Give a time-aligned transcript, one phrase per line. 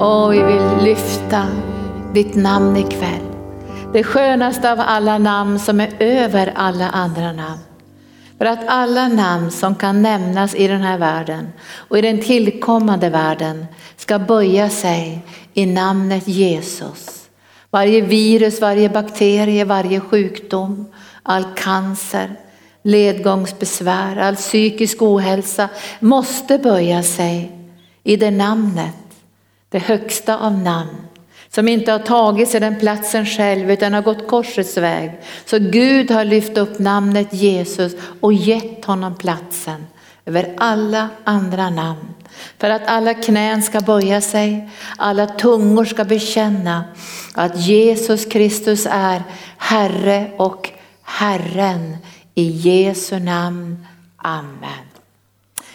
[0.00, 1.46] Och vi vill lyfta
[2.14, 3.22] ditt namn ikväll.
[3.92, 7.60] Det skönaste av alla namn som är över alla andra namn.
[8.38, 13.10] För att alla namn som kan nämnas i den här världen och i den tillkommande
[13.10, 13.66] världen
[13.96, 15.24] ska böja sig
[15.54, 17.28] i namnet Jesus.
[17.70, 20.86] Varje virus, varje bakterie, varje sjukdom,
[21.22, 22.30] all cancer,
[22.82, 25.68] ledgångsbesvär, all psykisk ohälsa
[26.00, 27.52] måste böja sig
[28.04, 28.94] i det namnet,
[29.70, 31.06] det högsta av namn
[31.50, 35.20] som inte har tagit sig den platsen själv utan har gått korsets väg.
[35.44, 39.86] Så Gud har lyft upp namnet Jesus och gett honom platsen
[40.26, 42.14] över alla andra namn.
[42.58, 46.84] För att alla knän ska böja sig, alla tungor ska bekänna
[47.34, 49.22] att Jesus Kristus är
[49.56, 50.70] Herre och
[51.02, 51.96] Herren.
[52.34, 53.86] I Jesu namn.
[54.16, 54.86] Amen.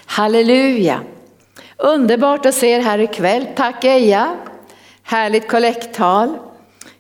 [0.05, 1.01] Halleluja.
[1.77, 3.47] Underbart att se er här ikväll.
[3.55, 4.35] Tack Eja.
[5.03, 6.37] Härligt kollekttal.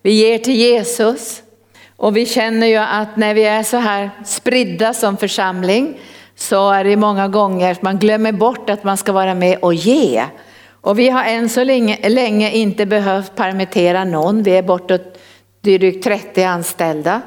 [0.01, 1.41] Vi ger till Jesus.
[1.97, 5.99] Och vi känner ju att när vi är så här spridda som församling
[6.35, 9.73] så är det många gånger att man glömmer bort att man ska vara med och
[9.73, 10.23] ge.
[10.81, 14.43] Och vi har än så länge, länge inte behövt permittera någon.
[14.43, 15.19] Vi är bortåt
[15.61, 17.21] drygt 30 anställda.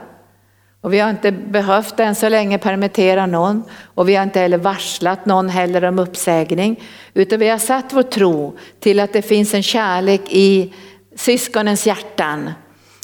[0.81, 4.59] Och vi har inte behövt än så länge permittera någon och vi har inte heller
[4.59, 6.83] varslat någon heller om uppsägning.
[7.15, 10.73] Utan vi har satt vår tro till att det finns en kärlek i
[11.17, 12.51] syskonens hjärtan.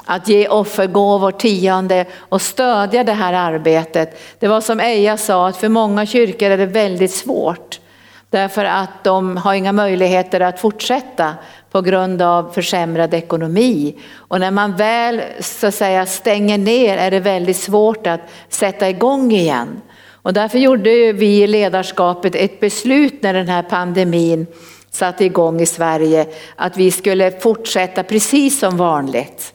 [0.04, 4.20] Att ge offergåvor, tionde och stödja det här arbetet.
[4.38, 7.80] Det var som Eja sa att för många kyrkor är det väldigt svårt.
[8.30, 11.34] Därför att de har inga möjligheter att fortsätta
[11.74, 13.94] på grund av försämrad ekonomi.
[14.16, 18.88] Och när man väl så att säga stänger ner är det väldigt svårt att sätta
[18.88, 19.80] igång igen.
[20.22, 24.46] Och därför gjorde vi i ledarskapet ett beslut när den här pandemin
[24.90, 29.53] satte igång i Sverige att vi skulle fortsätta precis som vanligt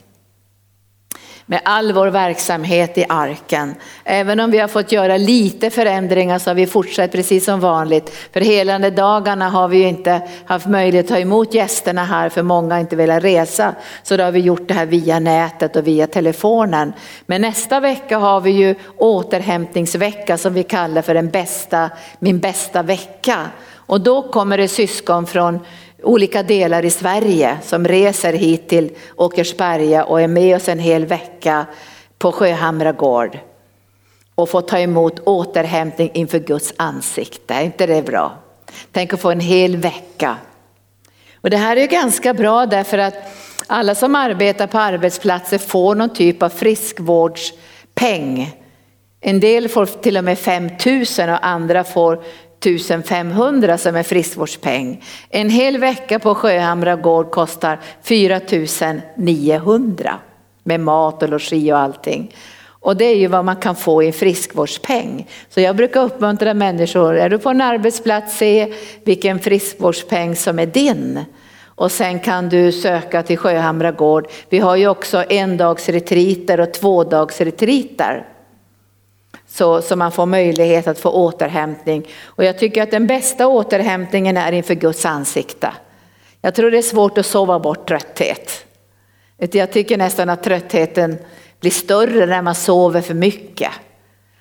[1.50, 3.76] med all vår verksamhet i arken.
[4.04, 8.10] Även om vi har fått göra lite förändringar så har vi fortsatt precis som vanligt.
[8.34, 12.44] För helande dagarna har vi ju inte haft möjlighet att ta emot gästerna här för
[12.44, 13.76] många har inte velat resa.
[14.04, 16.94] Så då har vi gjort det här via nätet och via telefonen.
[17.26, 22.84] Men nästa vecka har vi ju återhämtningsvecka som vi kallar för den bästa, min bästa
[22.84, 23.38] vecka.
[23.76, 25.60] Och då kommer det syskon från
[26.04, 31.06] olika delar i Sverige som reser hit till Åkersberga och är med oss en hel
[31.06, 31.66] vecka
[32.18, 33.40] på Sjöhamra gård
[34.36, 37.54] och får ta emot återhämtning inför Guds ansikte.
[37.54, 38.38] Är inte det bra?
[38.92, 40.38] Tänk att få en hel vecka.
[41.42, 43.16] Och det här är ganska bra därför att
[43.68, 48.56] alla som arbetar på arbetsplatser får någon typ av friskvårdspeng.
[49.22, 52.24] En del får till och med 5 000 och andra får
[52.60, 55.04] 1500 som är friskvårdspeng.
[55.30, 60.20] En hel vecka på Sjöhamra gård kostar 4900
[60.64, 62.36] med mat och logi och allting.
[62.82, 65.28] Och det är ju vad man kan få i friskvårdspeng.
[65.50, 70.66] Så jag brukar uppmuntra människor, är du på en arbetsplats, se vilken friskvårdspeng som är
[70.66, 71.20] din.
[71.66, 74.28] Och sen kan du söka till Sjöhamra gård.
[74.50, 78.26] Vi har ju också endagsretriter och tvådagsretriter
[79.50, 82.08] så, så man får möjlighet att få återhämtning.
[82.24, 85.74] Och jag tycker att den bästa återhämtningen är inför Guds ansikte.
[86.42, 88.66] Jag tror det är svårt att sova bort trötthet.
[89.38, 91.18] Jag tycker nästan att tröttheten
[91.60, 93.72] blir större när man sover för mycket.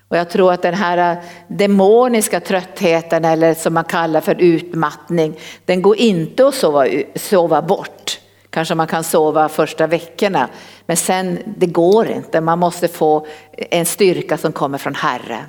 [0.09, 1.17] Och jag tror att den här
[1.49, 8.18] demoniska tröttheten eller som man kallar för utmattning, den går inte att sova, sova bort.
[8.51, 10.49] Kanske man kan sova första veckorna,
[10.87, 12.41] men sen det går inte.
[12.41, 15.45] Man måste få en styrka som kommer från Herren.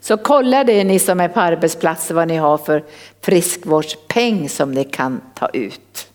[0.00, 2.84] Så kolla det ni som är på arbetsplatser vad ni har för
[3.20, 6.08] friskvårdspeng som ni kan ta ut.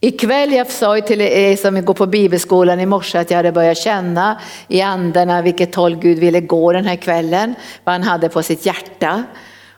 [0.00, 3.52] Ikväll, jag sa ju till er som går på bibelskolan i morse att jag hade
[3.52, 8.28] börjat känna i andarna vilket håll Gud ville gå den här kvällen, vad han hade
[8.28, 9.24] på sitt hjärta.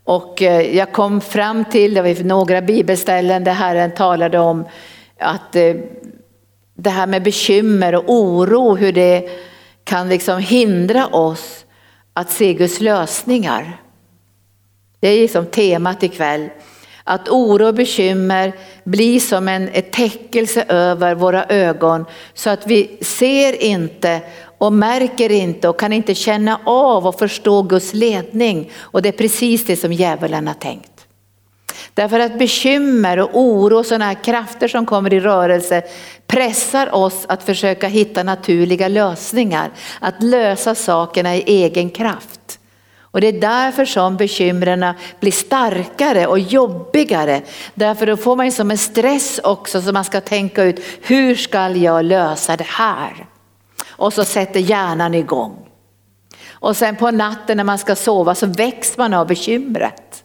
[0.04, 4.64] Och eh, jag kom fram till, det var några bibelställen där Herren talade om
[5.18, 5.74] att eh,
[6.74, 9.28] det här med bekymmer och oro, hur det
[9.84, 11.64] kan liksom hindra oss
[12.12, 13.76] att se Guds lösningar.
[15.00, 16.48] Det är liksom temat ikväll.
[17.04, 18.52] Att oro och bekymmer
[18.84, 22.04] blir som en täckelse över våra ögon
[22.34, 24.20] så att vi ser inte
[24.60, 28.70] och märker inte och kan inte känna av och förstå Guds ledning.
[28.78, 31.06] Och det är precis det som djävulen har tänkt.
[31.94, 35.82] Därför att bekymmer och oro och sådana här krafter som kommer i rörelse
[36.26, 39.70] pressar oss att försöka hitta naturliga lösningar,
[40.00, 42.58] att lösa sakerna i egen kraft.
[43.00, 47.42] Och det är därför som bekymren blir starkare och jobbigare.
[47.74, 51.68] Därför då får man som en stress också så man ska tänka ut hur ska
[51.68, 53.26] jag lösa det här?
[54.00, 55.68] Och så sätter hjärnan igång.
[56.50, 60.24] Och sen på natten när man ska sova så väcks man av bekymret.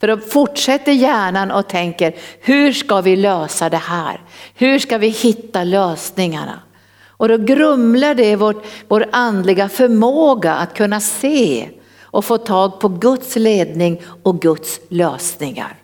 [0.00, 4.20] För då fortsätter hjärnan och tänker, hur ska vi lösa det här?
[4.54, 6.60] Hur ska vi hitta lösningarna?
[7.06, 11.68] Och då grumlar det vårt, vår andliga förmåga att kunna se
[12.02, 15.76] och få tag på Guds ledning och Guds lösningar.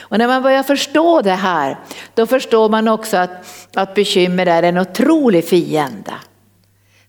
[0.00, 1.78] Och när man börjar förstå det här,
[2.14, 6.14] då förstår man också att, att bekymmer är en otrolig fiende.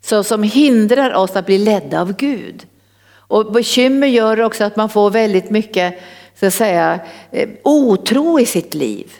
[0.06, 2.68] Så som hindrar oss att bli ledda av Gud.
[3.16, 6.00] Och bekymmer gör också att man får väldigt mycket
[6.40, 7.00] så att säga,
[7.32, 9.12] eh, otro i sitt liv.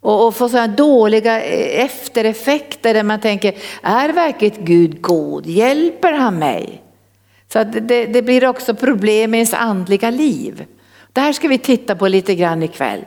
[0.00, 5.46] Och, och får sådana dåliga eh, eftereffekter där man tänker, är verkligen Gud god?
[5.46, 6.82] Hjälper han mig?
[7.52, 10.64] Så det, det, blir också problem i ens andliga liv.
[11.12, 13.04] Det här ska vi titta på lite grann ikväll.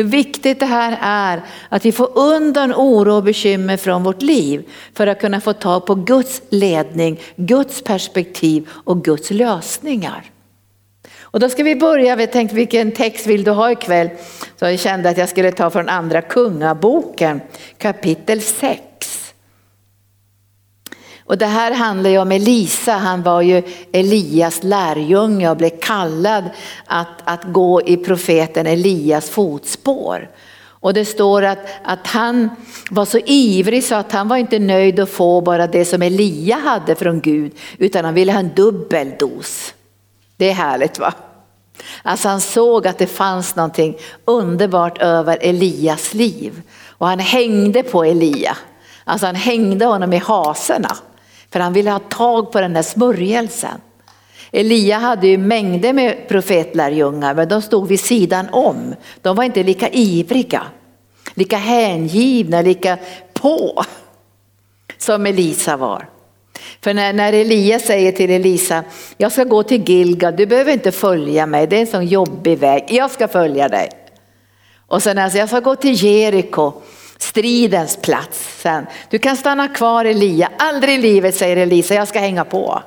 [0.00, 4.68] Hur viktigt det här är att vi får undan oro och bekymmer från vårt liv
[4.94, 10.24] för att kunna få tag på Guds ledning, Guds perspektiv och Guds lösningar.
[11.20, 14.10] Och då ska vi börja, vi tänkte vilken text vill du ha ikväll?
[14.56, 17.40] Så jag kände att jag skulle ta från andra kungaboken
[17.78, 18.80] kapitel 6.
[21.30, 23.62] Och det här handlar ju om Elisa, han var ju
[23.92, 26.44] Elias lärjunge och blev kallad
[26.86, 30.30] att, att gå i profeten Elias fotspår.
[30.62, 32.50] Och det står att, att han
[32.90, 36.56] var så ivrig så att han var inte nöjd att få bara det som Elia
[36.56, 39.74] hade från Gud, utan han ville ha en dubbel dos.
[40.36, 41.12] Det är härligt va?
[42.02, 46.62] Alltså han såg att det fanns någonting underbart över Elias liv.
[46.88, 48.56] Och han hängde på Elia.
[49.04, 50.96] Alltså han hängde honom i haserna.
[51.52, 53.80] För han ville ha tag på den där smörjelsen.
[54.52, 58.94] Elia hade ju mängder med profetlärjungar men de stod vid sidan om.
[59.22, 60.62] De var inte lika ivriga,
[61.34, 62.98] lika hängivna, lika
[63.32, 63.84] på
[64.98, 66.08] som Elisa var.
[66.80, 68.84] För när, när Elia säger till Elisa,
[69.16, 72.58] jag ska gå till Gilga, du behöver inte följa mig, det är en sån jobbig
[72.58, 73.90] väg, jag ska följa dig.
[74.86, 76.72] Och sen alltså, jag ska gå till Jeriko,
[77.22, 78.86] stridens plats sen.
[79.10, 82.82] Du kan stanna kvar Elia, aldrig i livet säger Elisa, jag ska hänga på.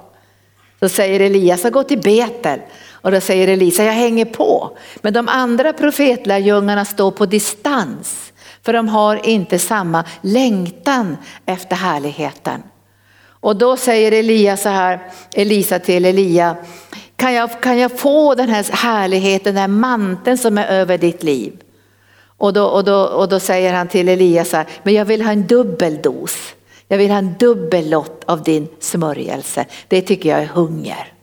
[0.79, 2.59] Då säger Elias, jag gå till Betel.
[2.91, 4.77] Och då säger Elisa, jag hänger på.
[5.01, 8.33] Men de andra profetlärjungarna står på distans.
[8.61, 12.63] För de har inte samma längtan efter härligheten.
[13.25, 14.99] Och då säger Elia så här,
[15.33, 16.55] Elisa till Elia,
[17.15, 21.23] kan jag, kan jag få den här härligheten, den här manteln som är över ditt
[21.23, 21.53] liv?
[22.43, 25.21] Och då, och, då, och då säger han till Elias, så här, men jag vill
[25.21, 26.53] ha en dubbel dos.
[26.87, 29.65] Jag vill ha en dubbel lott av din smörjelse.
[29.87, 31.13] Det tycker jag är hunger.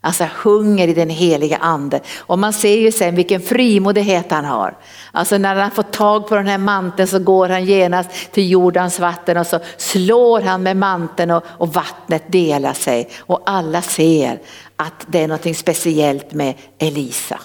[0.00, 2.00] Alltså hunger i den heliga ande.
[2.18, 4.76] Och man ser ju sen vilken frimodighet han har.
[5.12, 9.00] Alltså när han får tag på den här manteln så går han genast till jordans
[9.00, 13.08] vatten och så slår han med manteln och, och vattnet delar sig.
[13.18, 14.40] Och alla ser
[14.76, 17.40] att det är något speciellt med Elisa.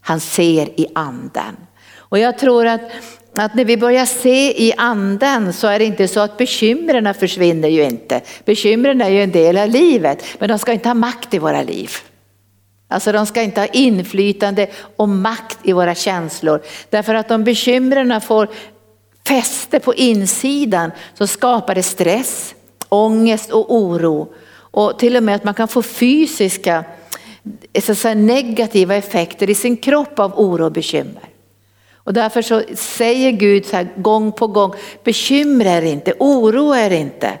[0.00, 1.56] Han ser i anden.
[2.08, 2.80] Och jag tror att,
[3.34, 7.68] att när vi börjar se i anden så är det inte så att bekymren försvinner
[7.68, 8.20] ju inte.
[8.44, 11.62] Bekymren är ju en del av livet, men de ska inte ha makt i våra
[11.62, 11.90] liv.
[12.88, 14.66] Alltså de ska inte ha inflytande
[14.96, 16.62] och makt i våra känslor.
[16.90, 18.48] Därför att om bekymren får
[19.28, 22.54] fäste på insidan så skapar det stress,
[22.88, 24.28] ångest och oro.
[24.54, 26.84] Och till och med att man kan få fysiska
[27.82, 31.22] så säga, negativa effekter i sin kropp av oro och bekymmer.
[32.06, 36.90] Och därför så säger Gud så här gång på gång, bekymra er inte, oroa er
[36.90, 37.38] inte.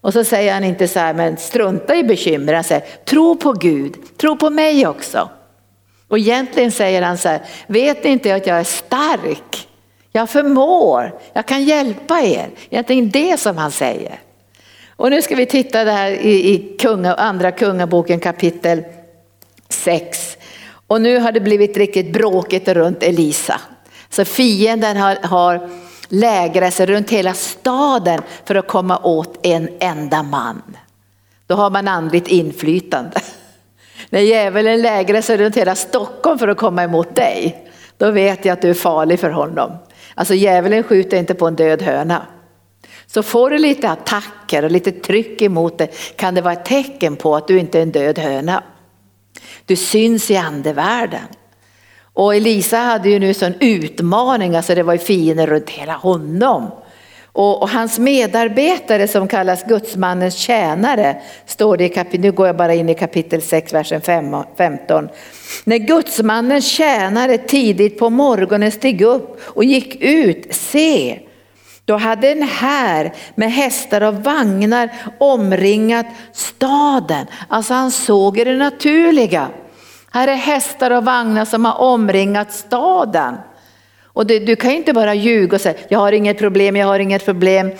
[0.00, 3.52] Och så säger han inte så här, men strunta i bekymmer, han säger tro på
[3.52, 5.28] Gud, tro på mig också.
[6.08, 9.68] Och egentligen säger han så här, vet ni inte att jag är stark?
[10.12, 12.50] Jag förmår, jag kan hjälpa er.
[12.70, 14.20] Egentligen det som han säger.
[14.96, 18.84] Och nu ska vi titta där i, i kunga, andra kungaboken kapitel
[19.68, 20.36] 6.
[20.86, 23.60] Och nu har det blivit riktigt bråkigt runt Elisa.
[24.10, 25.68] Så fienden har, har
[26.08, 30.62] lägrat sig runt hela staden för att komma åt en enda man.
[31.46, 33.20] Då har man andligt inflytande.
[34.10, 38.52] När djävulen lägrar sig runt hela Stockholm för att komma emot dig, då vet jag
[38.52, 39.72] att du är farlig för honom.
[40.14, 42.26] Alltså djävulen skjuter inte på en död höna.
[43.06, 47.16] Så får du lite attacker och lite tryck emot dig kan det vara ett tecken
[47.16, 48.62] på att du inte är en död höna.
[49.64, 51.26] Du syns i andevärlden.
[52.16, 56.70] Och Elisa hade ju nu sån utmaning, alltså det var ju fiender runt hela honom.
[57.32, 62.56] Och, och, hans medarbetare som kallas gudsmannens tjänare, står det i kapitel, nu går jag
[62.56, 64.00] bara in i kapitel 6, versen
[64.56, 65.08] 15.
[65.64, 71.18] När gudsmannens tjänare tidigt på morgonen steg upp och gick ut, se,
[71.84, 77.26] då hade en här med hästar och vagnar omringat staden.
[77.48, 79.48] Alltså han såg det naturliga.
[80.16, 83.34] Här är hästar och vagnar som har omringat staden.
[84.04, 86.98] Och du, du kan inte bara ljuga och säga, jag har inget problem, jag har
[86.98, 87.72] inget problem.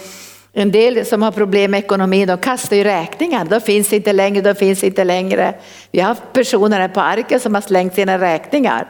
[0.52, 3.44] En del som har problem med ekonomin, de kastar ju räkningar.
[3.44, 5.54] De finns inte längre, de finns inte längre.
[5.90, 8.86] Vi har haft personer här på arken som har slängt sina räkningar.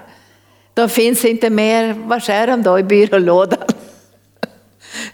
[0.74, 2.78] De finns inte mer, var är de då?
[2.78, 3.58] I byrålådan.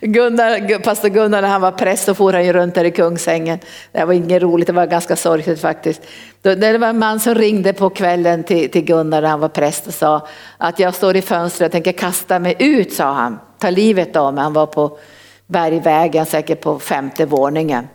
[0.01, 3.59] Gunnar, pastor Gunnar när han var präst så for han ju runt där i Kungsängen.
[3.93, 6.03] Det var inget roligt, det var ganska sorgligt faktiskt.
[6.43, 9.87] Det var en man som ringde på kvällen till, till Gunnar när han var präst
[9.87, 10.27] och sa
[10.59, 13.39] att jag står i fönstret och tänker kasta mig ut, sa han.
[13.59, 14.43] Ta livet av mig.
[14.43, 14.99] Han var på
[15.47, 17.87] Bergvägen, säkert på femte våningen.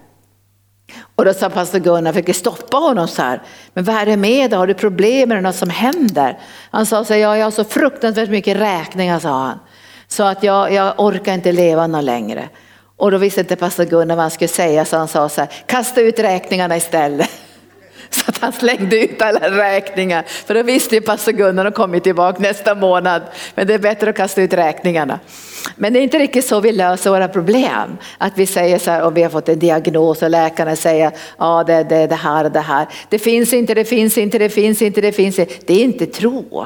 [1.16, 3.42] Och då sa pastor Gunnar, fick stoppa honom så här.
[3.74, 4.60] Men vad är det med dig?
[4.60, 5.32] Har du problem?
[5.32, 6.40] Är det något som händer?
[6.72, 9.60] Han sa så här, ja, jag har så fruktansvärt mycket räkningar, sa han.
[10.08, 12.50] Så att jag, jag orkar inte leva något längre.
[12.98, 15.50] Och då visste inte pastor Gunnar vad han skulle säga så han sa så här,
[15.66, 17.30] kasta ut räkningarna istället.
[18.10, 20.24] Så att han slängde ut alla räkningar.
[20.24, 23.22] För då visste ju pastor Gunnar att kommit tillbaka nästa månad.
[23.56, 25.20] Men det är bättre att kasta ut räkningarna.
[25.76, 27.98] Men det är inte riktigt så vi löser våra problem.
[28.18, 31.64] Att vi säger så här, om vi har fått en diagnos och läkarna säger ja
[31.68, 32.88] det är det, det här och det här.
[33.10, 35.54] Det finns inte, det finns inte, det finns inte, det finns inte.
[35.66, 36.66] Det är inte tro.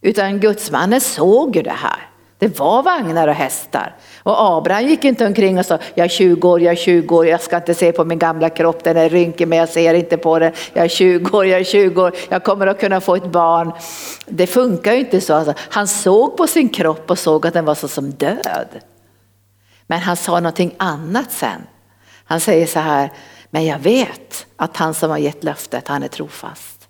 [0.00, 2.13] Utan gudsmannen såg ju det här.
[2.38, 3.94] Det var vagnar och hästar.
[4.22, 7.26] Och Abraham gick inte omkring och sa, jag är 20 år, jag är 20 år,
[7.26, 10.16] jag ska inte se på min gamla kropp, den är rynkig men jag ser inte
[10.16, 10.52] på den.
[10.72, 13.72] Jag är 20 år, jag är 20 år, jag kommer att kunna få ett barn.
[14.26, 15.34] Det funkar ju inte så.
[15.34, 18.68] Alltså, han såg på sin kropp och såg att den var så som död.
[19.86, 21.66] Men han sa någonting annat sen.
[22.24, 23.12] Han säger så här,
[23.50, 26.88] men jag vet att han som har gett löftet, han är trofast.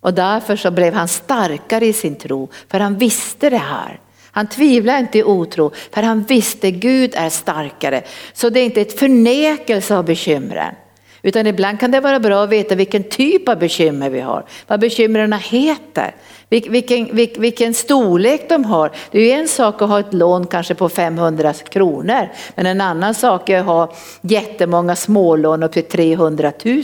[0.00, 4.00] Och därför så blev han starkare i sin tro, för han visste det här.
[4.32, 8.02] Han tvivlade inte i otro för han visste Gud är starkare.
[8.32, 10.74] Så det är inte ett förnekelse av bekymren.
[11.22, 14.44] Utan ibland kan det vara bra att veta vilken typ av bekymmer vi har.
[14.66, 16.14] Vad bekymren heter.
[16.48, 18.90] Vilken, vilken, vilken storlek de har.
[19.10, 22.28] Det är ju en sak att ha ett lån kanske på 500 kronor.
[22.54, 26.82] Men en annan sak är att ha jättemånga smålån upp till 300 000.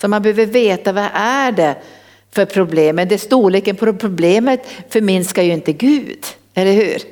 [0.00, 1.76] Så man behöver veta vad är det
[2.32, 3.08] för problemen.
[3.08, 7.02] Det storleken på problemet förminskar ju inte Gud, eller hur?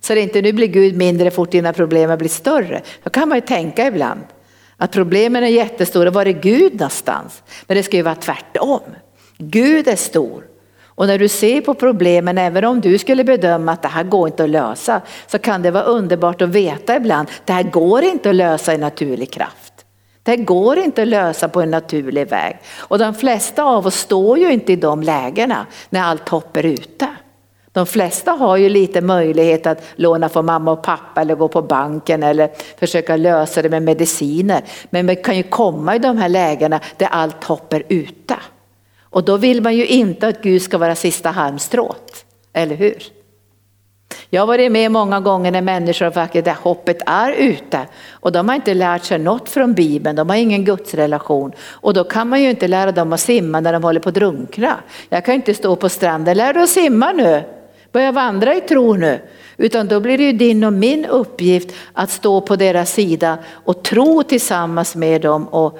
[0.00, 2.82] Så det är inte nu blir Gud mindre fort dina problem blir större.
[3.02, 4.20] Då kan man ju tänka ibland
[4.76, 7.42] att problemen är jättestora, var är Gud någonstans?
[7.66, 8.80] Men det ska ju vara tvärtom.
[9.38, 10.44] Gud är stor.
[11.00, 14.28] Och när du ser på problemen, även om du skulle bedöma att det här går
[14.28, 18.30] inte att lösa, så kan det vara underbart att veta ibland, det här går inte
[18.30, 19.69] att lösa i naturlig kraft.
[20.22, 22.58] Det går inte att lösa på en naturlig väg.
[22.78, 26.66] Och de flesta av oss står ju inte i de lägena när allt hopp är
[26.66, 27.08] ute.
[27.72, 31.62] De flesta har ju lite möjlighet att låna från mamma och pappa eller gå på
[31.62, 34.64] banken eller försöka lösa det med mediciner.
[34.90, 38.36] Men man kan ju komma i de här lägena där allt hopp är ute.
[39.02, 43.19] Och då vill man ju inte att Gud ska vara sista halmstrået, eller hur?
[44.30, 47.86] Jag har varit med många gånger när människor faktiskt, där hoppet är ute.
[48.10, 51.52] Och de har inte lärt sig något från Bibeln, de har ingen gudsrelation.
[51.70, 54.14] Och då kan man ju inte lära dem att simma när de håller på att
[54.14, 54.76] drunkna.
[55.08, 57.42] Jag kan inte stå på stranden, lär dig att simma nu,
[57.92, 59.20] börja vandra i tro nu.
[59.56, 63.82] Utan då blir det ju din och min uppgift att stå på deras sida och
[63.82, 65.78] tro tillsammans med dem och,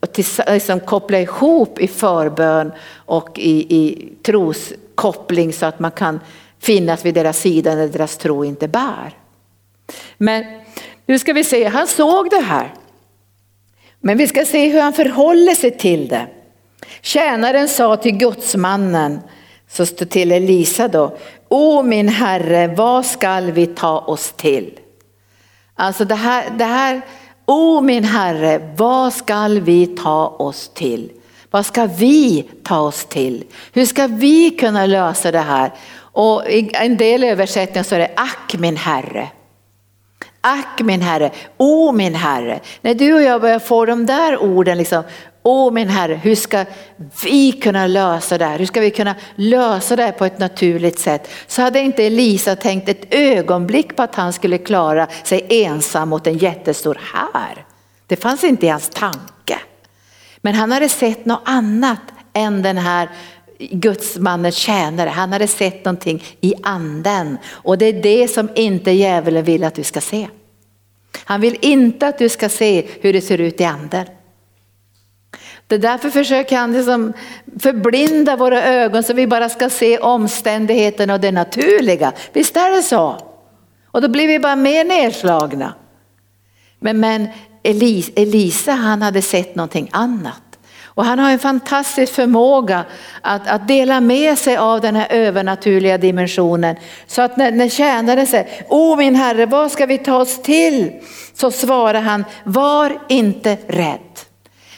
[0.00, 6.20] och tills, liksom koppla ihop i förbön och i, i troskoppling så att man kan
[6.60, 9.16] finnas vid deras sida när deras tro inte bär.
[10.18, 10.44] Men
[11.06, 12.74] nu ska vi se, han såg det här.
[14.00, 16.26] Men vi ska se hur han förhåller sig till det.
[17.00, 19.20] Tjänaren sa till gudsmannen,
[19.68, 21.16] så stod till Elisa då,
[21.48, 24.78] O min herre, vad skall vi ta oss till?
[25.74, 27.00] Alltså det här, det här
[27.46, 31.10] O min herre, vad skall vi ta oss till?
[31.50, 33.44] Vad ska vi ta oss till?
[33.72, 35.72] Hur ska vi kunna lösa det här?
[36.18, 39.28] Och i en del översättningar så är det ack min herre.
[40.40, 42.60] Ack min herre, o min herre.
[42.80, 45.02] När du och jag börjar få de där orden, liksom,
[45.42, 46.64] o min herre, hur ska
[47.24, 48.58] vi kunna lösa det här?
[48.58, 51.30] Hur ska vi kunna lösa det här på ett naturligt sätt?
[51.46, 56.26] Så hade inte Elisa tänkt ett ögonblick på att han skulle klara sig ensam mot
[56.26, 57.64] en jättestor här.
[58.06, 59.58] Det fanns inte i hans tanke.
[60.40, 62.00] Men han hade sett något annat
[62.32, 63.08] än den här
[63.58, 65.08] gudsmannens tjänare.
[65.08, 69.74] Han hade sett någonting i anden och det är det som inte djävulen vill att
[69.74, 70.28] du ska se.
[71.24, 74.06] Han vill inte att du ska se hur det ser ut i anden.
[75.66, 77.12] Det är därför försöker han liksom
[77.60, 82.12] förblinda våra ögon så vi bara ska se omständigheterna och det naturliga.
[82.32, 83.16] Visst är det så?
[83.86, 85.74] Och då blir vi bara mer nedslagna.
[86.78, 87.28] Men, men
[87.62, 90.47] Elisa han hade sett någonting annat.
[90.98, 92.84] Och han har en fantastisk förmåga
[93.20, 96.76] att, att dela med sig av den här övernaturliga dimensionen.
[97.06, 100.92] Så att när, när tjänaren säger, O min herre, vad ska vi ta oss till?
[101.34, 104.18] Så svarar han, var inte rädd.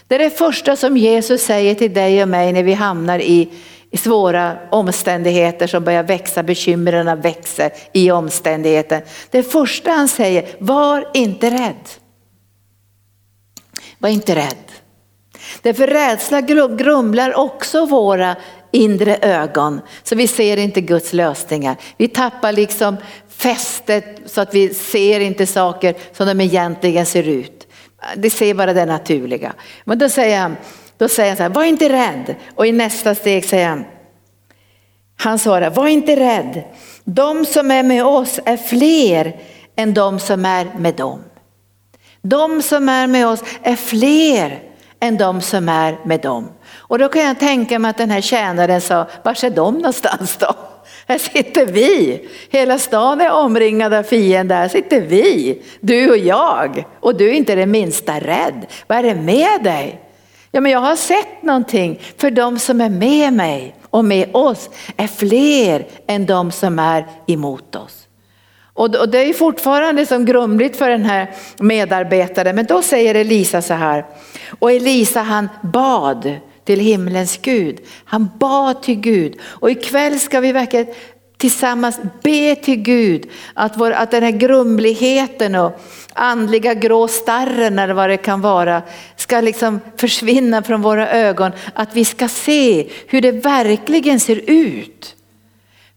[0.07, 3.49] Det är det första som Jesus säger till dig och mig när vi hamnar i,
[3.91, 9.03] i svåra omständigheter som börjar växa, bekymren växer i omständigheten.
[9.31, 11.89] Det första han säger, var inte rädd.
[13.99, 14.80] Var inte rädd.
[15.63, 18.37] Därför rädsla grumlar också våra
[18.71, 21.77] inre ögon, så vi ser inte Guds lösningar.
[21.97, 22.97] Vi tappar liksom
[23.29, 27.67] fästet så att vi ser inte saker som de egentligen ser ut.
[28.17, 29.53] Det ser bara det naturliga.
[29.85, 30.57] Men då säger han,
[30.99, 32.35] då säger han så här, var inte rädd.
[32.55, 33.85] Och i nästa steg säger han,
[35.17, 36.63] han svarar, var inte rädd.
[37.05, 39.37] De som är med oss är fler
[39.77, 41.21] än de som är med dem.
[42.23, 44.70] De som är med oss är fler
[45.01, 46.49] än de som är med dem.
[46.75, 50.37] Och då kan jag tänka mig att den här tjänaren sa, var är de någonstans
[50.37, 50.55] då?
[51.09, 56.85] Här sitter vi, hela stan är omringad av fiender, här sitter vi, du och jag.
[57.01, 58.67] Och du är inte det minsta rädd.
[58.87, 60.01] Vad är det med dig?
[60.51, 64.71] Ja men jag har sett någonting, för de som är med mig och med oss
[64.97, 68.00] är fler än de som är emot oss.
[68.81, 73.75] Och det är fortfarande som grumligt för den här medarbetaren, men då säger Elisa så
[73.75, 74.07] här,
[74.59, 77.79] och Elisa han bad till himlens Gud.
[78.05, 80.87] Han bad till Gud och ikväll ska vi verkligen
[81.39, 85.81] tillsammans be till Gud att, vår, att den här grumligheten och
[86.13, 88.83] andliga grå starren eller vad det kan vara
[89.17, 91.53] ska liksom försvinna från våra ögon.
[91.75, 95.17] Att vi ska se hur det verkligen ser ut.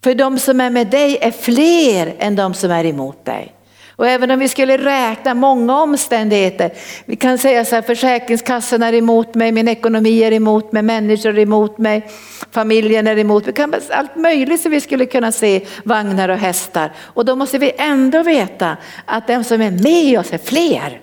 [0.04, 3.56] För de som är med dig är fler än de som är emot dig.
[3.96, 6.74] Och även om vi skulle räkna många omständigheter,
[7.06, 11.30] vi kan säga så här, försäkringskassan är emot mig, min ekonomi är emot mig, människor
[11.30, 12.10] är emot mig,
[12.52, 16.92] familjen är emot mig, kan allt möjligt som vi skulle kunna se, vagnar och hästar.
[17.00, 21.02] Och då måste vi ändå veta att de som är med oss är fler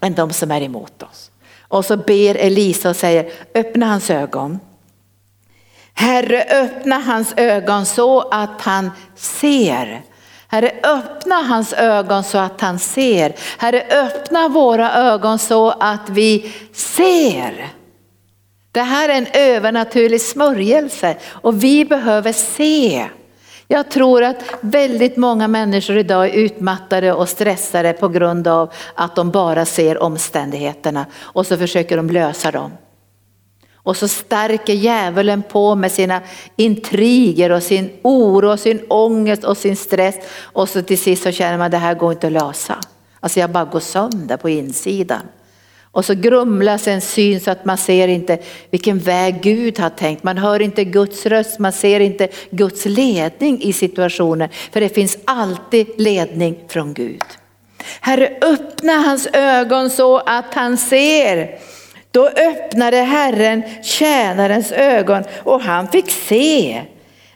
[0.00, 1.30] än de som är emot oss.
[1.60, 4.58] Och så ber Elisa och säger, öppna hans ögon.
[5.98, 10.02] Herre öppna hans ögon så att han ser.
[10.48, 13.34] Herre öppna hans ögon så att han ser.
[13.58, 17.68] Herre öppna våra ögon så att vi ser.
[18.72, 23.08] Det här är en övernaturlig smörjelse och vi behöver se.
[23.68, 29.16] Jag tror att väldigt många människor idag är utmattade och stressade på grund av att
[29.16, 32.70] de bara ser omständigheterna och så försöker de lösa dem.
[33.82, 36.20] Och så stärker djävulen på med sina
[36.56, 40.14] intriger och sin oro, och sin ångest och sin stress.
[40.40, 42.78] Och så till sist så känner man att det här går inte att lösa.
[43.20, 45.22] Alltså jag bara går sönder på insidan.
[45.98, 48.38] Och så grumlas en syn så att man ser inte
[48.70, 50.24] vilken väg Gud har tänkt.
[50.24, 54.48] Man hör inte Guds röst, man ser inte Guds ledning i situationen.
[54.72, 57.22] För det finns alltid ledning från Gud.
[58.00, 61.58] Herre öppna hans ögon så att han ser.
[62.10, 66.82] Då öppnade Herren tjänarens ögon och han fick se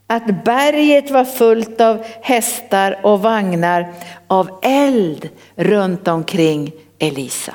[0.06, 3.94] att berget var fullt av hästar och vagnar
[4.26, 7.54] av eld runt omkring Elisa.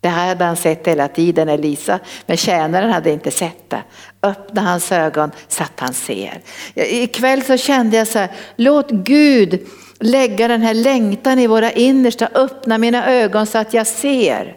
[0.00, 3.82] Det här hade han sett hela tiden, Elisa, men tjänaren hade inte sett det.
[4.22, 6.40] Öppna hans ögon så att han ser.
[6.74, 9.66] Ikväll så kände jag så här, låt Gud
[10.00, 14.56] lägga den här längtan i våra innersta, öppna mina ögon så att jag ser.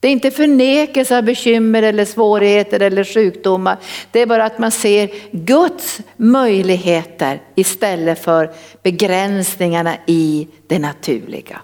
[0.00, 3.76] Det är inte förnekelse av bekymmer eller svårigheter eller sjukdomar.
[4.10, 8.50] Det är bara att man ser Guds möjligheter istället för
[8.82, 11.60] begränsningarna i det naturliga.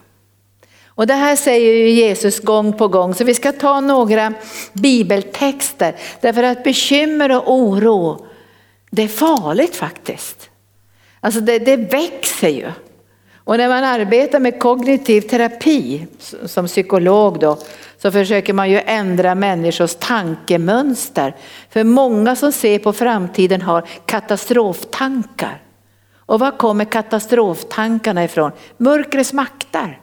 [0.87, 4.35] Och det här säger ju Jesus gång på gång, så vi ska ta några
[4.73, 5.97] bibeltexter.
[6.21, 8.27] Därför att bekymmer och oro,
[8.91, 10.51] det är farligt faktiskt.
[11.21, 12.71] Alltså det, det växer ju.
[13.47, 16.07] Och när man arbetar med kognitiv terapi
[16.45, 17.59] som psykolog då,
[17.99, 21.37] så försöker man ju ändra människors tankemönster.
[21.71, 25.63] För många som ser på framtiden har katastroftankar.
[26.17, 28.51] Och var kommer katastroftankarna ifrån?
[28.77, 30.01] Mörkrets makter.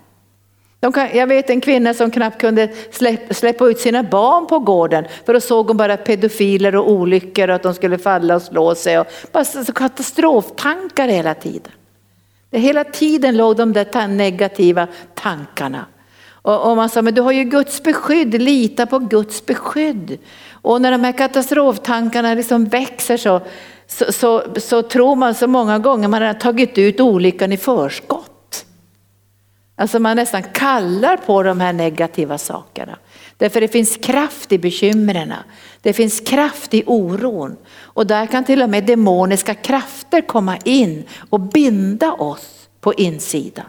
[0.93, 5.05] Kan, jag vet en kvinna som knappt kunde släppa, släppa ut sina barn på gården
[5.25, 8.75] för då såg hon bara pedofiler och olyckor och att de skulle falla och slå
[8.75, 8.99] sig.
[8.99, 11.71] Och bara så katastroftankar hela tiden.
[12.53, 15.85] Det hela tiden låg de där negativa tankarna.
[16.31, 20.17] Och, och man sa, men du har ju Guds beskydd, lita på Guds beskydd.
[20.51, 23.41] Och när de här katastroftankarna liksom växer så,
[23.87, 28.65] så, så, så tror man så många gånger man har tagit ut olyckan i förskott.
[29.75, 32.97] Alltså man nästan kallar på de här negativa sakerna.
[33.37, 35.33] Därför det finns kraft i bekymren.
[35.81, 37.57] Det finns kraft i oron.
[37.75, 43.65] Och där kan till och med demoniska krafter komma in och binda oss på insidan.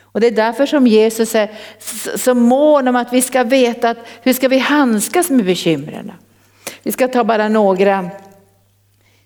[0.00, 1.50] Och det är därför som Jesus är
[2.16, 6.12] så mån om att vi ska veta att hur ska vi handskas med bekymren.
[6.82, 8.10] Vi ska ta bara några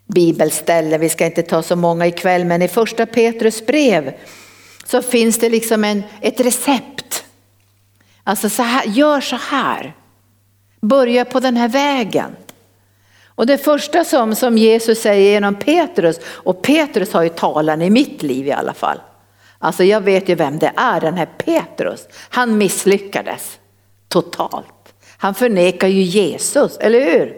[0.06, 4.12] bibelställen, vi ska inte ta så många ikväll, men i första Petrus brev
[4.84, 6.99] så finns det liksom en, ett recept.
[8.30, 9.94] Alltså så här, gör så här,
[10.80, 12.36] börja på den här vägen.
[13.26, 17.90] Och det första som, som Jesus säger genom Petrus, och Petrus har ju talan i
[17.90, 18.98] mitt liv i alla fall.
[19.58, 22.06] Alltså jag vet ju vem det är, den här Petrus.
[22.30, 23.58] Han misslyckades
[24.08, 24.94] totalt.
[25.16, 27.36] Han förnekar ju Jesus, eller hur?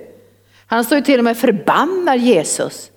[0.66, 2.90] Han står ju till och med förbannar Jesus.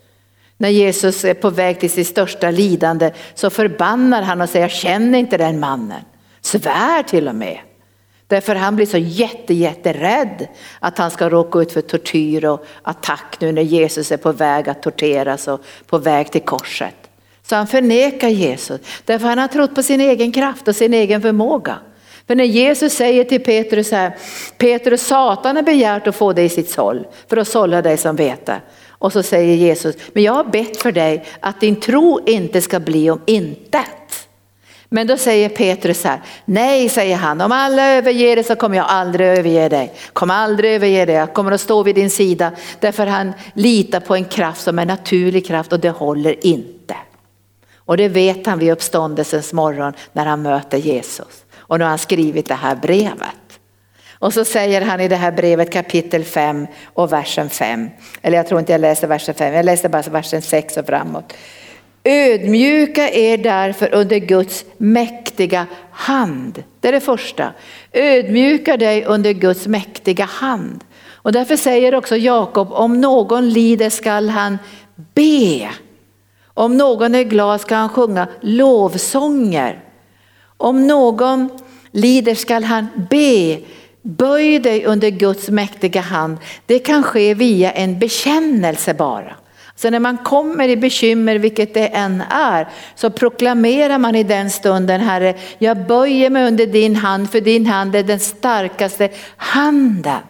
[0.57, 4.71] När Jesus är på väg till sitt största lidande så förbannar han och säger jag
[4.71, 6.01] känner inte den mannen.
[6.41, 7.59] Svär till och med.
[8.27, 10.47] Därför han blir så jätte, jätterädd
[10.79, 14.69] att han ska råka ut för tortyr och attack nu när Jesus är på väg
[14.69, 16.95] att torteras och på väg till korset.
[17.43, 21.21] Så han förnekar Jesus därför han har trott på sin egen kraft och sin egen
[21.21, 21.77] förmåga.
[22.27, 24.17] För när Jesus säger till Petrus här,
[24.57, 28.15] Petrus Satan har begärt att få dig i sitt såll för att sålla dig som
[28.15, 28.61] vete.
[28.89, 32.79] Och så säger Jesus, men jag har bett för dig att din tro inte ska
[32.79, 34.24] bli om intet.
[34.89, 38.85] Men då säger Petrus här, nej säger han, om alla överger dig så kommer jag
[38.89, 39.93] aldrig överge dig.
[40.13, 42.51] Kommer aldrig överge dig, jag kommer att stå vid din sida.
[42.79, 46.95] Därför han litar på en kraft som är naturlig kraft och det håller inte.
[47.75, 51.45] Och det vet han vid uppståndelsens morgon när han möter Jesus.
[51.57, 53.59] Och nu har han skrivit det här brevet.
[54.19, 57.89] Och så säger han i det här brevet kapitel 5 och versen 5.
[58.21, 61.33] Eller jag tror inte jag läser versen 5, jag läser bara versen 6 och framåt.
[62.05, 66.63] Ödmjuka er därför under Guds mäktiga hand.
[66.79, 67.53] Det är det första.
[67.93, 70.83] Ödmjuka dig under Guds mäktiga hand.
[71.13, 74.57] Och därför säger också Jakob, om någon lider skall han
[75.13, 75.69] be.
[76.53, 79.83] Om någon är glad ska han sjunga lovsånger.
[80.57, 81.49] Om någon
[81.91, 83.59] lider skall han be.
[84.01, 86.37] Böj dig under Guds mäktiga hand.
[86.65, 89.35] Det kan ske via en bekännelse bara.
[89.77, 94.49] Så när man kommer i bekymmer, vilket det än är, så proklamerar man i den
[94.49, 100.21] stunden, Herre, jag böjer mig under din hand, för din hand är den starkaste handen.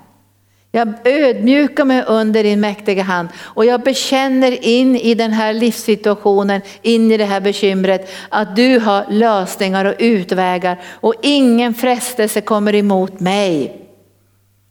[0.72, 6.62] Jag ödmjukar mig under din mäktiga hand och jag bekänner in i den här livssituationen,
[6.82, 12.76] in i det här bekymret, att du har lösningar och utvägar och ingen frestelse kommer
[12.76, 13.82] emot mig.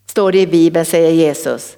[0.06, 1.76] Står det i Bibeln, säger Jesus.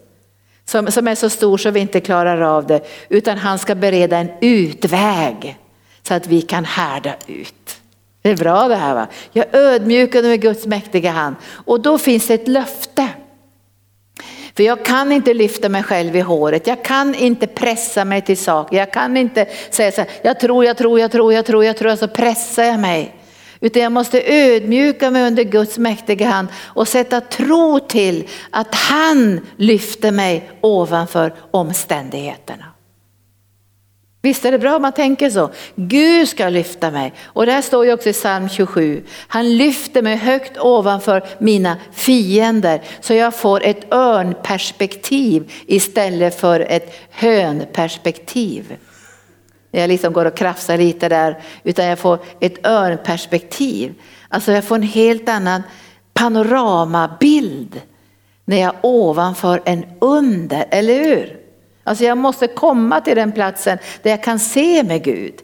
[0.68, 4.16] Som, som är så stor så vi inte klarar av det, utan han ska bereda
[4.18, 5.59] en utväg
[6.02, 7.81] så att vi kan härda ut.
[8.22, 9.07] Det är bra det här va?
[9.33, 13.09] Jag ödmjukar med Guds mäktiga hand och då finns det ett löfte.
[14.57, 18.38] För jag kan inte lyfta mig själv i håret, jag kan inte pressa mig till
[18.38, 21.64] saker, jag kan inte säga så här, jag tror, jag tror, jag tror, jag tror,
[21.64, 23.14] jag tror, så pressar jag mig.
[23.60, 29.40] Utan jag måste ödmjuka mig under Guds mäktiga hand och sätta tro till att han
[29.56, 32.64] lyfter mig ovanför omständigheterna.
[34.26, 35.50] Visst är det bra om man tänker så?
[35.74, 37.12] Gud ska lyfta mig.
[37.24, 39.04] Och det här står ju också i psalm 27.
[39.28, 46.94] Han lyfter mig högt ovanför mina fiender så jag får ett örnperspektiv istället för ett
[47.10, 48.76] hönperspektiv.
[49.80, 53.94] Jag liksom går och krafsar lite där, utan jag får ett örnperspektiv.
[54.28, 55.62] Alltså jag får en helt annan
[56.14, 57.80] panoramabild
[58.44, 61.40] när jag ovanför en under, eller hur?
[61.84, 65.34] Alltså jag måste komma till den platsen där jag kan se med Gud.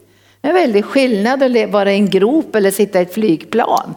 [0.41, 3.95] Det är en väldig skillnad att vara i en grop eller sitta i ett flygplan.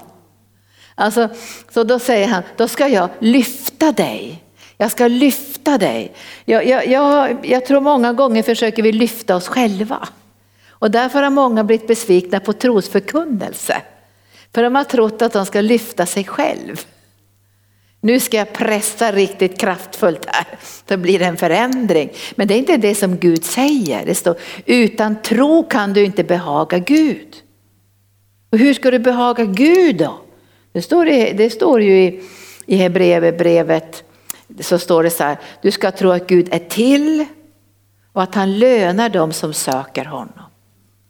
[0.96, 1.30] Alltså,
[1.70, 4.44] så då säger han, då ska jag lyfta dig.
[4.78, 6.14] Jag ska lyfta dig.
[6.46, 10.08] Jag, jag, jag, jag tror många gånger försöker vi lyfta oss själva.
[10.86, 13.82] Och därför har många blivit besvikna på trosförkunnelse.
[14.54, 16.86] För de har trott att de ska lyfta sig själv.
[18.02, 20.46] Nu ska jag pressa riktigt kraftfullt här,
[20.88, 22.10] då blir det en förändring.
[22.36, 24.06] Men det är inte det som Gud säger.
[24.06, 27.36] Det står, utan tro kan du inte behaga Gud.
[28.50, 30.20] Och hur ska du behaga Gud då?
[30.72, 32.24] Det står, det står ju i,
[32.66, 34.04] i Hebreerbrevet,
[34.60, 37.26] så står det så här, du ska tro att Gud är till
[38.14, 40.46] och att han lönar dem som söker honom.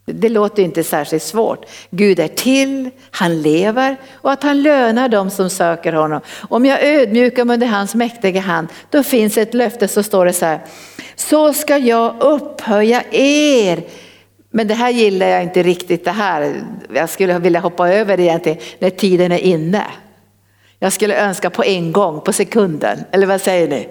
[0.06, 1.66] Det låter inte särskilt svårt.
[1.90, 6.22] Gud är till, han lever och att han lönar dem som söker honom.
[6.50, 10.34] Om jag ödmjukar mig under hans mäktiga hand, då finns ett löfte så står det
[10.34, 10.60] så här.
[11.16, 13.84] Så ska jag upphöja er.
[14.52, 16.62] Men det här gillar jag inte riktigt det här.
[16.94, 19.86] Jag skulle vilja hoppa över det egentligen när tiden är inne.
[20.80, 23.00] Jag skulle önska på en gång, på sekunden.
[23.12, 23.88] Eller vad säger ni?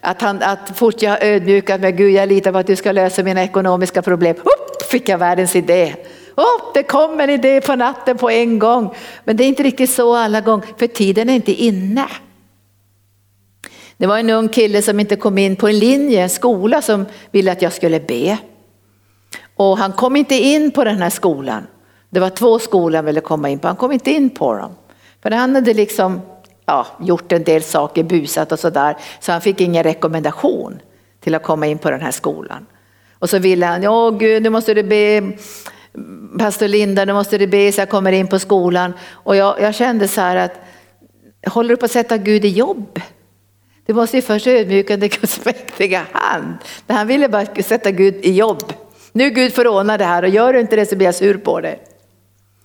[0.00, 2.92] Att, han, att fort jag har ödmjukat mig, Gud jag litar på att du ska
[2.92, 4.36] lösa mina ekonomiska problem.
[4.36, 4.61] Upp,
[4.92, 5.94] fick jag världens idé.
[6.36, 8.94] Oh, det kom en idé på natten på en gång.
[9.24, 12.06] Men det är inte riktigt så alla gånger, för tiden är inte inne.
[13.96, 17.06] Det var en ung kille som inte kom in på en linje, en skola som
[17.30, 18.38] ville att jag skulle be.
[19.56, 21.66] Och han kom inte in på den här skolan.
[22.10, 24.74] Det var två skolor han ville komma in på, han kom inte in på dem.
[25.22, 26.20] För han hade liksom
[26.66, 28.96] ja, gjort en del saker, busat och sådär.
[29.20, 30.80] Så han fick ingen rekommendation
[31.20, 32.66] till att komma in på den här skolan.
[33.22, 35.32] Och så ville han, ja Gud nu måste du be
[36.38, 38.92] pastor Linda, nu måste du be så jag kommer in på skolan.
[39.12, 40.60] Och jag, jag kände så här att,
[41.46, 43.00] håller du på att sätta Gud i jobb?
[43.86, 46.54] Du måste ju först ödmjuka den Guds mäktiga hand.
[46.86, 48.72] Han ville bara sätta Gud i jobb.
[49.12, 51.60] Nu Gud förordnar det här och gör du inte det så blir jag sur på
[51.60, 51.82] dig.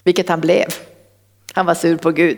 [0.03, 0.67] Vilket han blev.
[1.53, 2.37] Han var sur på Gud.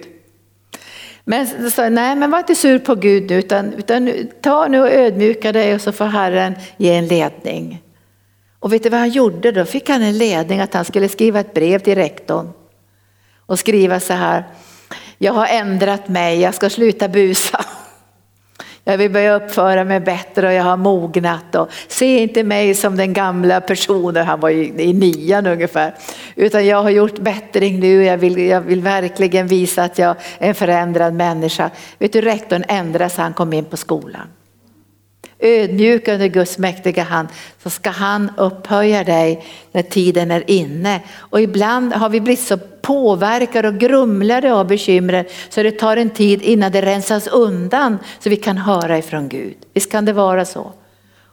[1.24, 4.92] Men sa nej men var inte sur på Gud nu utan, utan ta nu och
[4.92, 7.82] ödmjuka dig och så får Herren ge en ledning.
[8.60, 9.66] Och vet du vad han gjorde då?
[9.66, 12.50] Fick han en ledning att han skulle skriva ett brev till rektorn
[13.46, 14.44] och skriva så här.
[15.18, 17.66] Jag har ändrat mig, jag ska sluta busa.
[18.84, 21.56] Jag vill börja uppföra mig bättre och jag har mognat.
[21.56, 25.96] Och se inte mig som den gamla personen, han var i, nian ungefär.
[26.36, 30.50] Utan jag har gjort bättring nu, jag vill, jag vill verkligen visa att jag är
[30.50, 31.70] en förändrad människa.
[31.98, 34.28] Vet du, rektorn ändrades, han kom in på skolan.
[35.40, 37.28] Ödmjuka under Guds mäktiga hand
[37.64, 41.02] så ska han upphöja dig när tiden är inne.
[41.18, 46.10] Och ibland har vi blivit så påverkade och grumlade av bekymren så det tar en
[46.10, 49.56] tid innan det rensas undan så vi kan höra ifrån Gud.
[49.74, 50.72] Visst kan det vara så?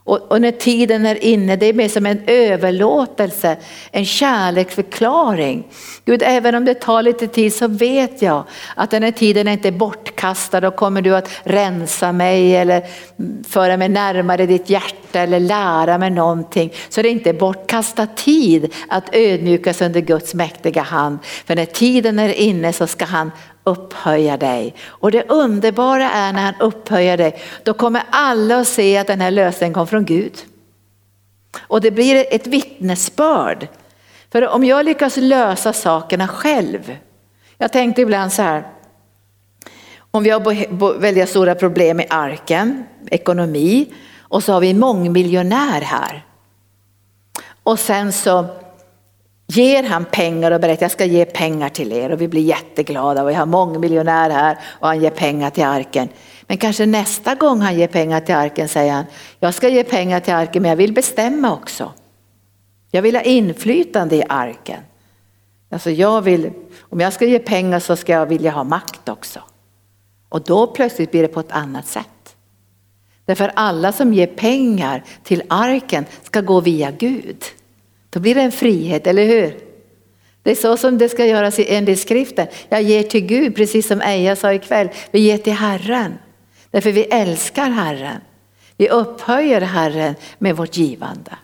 [0.06, 3.56] Och, och, när tiden är inne, det är mer som en överlåtelse,
[3.90, 5.64] en kärleksförklaring.
[6.04, 8.44] Gud, även om det tar lite tid så vet jag
[8.76, 12.82] att den här tiden är inte bortkastad och kommer du att rensa mig eller
[13.48, 16.72] föra mig närmare ditt hjärta eller lära mig någonting.
[16.88, 21.18] Så det är inte bortkastad tid att ödmjukas under Guds mäktiga hand.
[21.24, 23.30] För när tiden är inne så ska han
[23.66, 24.74] upphöja dig.
[24.86, 29.20] Och det underbara är när han upphöjer dig, då kommer alla att se att den
[29.20, 30.34] här lösningen kom från Gud.
[31.60, 33.68] Och det blir ett vittnesbörd.
[34.32, 36.96] För om jag lyckas lösa sakerna själv,
[37.58, 38.66] jag tänkte ibland så här,
[40.10, 45.80] om vi har väldigt stora problem i arken, ekonomi, och så har vi en mångmiljonär
[45.80, 46.24] här.
[47.62, 48.46] Och sen så
[49.46, 53.22] ger han pengar och berättar jag ska ge pengar till er och vi blir jätteglada
[53.22, 56.08] och vi har mångmiljonär här och han ger pengar till arken.
[56.46, 59.04] Men kanske nästa gång han ger pengar till arken säger han,
[59.40, 61.92] jag ska ge pengar till arken men jag vill bestämma också.
[62.90, 64.80] Jag vill ha inflytande i arken.
[65.70, 69.40] Alltså jag vill, om jag ska ge pengar så ska jag vilja ha makt också.
[70.28, 72.36] Och då plötsligt blir det på ett annat sätt.
[73.24, 77.44] Därför alla som ger pengar till arken ska gå via Gud.
[78.16, 79.56] Då blir det en frihet, eller hur?
[80.42, 82.46] Det är så som det ska göras enligt skriften.
[82.68, 84.88] Jag ger till Gud, precis som Eja sa ikväll.
[85.10, 86.18] Vi ger till Herren.
[86.70, 88.20] Därför vi älskar Herren.
[88.76, 91.36] Vi upphöjer Herren med vårt givande.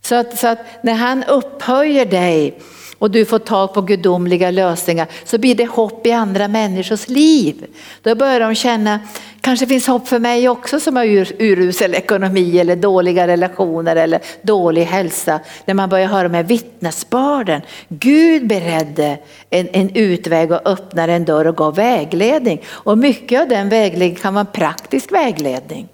[0.00, 2.58] Så att, så att när han upphöjer dig
[2.98, 7.66] och du får tag på gudomliga lösningar så blir det hopp i andra människors liv.
[8.02, 9.00] Då börjar de känna,
[9.40, 11.04] kanske finns hopp för mig också som har
[11.42, 15.40] urusel ekonomi eller dåliga relationer eller dålig hälsa.
[15.64, 17.62] När man börjar höra med vittnesbörden.
[17.88, 19.18] Gud beredde
[19.50, 22.62] en, en utväg och öppnade en dörr och gav vägledning.
[22.68, 25.88] Och mycket av den vägledningen kan vara praktisk vägledning.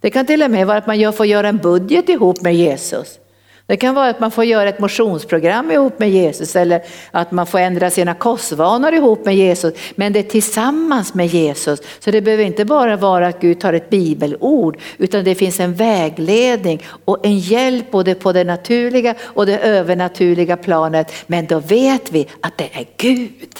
[0.00, 3.18] Det kan till och med vara att man får göra en budget ihop med Jesus.
[3.70, 7.46] Det kan vara att man får göra ett motionsprogram ihop med Jesus eller att man
[7.46, 9.74] får ändra sina kostvanor ihop med Jesus.
[9.94, 11.80] Men det är tillsammans med Jesus.
[11.98, 15.74] Så det behöver inte bara vara att Gud tar ett bibelord utan det finns en
[15.74, 21.12] vägledning och en hjälp både på det naturliga och det övernaturliga planet.
[21.26, 23.56] Men då vet vi att det är Gud.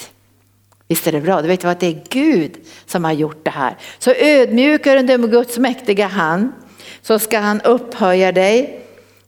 [0.87, 1.41] Visst är det bra?
[1.41, 2.51] Då vet vi att det är Gud
[2.85, 3.77] som har gjort det här.
[3.99, 6.51] Så ödmjukar under Guds mäktiga hand
[7.01, 8.80] så ska han upphöja dig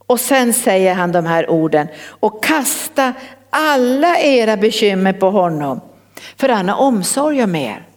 [0.08, 3.14] och sen säger han de här orden och kasta
[3.50, 5.82] alla era bekymmer på honom.
[6.38, 7.88] För han har omsorg om er.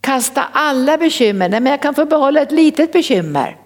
[0.00, 3.56] Kasta alla bekymmer, nej men jag kan få behålla ett litet bekymmer.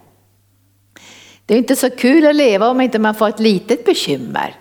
[1.47, 4.55] Det är inte så kul att leva om inte man får ett litet bekymmer.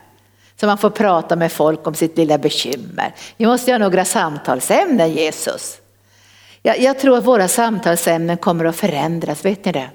[0.59, 3.13] Så man får prata med folk om sitt lilla bekymmer.
[3.37, 5.77] Vi måste ha några samtalsämnen Jesus.
[6.61, 9.89] Jag, jag tror att våra samtalsämnen kommer att förändras, vet ni det?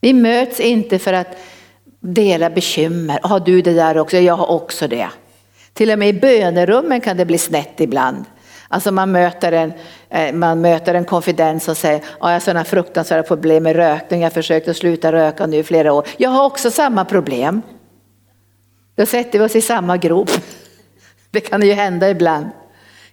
[0.00, 1.36] Vi möts inte för att
[2.00, 3.18] dela bekymmer.
[3.22, 4.16] Har du det där också?
[4.16, 5.08] Jag har också det.
[5.72, 8.24] Till och med i bönerummen kan det bli snett ibland.
[8.68, 9.72] Alltså man möter en,
[10.08, 14.26] eh, man möter en konfidens som säger, jag har sådana fruktansvärda problem med rökning, jag
[14.26, 16.06] har försökt att sluta röka nu i flera år.
[16.16, 17.62] Jag har också samma problem.
[18.94, 20.30] Då sätter vi oss i samma grop.
[21.30, 22.46] Det kan ju hända ibland.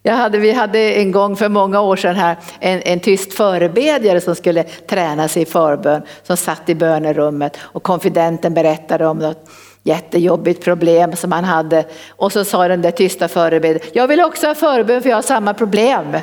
[0.04, 4.22] Jag hade, vi hade en gång för många år sedan här en, en tyst förebedjare
[4.22, 9.50] som skulle träna sig i förbön som satt i bönerummet och konfidenten berättade om något
[9.84, 14.48] jättejobbigt problem som han hade och så sa den där tysta förebedjaren, jag vill också
[14.48, 16.18] ha förbön för jag har samma problem.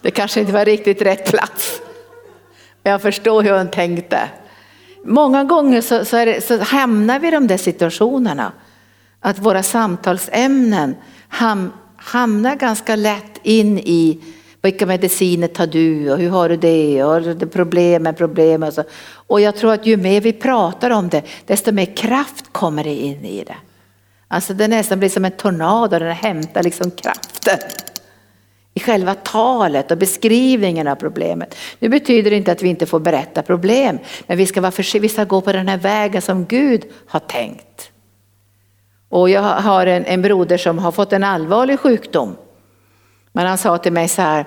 [0.00, 1.80] Det kanske inte var riktigt rätt plats.
[2.82, 4.28] Men jag förstår hur hon tänkte.
[5.04, 8.52] Många gånger så, så, det, så hamnar vi i de där situationerna
[9.26, 10.96] att våra samtalsämnen
[11.28, 14.20] ham, hamnar ganska lätt in i
[14.62, 18.84] vilka mediciner tar du och hur har du det och det problemen, problemen och så.
[19.12, 22.94] Och jag tror att ju mer vi pratar om det desto mer kraft kommer det
[22.94, 23.56] in i det.
[24.28, 27.58] Alltså det nästan blir som en tornado, den hämtar liksom kraften
[28.74, 31.54] i själva talet och beskrivningen av problemet.
[31.78, 35.00] Nu betyder det inte att vi inte får berätta problem, men vi ska, vara för,
[35.00, 37.92] vi ska gå på den här vägen som Gud har tänkt.
[39.08, 42.36] Och jag har en, en broder som har fått en allvarlig sjukdom.
[43.32, 44.44] Men han sa till mig så här,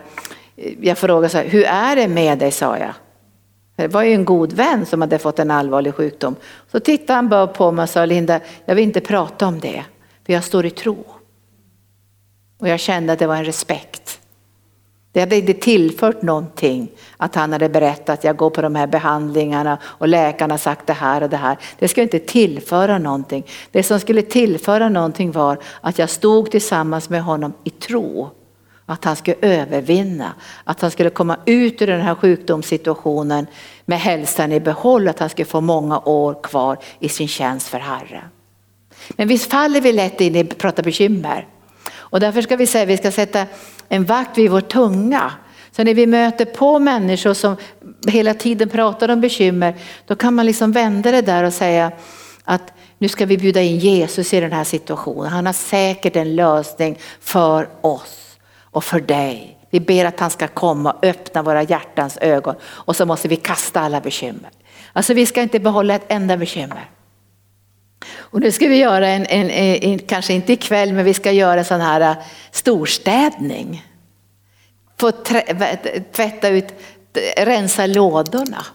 [0.56, 2.93] eh, jag frågade så här, hur är det med dig sa jag.
[3.76, 6.36] Det var ju en god vän som hade fått en allvarlig sjukdom.
[6.72, 9.84] Så tittade han bara på mig och sa, Linda, jag vill inte prata om det,
[10.26, 11.06] för jag står i tro.
[12.60, 14.19] Och jag kände att det var en respekt.
[15.12, 18.88] Det hade inte tillfört någonting att han hade berättat att jag går på de här
[18.88, 21.58] behandlingarna och läkarna sagt det här och det här.
[21.80, 23.45] Det skulle inte tillföra någonting.
[23.72, 28.30] Det som skulle tillföra någonting var att jag stod tillsammans med honom i tro.
[28.86, 33.48] Att han skulle övervinna, att han skulle komma ut ur den här sjukdomssituationen
[33.86, 37.80] med hälsan i behåll, att han skulle få många år kvar i sin tjänst för
[37.80, 38.24] Herren.
[39.10, 41.48] Men visst faller vi lätt in i att prata bekymmer.
[41.91, 43.45] Och därför ska vi säga att vi ska sätta
[43.89, 45.32] en vakt vid vår tunga.
[45.71, 47.56] Så när vi möter på människor som
[48.08, 49.75] hela tiden pratar om bekymmer,
[50.06, 51.91] då kan man liksom vända det där och säga
[52.43, 55.32] att nu ska vi bjuda in Jesus i den här situationen.
[55.32, 59.58] Han har säkert en lösning för oss och för dig.
[59.69, 63.36] Vi ber att han ska komma och öppna våra hjärtans ögon och så måste vi
[63.36, 64.49] kasta alla bekymmer.
[64.93, 66.89] Alltså vi ska inte behålla ett enda bekymmer.
[68.18, 71.60] Och nu ska vi göra en, en, en, kanske inte ikväll, men vi ska göra
[71.60, 72.18] en sån här äh,
[72.52, 73.86] storstädning.
[74.98, 75.12] Få
[76.12, 76.68] tvätta ut,
[77.36, 78.66] äh, rensa lådorna.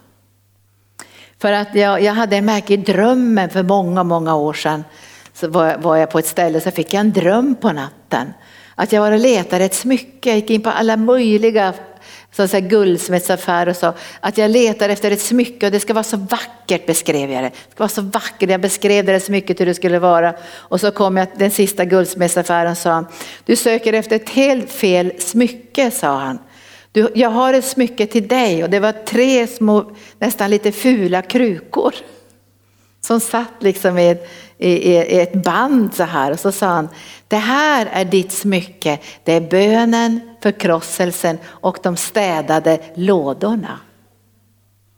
[1.39, 4.85] För att jag, jag hade en märke i drömmen för många, många år sedan.
[5.33, 8.33] Så var, var jag på ett ställe så fick jag en dröm på natten.
[8.75, 11.73] Att jag var och letade ett smycke, jag gick in på alla möjliga
[12.37, 16.05] så här guldsmedsaffär och sa att jag letar efter ett smycke och det ska vara
[16.05, 17.49] så vackert beskrev jag det.
[17.49, 20.35] Det ska vara så vackert, jag beskrev det smycket hur det skulle vara.
[20.53, 23.05] Och så kom jag till den sista guldsmedsaffären och sa,
[23.45, 26.39] du söker efter ett helt fel smycke sa han.
[26.93, 31.23] Du, jag har ett smycke till dig och det var tre små, nästan lite fula
[31.23, 31.95] krukor.
[33.01, 36.89] Som satt liksom i ett, i, i ett band så här och så sa han,
[37.29, 43.81] det här är ditt smycke, det är bönen, förkrosselsen och de städade lådorna.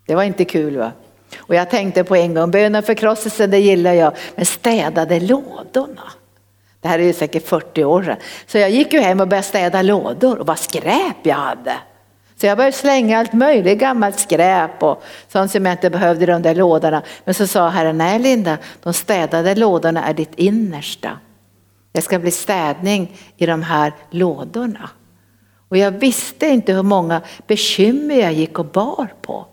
[0.07, 0.93] Det var inte kul va?
[1.39, 6.13] Och jag tänkte på en gång, bönen, förkrosselse det gillar jag, men städade lådorna.
[6.81, 8.17] Det här är ju säkert 40 år sedan.
[8.47, 11.75] Så jag gick ju hem och började städa lådor och vad skräp jag hade.
[12.37, 16.27] Så jag började slänga allt möjligt gammalt skräp och sånt som jag inte behövde i
[16.27, 17.03] de där lådorna.
[17.25, 21.11] Men så sa Herren, nej Linda, de städade lådorna är ditt innersta.
[21.93, 24.91] Det ska bli städning i de här lådorna.
[25.68, 29.46] Och jag visste inte hur många bekymmer jag gick och bar på.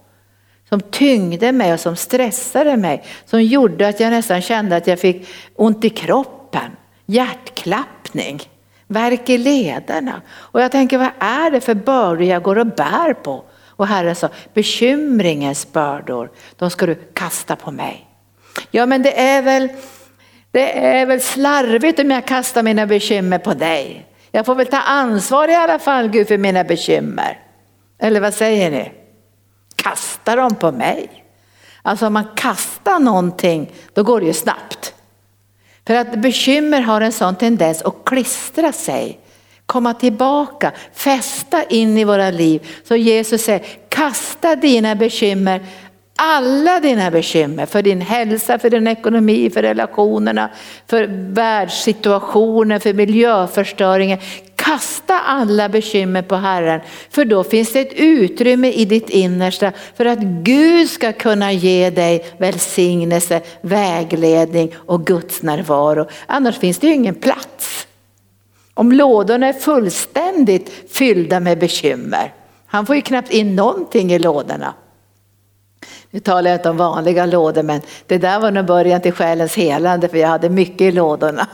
[0.70, 3.04] Som tyngde mig och som stressade mig.
[3.26, 6.72] Som gjorde att jag nästan kände att jag fick ont i kroppen,
[7.06, 8.42] hjärtklappning,
[8.88, 10.22] värk i lederna.
[10.32, 13.44] Och jag tänker, vad är det för bördor jag går och bär på?
[13.76, 18.08] Och Herren sa, bekymringens bördor, de ska du kasta på mig.
[18.72, 19.70] Ja men det är väl
[20.52, 24.06] det är väl slarvigt om jag kastar mina bekymmer på dig.
[24.36, 27.40] Jag får väl ta ansvar i alla fall Gud för mina bekymmer.
[28.00, 28.92] Eller vad säger ni?
[29.76, 31.26] Kasta dem på mig.
[31.82, 34.94] Alltså om man kastar någonting då går det ju snabbt.
[35.88, 39.20] För att bekymmer har en sån tendens att klistra sig,
[39.66, 42.68] komma tillbaka, fästa in i våra liv.
[42.84, 45.66] Så Jesus säger, kasta dina bekymmer
[46.16, 50.50] alla dina bekymmer för din hälsa, för din ekonomi, för relationerna,
[50.88, 54.20] för världssituationen, för miljöförstöringen.
[54.56, 60.06] Kasta alla bekymmer på Herren för då finns det ett utrymme i ditt innersta för
[60.06, 66.08] att Gud ska kunna ge dig välsignelse, vägledning och Guds närvaro.
[66.26, 67.88] Annars finns det ju ingen plats.
[68.74, 72.34] Om lådorna är fullständigt fyllda med bekymmer,
[72.68, 74.74] han får ju knappt in någonting i lådorna.
[76.14, 79.56] Nu talar jag inte om vanliga lådor men det där var nog början till själens
[79.56, 81.48] helande för jag hade mycket i lådorna.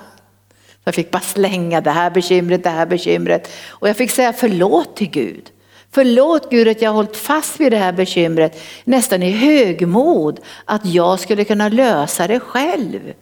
[0.83, 3.51] Jag fick bara slänga det här bekymret, det här bekymret.
[3.67, 5.49] Och jag fick säga förlåt till Gud.
[5.91, 10.85] Förlåt Gud att jag har hållit fast vid det här bekymret nästan i högmod att
[10.85, 13.13] jag skulle kunna lösa det själv.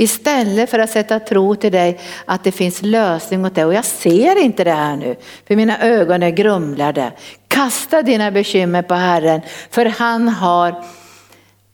[0.00, 3.64] Istället för att sätta tro till dig att det finns lösning åt det.
[3.64, 7.12] Och jag ser inte det här nu, för mina ögon är grumlade.
[7.48, 9.40] Kasta dina bekymmer på Herren,
[9.70, 10.84] för han har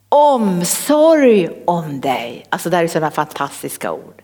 [0.09, 2.45] omsorg om dig.
[2.49, 4.23] Alltså det här är sådana fantastiska ord.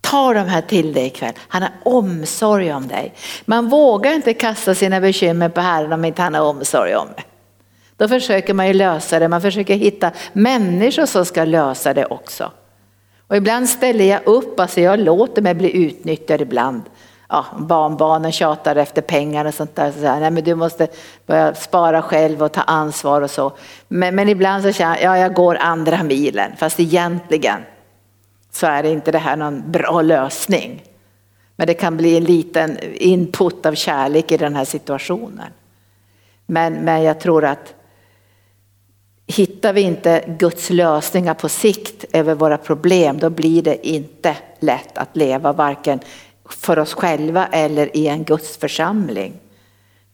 [0.00, 1.34] Ta de här till dig ikväll.
[1.48, 3.14] Han har omsorg om dig.
[3.44, 7.22] Man vågar inte kasta sina bekymmer på Herren om inte han har omsorg om det.
[7.96, 12.52] Då försöker man ju lösa det, man försöker hitta människor som ska lösa det också.
[13.30, 16.82] Och ibland ställer jag upp, alltså jag låter mig bli utnyttjad ibland.
[17.28, 19.92] Ja, barnbarnen tjatar efter pengar och sånt där.
[19.92, 20.88] Så här, nej men du måste
[21.26, 23.52] börja spara själv och ta ansvar och så.
[23.88, 26.52] Men, men ibland så känner jag, ja jag går andra milen.
[26.56, 27.60] Fast egentligen
[28.52, 30.82] så är det inte det här någon bra lösning.
[31.56, 35.52] Men det kan bli en liten input av kärlek i den här situationen.
[36.46, 37.74] Men, men jag tror att
[39.30, 44.98] hittar vi inte Guds lösningar på sikt över våra problem, då blir det inte lätt
[44.98, 46.00] att leva varken
[46.48, 49.32] för oss själva eller i en Guds församling.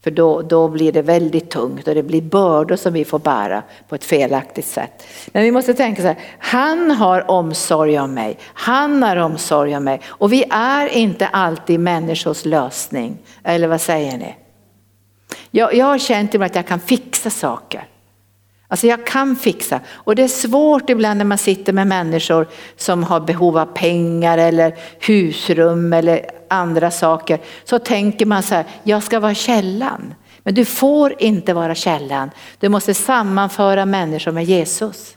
[0.04, 3.62] För då, då blir det väldigt tungt och det blir bördor som vi får bära
[3.88, 5.06] på ett felaktigt sätt.
[5.26, 9.84] Men vi måste tänka så här, han har omsorg om mig, han har omsorg om
[9.84, 13.18] mig och vi är inte alltid människors lösning.
[13.44, 14.36] Eller vad säger ni?
[15.50, 17.88] Jag, jag har känt att jag kan fixa saker.
[18.68, 19.80] Alltså jag kan fixa.
[19.88, 24.38] Och det är svårt ibland när man sitter med människor som har behov av pengar
[24.38, 27.40] eller husrum eller andra saker.
[27.64, 30.14] Så tänker man så här, jag ska vara källan.
[30.42, 32.30] Men du får inte vara källan.
[32.60, 35.16] Du måste sammanföra människor med Jesus.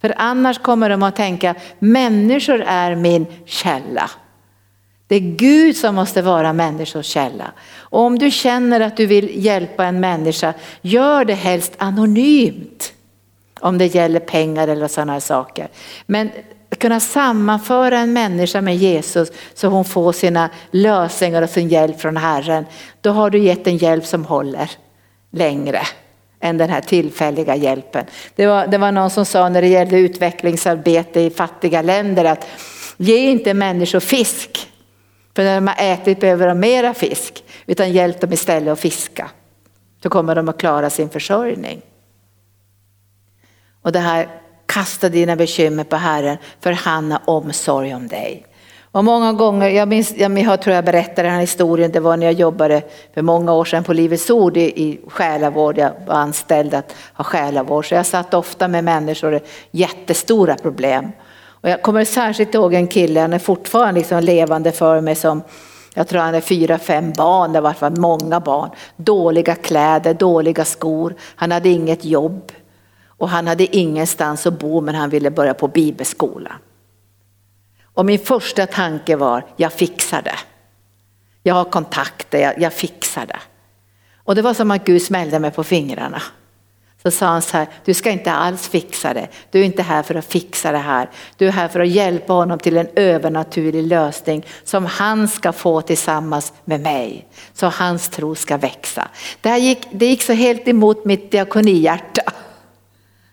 [0.00, 4.10] För annars kommer de att tänka, människor är min källa.
[5.10, 7.52] Det är Gud som måste vara människors källa.
[7.78, 12.92] Och om du känner att du vill hjälpa en människa, gör det helst anonymt.
[13.60, 15.68] Om det gäller pengar eller sådana saker.
[16.06, 16.30] Men
[16.78, 22.16] kunna sammanföra en människa med Jesus så hon får sina lösningar och sin hjälp från
[22.16, 22.66] Herren.
[23.00, 24.70] Då har du gett en hjälp som håller
[25.30, 25.80] längre
[26.40, 28.06] än den här tillfälliga hjälpen.
[28.36, 32.46] Det var, det var någon som sa när det gällde utvecklingsarbete i fattiga länder att
[32.96, 34.69] ge inte människor fisk
[35.40, 37.44] för när de har ätit behöver de mera fisk.
[37.66, 39.30] Utan hjälp dem istället att fiska.
[40.00, 41.82] Då kommer de att klara sin försörjning.
[43.82, 44.28] Och det här,
[44.66, 48.46] kasta dina bekymmer på Herren för han har omsorg om dig.
[48.92, 52.26] Och många gånger, jag, minns, jag tror jag berättade den här historien, det var när
[52.26, 52.82] jag jobbade
[53.14, 57.24] för många år sedan på Livets Ord i, i själavård, jag var anställd att ha
[57.24, 57.88] själavård.
[57.88, 61.12] Så jag satt ofta med människor med jättestora problem.
[61.60, 65.42] Och jag kommer särskilt ihåg en kille, han är fortfarande liksom levande för mig som
[65.94, 68.70] jag tror han är fyra, fem barn, det var många barn.
[68.96, 72.52] Dåliga kläder, dåliga skor, han hade inget jobb.
[73.06, 76.52] Och han hade ingenstans att bo men han ville börja på bibelskola.
[77.94, 80.38] Och min första tanke var, jag fixar det.
[81.42, 83.38] Jag har kontakter, jag, jag fixar det.
[84.16, 86.22] Och det var som att Gud smällde mig på fingrarna.
[87.02, 89.28] Så sa han så här, du ska inte alls fixa det.
[89.50, 91.10] Du är inte här för att fixa det här.
[91.36, 95.80] Du är här för att hjälpa honom till en övernaturlig lösning som han ska få
[95.80, 97.26] tillsammans med mig.
[97.54, 99.08] Så hans tro ska växa.
[99.40, 102.22] Det, här gick, det gick så helt emot mitt diakonihjärta.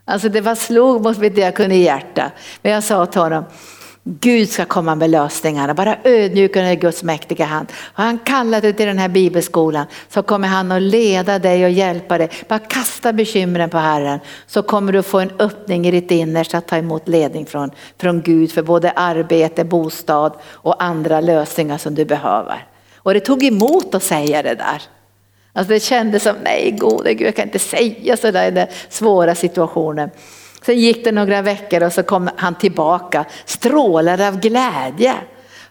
[0.05, 2.31] Alltså det var slog mot mitt diakonihjärta.
[2.61, 3.45] Men jag sa till honom,
[4.09, 7.67] Gud ska komma med lösningarna, bara ödmjuka under Guds mäktiga hand.
[7.93, 11.71] Och han kallar dig till den här bibelskolan så kommer han att leda dig och
[11.71, 12.29] hjälpa dig.
[12.47, 16.67] Bara kasta bekymren på Herren så kommer du få en öppning i ditt innersta att
[16.67, 22.05] ta emot ledning från, från Gud för både arbete, bostad och andra lösningar som du
[22.05, 22.65] behöver.
[22.95, 24.81] Och det tog emot att säga det där.
[25.53, 29.35] Alltså det kändes som, nej gode Gud jag kan inte säga sådär i den svåra
[29.35, 30.09] situationen.
[30.67, 35.15] Sen gick det några veckor och så kom han tillbaka strålade av glädje.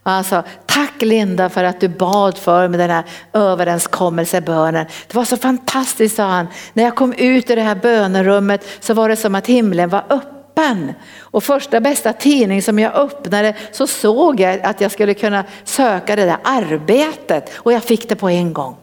[0.02, 4.86] Och han sa, tack Linda för att du bad för mig den här överenskommelsebönen.
[5.06, 6.46] Det var så fantastiskt sa han.
[6.72, 10.04] När jag kom ut ur det här bönerummet så var det som att himlen var
[10.10, 10.92] öppen.
[11.20, 16.16] Och första bästa tidning som jag öppnade så såg jag att jag skulle kunna söka
[16.16, 18.76] det där arbetet och jag fick det på en gång.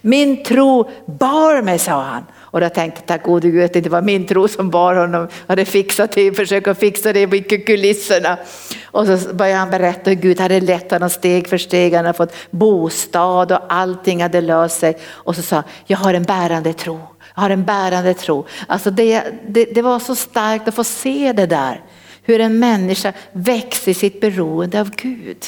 [0.00, 2.24] Min tro bar mig sa han.
[2.52, 4.94] Och då tänkte jag, tack gode Gud att det inte var min tro som bar
[4.94, 5.20] honom.
[5.20, 8.38] Jag hade fixat det, försökt fixa det i kulisserna.
[8.84, 11.94] Och så började han berätta hur Gud hade lett honom steg för steg.
[11.94, 14.98] Han hade fått bostad och allting hade löst sig.
[15.06, 17.00] Och så sa han, jag har en bärande tro.
[17.34, 18.46] Jag har en bärande tro.
[18.66, 21.80] Alltså det, det, det var så starkt att få se det där.
[22.22, 25.44] Hur en människa växer i sitt beroende av Gud.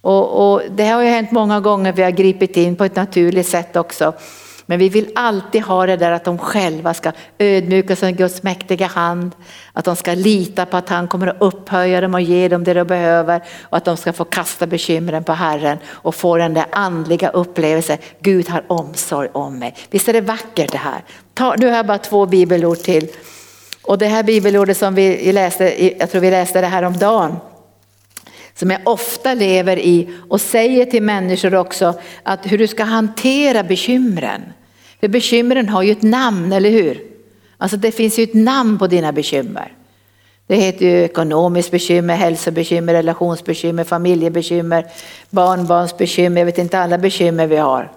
[0.00, 3.46] Och, och, det har ju hänt många gånger, vi har gripit in på ett naturligt
[3.46, 4.12] sätt också.
[4.70, 8.42] Men vi vill alltid ha det där att de själva ska ödmjuka sig i Guds
[8.42, 9.32] mäktiga hand.
[9.72, 12.74] Att de ska lita på att han kommer att upphöja dem och ge dem det
[12.74, 13.42] de behöver.
[13.62, 17.98] Och att de ska få kasta bekymren på Herren och få den där andliga upplevelsen.
[18.20, 19.74] Gud har omsorg om mig.
[19.90, 21.04] Visst är det vackert det här?
[21.34, 23.08] Ta, nu har jag bara två bibelord till.
[23.82, 27.36] Och det här bibelordet som vi läste, jag tror vi läste det här om dagen
[28.54, 33.62] som jag ofta lever i och säger till människor också att hur du ska hantera
[33.62, 34.42] bekymren.
[35.00, 37.02] För bekymren har ju ett namn, eller hur?
[37.58, 39.72] Alltså det finns ju ett namn på dina bekymmer.
[40.46, 44.86] Det heter ju ekonomiskt bekymmer, hälsobekymmer, relationsbekymmer, familjebekymmer,
[45.30, 47.92] barnbarnsbekymmer, jag vet inte alla bekymmer vi har.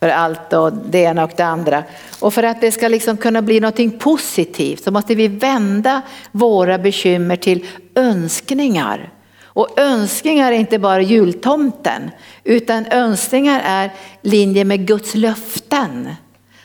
[0.00, 1.84] För allt och det ena och det andra.
[2.20, 6.02] Och för att det ska liksom kunna bli något positivt så måste vi vända
[6.32, 9.12] våra bekymmer till önskningar.
[9.52, 12.10] Och önskningar är inte bara jultomten,
[12.44, 13.90] utan önskningar är
[14.22, 16.08] linje med Guds löften.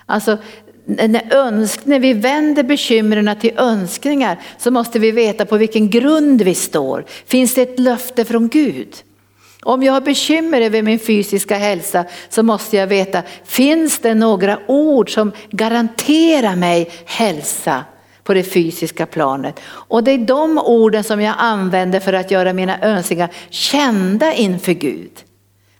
[0.05, 0.37] Alltså
[0.85, 6.41] när, önsk, när vi vänder bekymren till önskningar så måste vi veta på vilken grund
[6.41, 7.05] vi står.
[7.25, 8.95] Finns det ett löfte från Gud?
[9.61, 14.59] Om jag har bekymmer över min fysiska hälsa så måste jag veta, finns det några
[14.67, 17.83] ord som garanterar mig hälsa?
[18.25, 19.59] På det fysiska planet.
[19.65, 24.73] Och det är de orden som jag använder för att göra mina önskningar kända inför
[24.73, 25.11] Gud.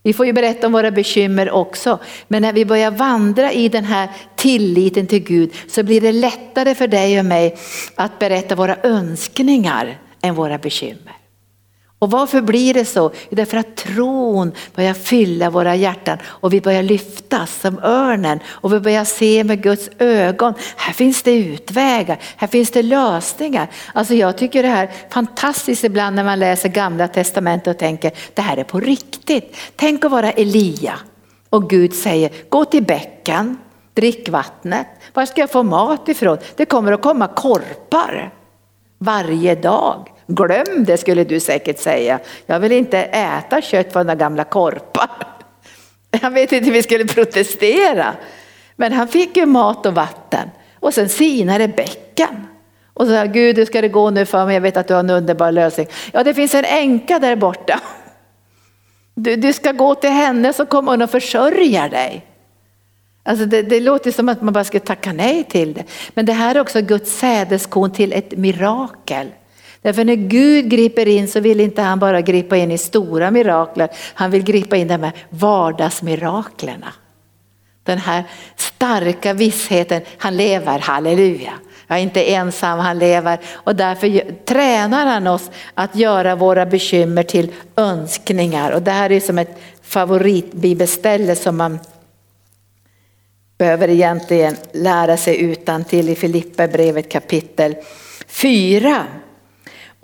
[0.04, 3.86] Vi får ju berätta om våra bekymmer också, men när vi börjar vandra i den
[3.86, 7.58] här tilliten till Gud så blir det lättare för dig och mig
[7.96, 11.14] att berätta våra önskningar än våra bekymmer.
[12.00, 13.12] Och varför blir det så?
[13.30, 18.80] Därför att tron börjar fylla våra hjärtan och vi börjar lyftas som örnen och vi
[18.80, 20.54] börjar se med Guds ögon.
[20.76, 23.68] Här finns det utvägar, här finns det lösningar.
[23.93, 28.12] Alltså jag tycker det här är fantastiskt ibland när man läser gamla testamentet och tänker
[28.34, 29.58] det här är på riktigt.
[29.76, 31.00] Tänk att vara Elia
[31.50, 33.58] och Gud säger gå till bäcken,
[33.93, 34.88] drick vattnet.
[35.14, 36.38] Var ska jag få mat ifrån?
[36.56, 38.34] Det kommer att komma korpar
[38.98, 40.14] varje dag.
[40.28, 42.19] Glöm det skulle du säkert säga.
[42.45, 45.09] Jag vill inte äta kött från några gamla korpar.
[46.21, 48.13] Jag vet inte hur vi skulle protestera.
[48.76, 50.49] Men han fick ju mat och vatten
[50.80, 52.47] och sen sinade bäcken.
[52.93, 54.53] Och så sa Gud, hur ska det gå nu för mig?
[54.53, 55.88] Jag vet att du har en underbar lösning.
[56.13, 57.80] Ja, det finns en änka där borta.
[59.17, 62.26] Du, du ska gå till henne så kommer hon och försörjer dig.
[63.23, 65.84] Alltså det, det, låter som att man bara ska tacka nej till det.
[66.13, 69.28] Men det här är också Guds sädeskorn till ett mirakel.
[69.86, 73.89] Därför när Gud griper in så vill inte han bara gripa in i stora mirakler,
[74.13, 76.93] han vill gripa in i de här vardagsmiraklerna.
[77.83, 78.23] Den här
[78.55, 81.53] starka vissheten, han lever, halleluja.
[81.88, 83.39] Jag är inte ensam, han lever.
[83.53, 88.71] Och därför tränar han oss att göra våra bekymmer till önskningar.
[88.71, 91.79] Och det här är som ett favoritbibelställe som man
[93.57, 97.75] behöver egentligen lära sig utan till i Filipperbrevet kapitel
[98.27, 99.05] 4.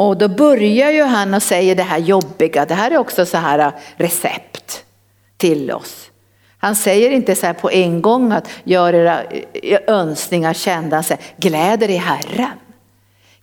[0.02, 3.38] Och då börjar ju han och säger det här jobbiga, det här är också så
[3.38, 4.84] här äh, recept
[5.38, 6.10] till oss.
[6.58, 9.24] Han säger inte så här på en gång att gör era
[9.54, 12.58] äh, önskningar kända, han säger gläder i Herren.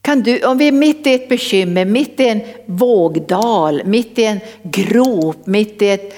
[0.00, 4.24] Kan du, om vi är mitt i ett bekymmer, mitt i en vågdal, mitt i
[4.24, 6.14] en grop, mitt i ett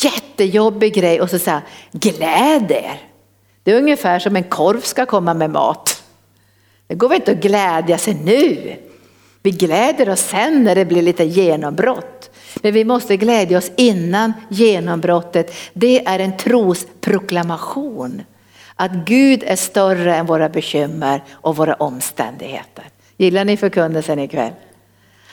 [0.00, 1.60] jättejobbig grej och så säger
[1.92, 3.00] gläd er.
[3.62, 6.02] Det är ungefär som en korv ska komma med mat.
[6.86, 8.76] Det går väl inte att glädja sig nu.
[9.44, 12.30] Vi gläder oss sen när det blir lite genombrott.
[12.62, 15.54] Men vi måste glädja oss innan genombrottet.
[15.72, 18.22] Det är en trosproklamation.
[18.74, 22.84] Att Gud är större än våra bekymmer och våra omständigheter.
[23.16, 24.52] Gillar ni förkunnelsen ikväll?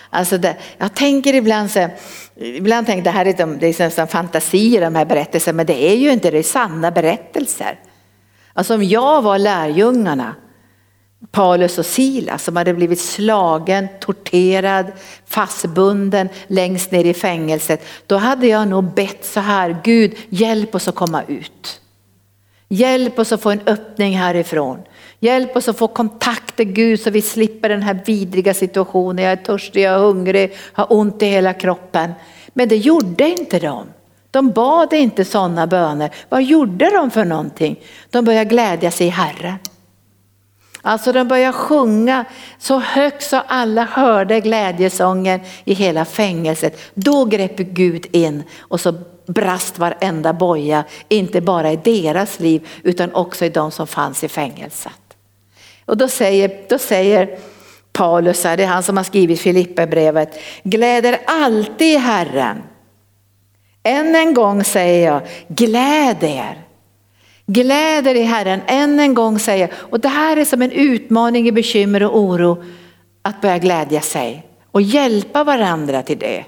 [0.09, 1.89] Alltså det, jag tänker ibland så,
[2.35, 5.83] ibland tänker det här är, de, det är nästan fantasier de här berättelserna, men det
[5.91, 7.79] är ju inte det, är sanna berättelser.
[8.53, 10.35] Alltså om jag var lärjungarna
[11.31, 14.85] Paulus och Silas som hade blivit slagen, torterad,
[15.27, 17.85] fastbunden längst ner i fängelset.
[18.07, 21.81] Då hade jag nog bett så här, Gud hjälp oss att komma ut.
[22.69, 24.79] Hjälp oss att få en öppning härifrån.
[25.19, 29.25] Hjälp oss att få kontakt med Gud så vi slipper den här vidriga situationen.
[29.25, 32.11] Jag är törstig, jag är hungrig, har ont i hela kroppen.
[32.53, 33.87] Men det gjorde inte de.
[34.31, 36.09] De bad inte sådana böner.
[36.29, 37.79] Vad gjorde de för någonting?
[38.09, 39.55] De började glädja sig i Herren.
[40.81, 42.25] Alltså de började sjunga
[42.59, 46.79] så högt så alla hörde glädjesången i hela fängelset.
[46.93, 48.93] Då grep Gud in och så
[49.27, 54.27] brast varenda boja, inte bara i deras liv utan också i de som fanns i
[54.27, 54.93] fängelset.
[55.85, 57.37] Och då säger, då säger
[57.93, 62.63] Paulus, det är han som har skrivit Filipperbrevet, gläder alltid Herren.
[63.83, 66.70] Än en gång säger jag, gläd er.
[67.53, 69.71] Gläder i Herren, än en gång säger.
[69.73, 72.63] Och det här är som en utmaning i bekymmer och oro,
[73.21, 76.45] att börja glädja sig och hjälpa varandra till det.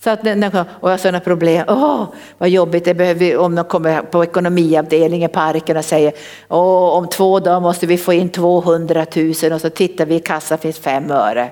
[0.00, 2.04] Så att när och jag har sådana problem, åh
[2.38, 6.12] vad jobbigt det behöver om de kommer på ekonomiavdelningen på parken och säger
[6.48, 10.20] åh om två dagar måste vi få in 200 000 och så tittar vi i
[10.20, 11.50] kassan finns fem öre.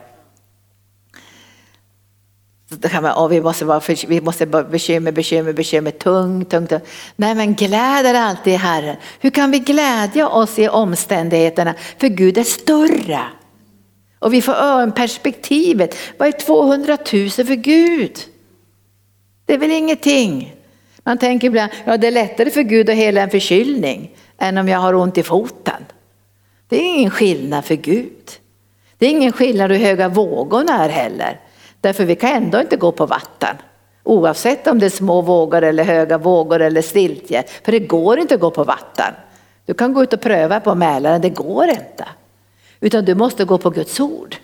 [2.79, 6.67] Då kan man, oh, vi måste vara vi måste vara bekymmer, bekymmer, bekymmer, tung, tung,
[6.67, 6.81] tung.
[7.17, 8.97] Nej men gläd er alltid i Herren.
[9.21, 11.75] Hur kan vi glädja oss i omständigheterna?
[11.99, 13.21] För Gud är större.
[14.19, 15.97] Och vi får perspektivet.
[16.19, 18.19] Vad är 200 000 för Gud?
[19.47, 20.55] Det är väl ingenting.
[21.05, 24.69] Man tänker ibland, ja det är lättare för Gud att hela en förkylning än om
[24.69, 25.85] jag har ont i foten.
[26.69, 28.31] Det är ingen skillnad för Gud.
[28.99, 31.41] Det är ingen skillnad hur höga vågorna är heller.
[31.85, 33.57] Därför vi kan ändå inte gå på vatten.
[34.03, 37.45] Oavsett om det är små vågor eller höga vågor eller stiltje.
[37.65, 39.15] För det går inte att gå på vatten.
[39.67, 42.09] Du kan gå ut och pröva på Mälaren, det går inte.
[42.81, 44.37] Utan du måste gå på Guds ord.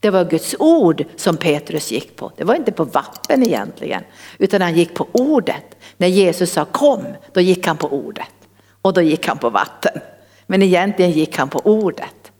[0.00, 2.32] Det var Guds ord som Petrus gick på.
[2.36, 4.02] Det var inte på vatten egentligen,
[4.38, 5.76] utan han gick på ordet.
[5.96, 8.34] När Jesus sa kom, då gick han på ordet.
[8.82, 10.00] Och då gick han på vatten.
[10.46, 12.32] Men egentligen gick han på ordet.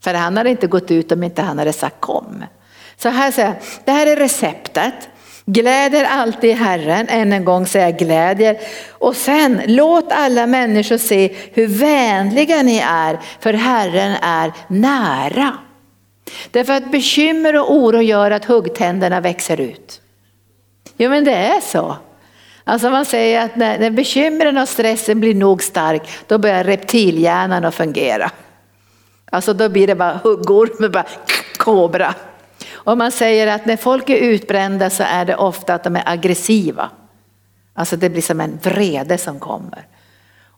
[0.00, 2.44] För han hade inte gått ut om inte han hade sagt kom.
[3.04, 4.94] Så här säger jag, det här är receptet.
[5.46, 8.58] Gläder alltid Herren, än en gång säger jag glädjer.
[8.90, 15.52] Och sen låt alla människor se hur vänliga ni är, för Herren är nära.
[16.50, 20.00] Därför att bekymmer och oro gör att huggtänderna växer ut.
[20.96, 21.96] Jo men det är så.
[22.64, 27.64] Alltså man säger att när, när bekymren och stressen blir nog stark, då börjar reptilhjärnan
[27.64, 28.30] att fungera.
[29.30, 31.06] Alltså då blir det bara huggorm, bara
[31.56, 32.14] kobra.
[32.72, 36.02] Och man säger att när folk är utbrända så är det ofta att de är
[36.06, 36.90] aggressiva.
[37.74, 39.86] Alltså det blir som en vrede som kommer.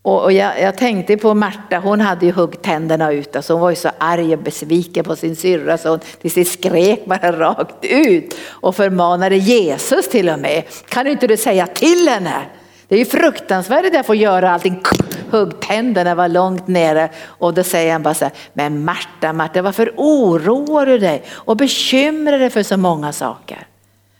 [0.02, 3.70] Och, jag, jag, tänkte på Marta, hon hade ju huggt tänderna ut, alltså hon var
[3.70, 7.84] ju så arg och besviken på sin syrra så hon till sist skrek bara rakt
[7.84, 10.62] ut och förmanade Jesus till och med.
[10.88, 12.42] Kan inte du säga till henne?
[12.88, 14.82] Det är ju fruktansvärt att få göra allting,
[15.30, 19.92] huggtänderna var långt nere och då säger han bara så här, men Marta, Marta varför
[19.96, 23.66] oroar du dig och bekymrar dig för så många saker?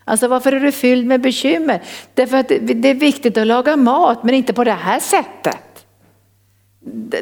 [0.05, 1.83] Alltså varför är du fylld med bekymmer?
[2.15, 5.87] Därför att det är viktigt att laga mat men inte på det här sättet.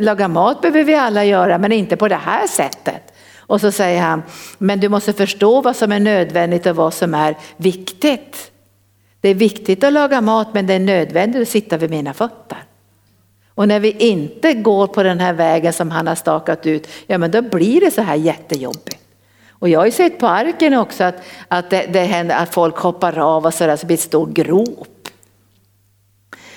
[0.01, 3.13] Laga mat behöver vi alla göra men inte på det här sättet.
[3.47, 4.23] Och så säger han,
[4.59, 8.51] men du måste förstå vad som är nödvändigt och vad som är viktigt.
[9.25, 12.59] Det är viktigt att laga mat men det är nödvändigt att sitta vid mina fötter.
[13.55, 17.19] Och när vi inte går på den här vägen som han har stakat ut, ja
[17.19, 18.99] men då blir det så här jättejobbigt.
[19.51, 21.15] Och jag har ju sett på arken också att,
[21.49, 25.09] att det, det händer att folk hoppar av och sådär så blir det stor grop.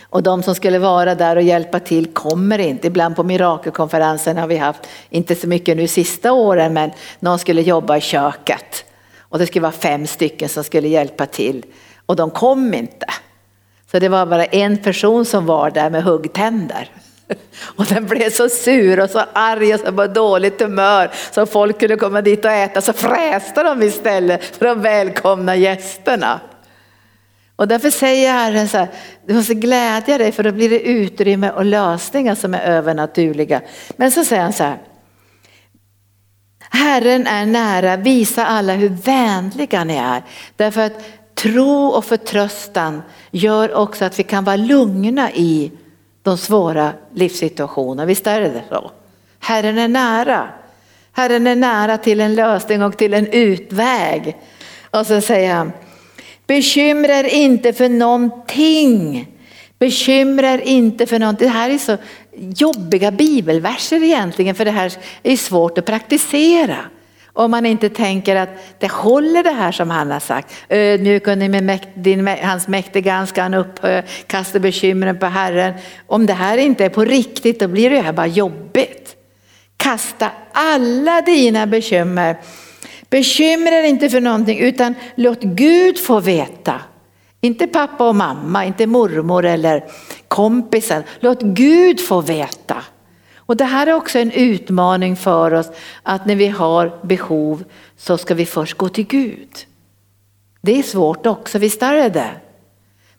[0.01, 2.87] Och de som skulle vara där och hjälpa till kommer inte.
[2.87, 7.61] Ibland på mirakelkonferensen har vi haft, inte så mycket nu sista åren, men någon skulle
[7.61, 8.85] jobba i köket.
[9.19, 11.65] Och det skulle vara fem stycken som skulle hjälpa till.
[12.07, 13.05] Och de kom inte.
[13.91, 16.91] Så det var bara en person som var där med huggtänder.
[17.59, 21.79] Och den blev så sur och så arg och så på dåligt humör så folk
[21.79, 26.39] kunde komma dit och äta så fräste de istället för de välkomna gästerna.
[27.55, 28.87] Och därför säger Herren så här,
[29.25, 33.61] du måste glädja dig för då blir det utrymme och lösningar som är övernaturliga.
[33.95, 34.77] Men så säger han så här,
[36.69, 40.23] Herren är nära, visa alla hur vänliga ni är.
[40.55, 41.03] Därför att
[41.37, 45.71] tro och förtröstan gör också att vi kan vara lugna i
[46.23, 48.05] de svåra livssituationerna.
[48.05, 48.91] Visst är det så?
[49.39, 50.49] Herren är nära.
[51.11, 54.37] Herren är nära till en lösning och till en utväg.
[54.91, 55.71] Och så säger han,
[56.47, 59.27] Bekymra er inte för någonting.
[59.79, 61.47] Bekymra er inte för någonting.
[61.47, 61.97] Det här är så
[62.37, 66.77] jobbiga bibelverser egentligen för det här är svårt att praktisera.
[67.37, 70.53] Om man inte tänker att det håller det här som han har sagt.
[70.69, 75.73] Ödmjuk under din, hans mäktiga hand ska han upphöja, kasta bekymren på Herren.
[76.07, 79.15] Om det här inte är på riktigt då blir det här bara jobbigt.
[79.77, 82.37] Kasta alla dina bekymmer.
[83.09, 86.81] Bekymra dig inte för någonting utan låt Gud få veta.
[87.41, 89.83] Inte pappa och mamma, inte mormor eller
[90.27, 91.03] kompisen.
[91.19, 92.77] Låt Gud få veta.
[93.47, 95.71] Och det här är också en utmaning för oss
[96.03, 97.63] att när vi har behov
[97.97, 99.49] så ska vi först gå till Gud.
[100.61, 102.31] Det är svårt också, visst är det det?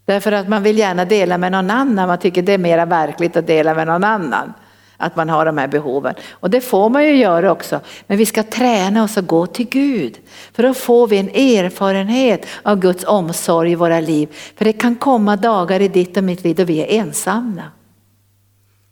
[0.05, 3.37] Därför att man vill gärna dela med någon annan, man tycker det är mera verkligt
[3.37, 4.53] att dela med någon annan.
[4.97, 6.15] Att man har de här behoven.
[6.31, 7.81] Och det får man ju göra också.
[8.07, 10.19] Men vi ska träna oss att gå till Gud.
[10.53, 14.29] För då får vi en erfarenhet av Guds omsorg i våra liv.
[14.57, 17.63] För det kan komma dagar i ditt och mitt liv då vi är ensamma.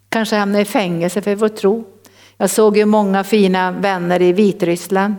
[0.09, 1.85] Kanske hamna i fängelse för vår tro.
[2.37, 5.15] Jag såg ju många fina vänner i Vitryssland.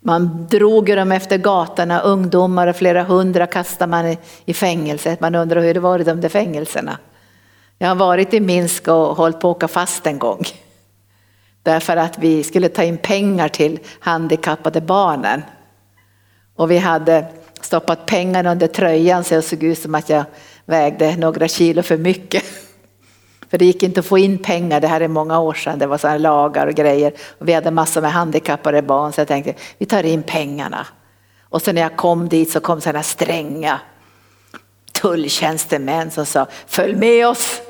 [0.00, 5.20] Man drog ju dem efter gatorna, ungdomar och flera hundra kastade man i fängelset.
[5.20, 6.98] Man undrar hur det var i de där fängelserna.
[7.78, 10.44] Jag har varit i Minsk och hållit på att åka fast en gång.
[11.62, 15.42] Därför att vi skulle ta in pengar till handikappade barnen.
[16.56, 17.26] Och vi hade
[17.60, 20.24] stoppat pengarna under tröjan så jag såg ut som att jag
[20.64, 22.44] vägde några kilo för mycket.
[23.50, 25.86] För det gick inte att få in pengar, det här är många år sedan, det
[25.86, 27.12] var sådana lagar och grejer.
[27.38, 30.86] Och vi hade massor med handikappade barn så jag tänkte vi tar in pengarna.
[31.48, 33.80] Och sen när jag kom dit så kom sådana stränga
[34.92, 37.60] tulltjänstemän som sa följ med oss.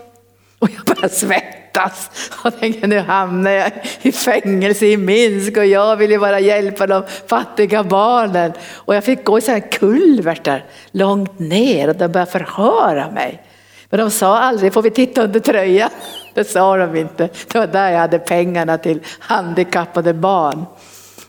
[0.58, 2.10] Och jag började svettas
[2.44, 3.72] och tänkte, nu hamnar jag
[4.02, 8.52] i fängelse i Minsk och jag vill ju bara hjälpa de fattiga barnen.
[8.72, 13.42] Och jag fick gå i sådana kulvertar långt ner och de började förhöra mig.
[13.90, 15.90] Men de sa aldrig, får vi titta under tröjan?
[16.34, 17.28] Det sa de inte.
[17.52, 20.64] Det var där jag hade pengarna till handikappade barn.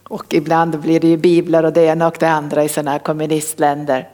[0.07, 2.99] Och ibland blir det ju biblar och det ena och det andra i sådana här
[2.99, 4.09] kommunistländer.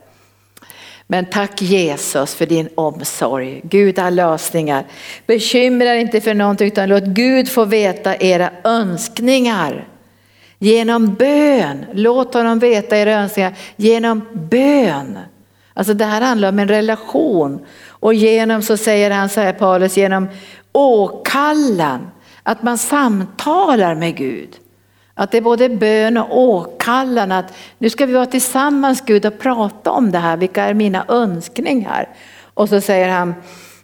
[1.07, 3.61] Men tack Jesus för din omsorg.
[3.63, 4.85] Gud har lösningar.
[5.27, 9.87] Bekymra er inte för någonting utan låt Gud få veta era önskningar.
[10.59, 15.17] Genom bön, låt honom veta era önskningar genom bön.
[15.73, 17.65] Alltså det här handlar om en relation.
[17.99, 20.27] Och genom, så säger han så här Paulus, genom
[20.71, 22.11] åkallan,
[22.43, 24.49] att man samtalar med Gud.
[25.13, 29.39] Att det är både bön och åkallan, att nu ska vi vara tillsammans Gud och
[29.39, 32.09] prata om det här, vilka är mina önskningar?
[32.53, 33.35] Och så säger han,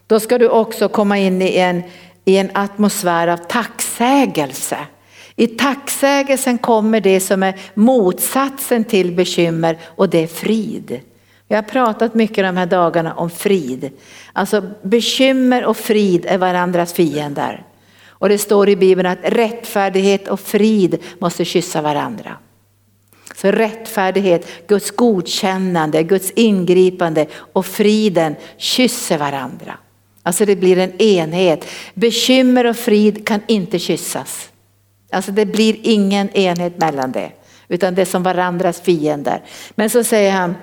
[0.06, 1.82] då ska du också komma in i en,
[2.24, 4.78] i en atmosfär av tacksägelse.
[5.36, 11.00] I tacksägelsen kommer det som är motsatsen till bekymmer och det är frid.
[11.54, 13.90] Vi har pratat mycket de här dagarna om frid.
[14.32, 17.66] Alltså bekymmer och frid är varandras fiender.
[18.08, 22.36] Och det står i Bibeln att rättfärdighet och frid måste kyssa varandra.
[23.34, 29.78] Så rättfärdighet, Guds godkännande, Guds ingripande och friden kysser varandra.
[30.22, 31.66] Alltså det blir en enhet.
[31.94, 34.48] Bekymmer och frid kan inte kyssas.
[35.12, 37.32] Alltså det blir ingen enhet mellan det.
[37.68, 39.42] Utan det är som varandras fiender.
[39.74, 40.54] Men så säger han,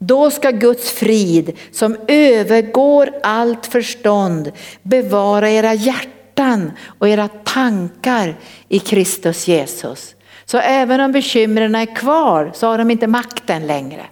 [0.00, 8.34] då ska Guds frid som övergår allt förstånd bevara era hjärtan och era tankar
[8.68, 10.14] i Kristus Jesus.
[10.44, 14.06] Så även om bekymren är kvar så har de inte makten längre.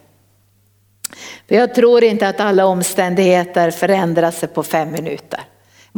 [1.49, 5.41] För jag tror inte att alla omständigheter förändras på fem minuter.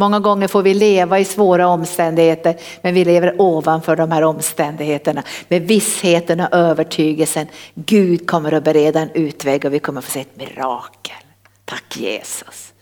[0.01, 5.23] Många gånger får vi leva i svåra omständigheter men vi lever ovanför de här omständigheterna
[5.49, 7.47] med vissheten och övertygelsen.
[7.75, 11.17] Gud kommer att bereda en utväg och vi kommer att få se ett mirakel.
[11.65, 12.73] Tack Jesus.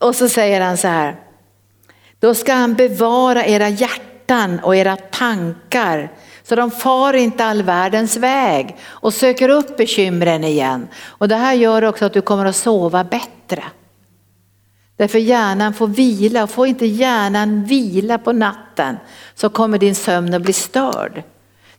[0.00, 1.16] Och så säger han så här.
[2.20, 6.12] Då ska han bevara era hjärtan och era tankar
[6.42, 10.88] så de far inte all världens väg och söker upp bekymren igen.
[11.04, 13.64] Och det här gör också att du kommer att sova bättre.
[14.98, 18.96] Därför hjärnan får vila och får inte hjärnan vila på natten
[19.34, 21.22] så kommer din sömn att bli störd.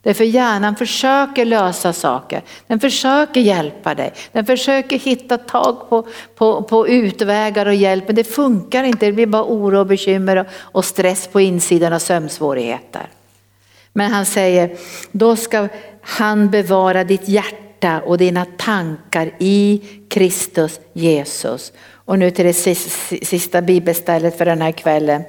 [0.02, 6.64] Därför hjärnan försöker lösa saker, den försöker hjälpa dig, den försöker hitta tag på, på,
[6.64, 10.46] på utvägar och hjälp men det funkar inte, det blir bara oro och bekymmer och,
[10.62, 13.10] och stress på insidan och sömnsvårigheter.
[13.94, 14.78] Men han säger,
[15.12, 15.68] då ska
[16.02, 21.74] han bevara ditt hjärta och dina tankar i Kristus Jesus.
[22.10, 22.54] Och nu till det
[23.26, 25.24] sista bibelstället för den här kvällen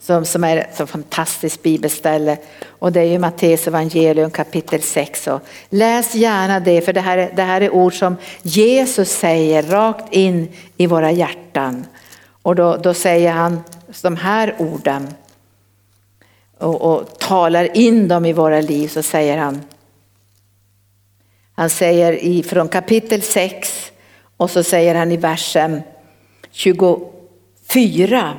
[0.00, 2.36] som, som är ett så fantastiskt bibelställe.
[2.66, 5.26] Och det är ju Matteus evangelium kapitel 6.
[5.26, 5.40] Och
[5.70, 10.12] läs gärna det för det här, är, det här är ord som Jesus säger rakt
[10.12, 11.86] in i våra hjärtan.
[12.42, 13.60] Och då, då säger han
[14.02, 15.14] de här orden
[16.58, 19.62] och, och talar in dem i våra liv så säger han,
[21.54, 23.92] han säger i, från kapitel 6
[24.36, 25.82] och så säger han i versen
[26.54, 28.32] 24.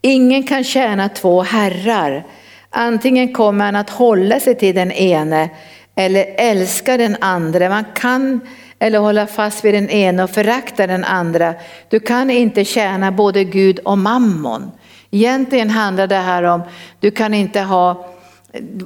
[0.00, 2.26] Ingen kan tjäna två herrar.
[2.70, 5.50] Antingen kommer han att hålla sig till den ene
[5.94, 7.68] eller älska den andra.
[7.68, 8.40] Man kan
[8.78, 11.54] eller hålla fast vid den ene och förakta den andra.
[11.88, 14.70] Du kan inte tjäna både Gud och mammon.
[15.10, 16.62] Egentligen handlar det här om,
[17.00, 18.11] du kan inte ha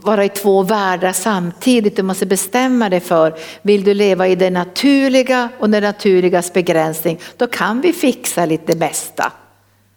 [0.03, 1.97] vara i två världar samtidigt.
[1.97, 7.21] Du måste bestämma dig för, vill du leva i det naturliga och det naturligas begränsning,
[7.37, 9.33] då kan vi fixa lite bästa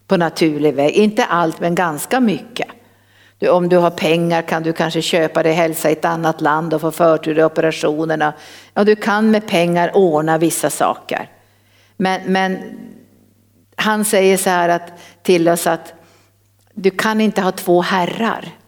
[0.07, 0.91] på naturlig väg.
[0.93, 2.67] Inte allt men ganska mycket.
[3.39, 6.73] Du, om du har pengar kan du kanske köpa dig hälsa i ett annat land
[6.73, 8.33] och få förtur i operationerna.
[8.73, 11.29] Ja, du kan med pengar ordna vissa saker.
[11.97, 12.59] Men, men
[13.75, 14.91] han säger så här att,
[15.23, 15.93] till oss att
[16.73, 18.58] du kan inte ha två herrar.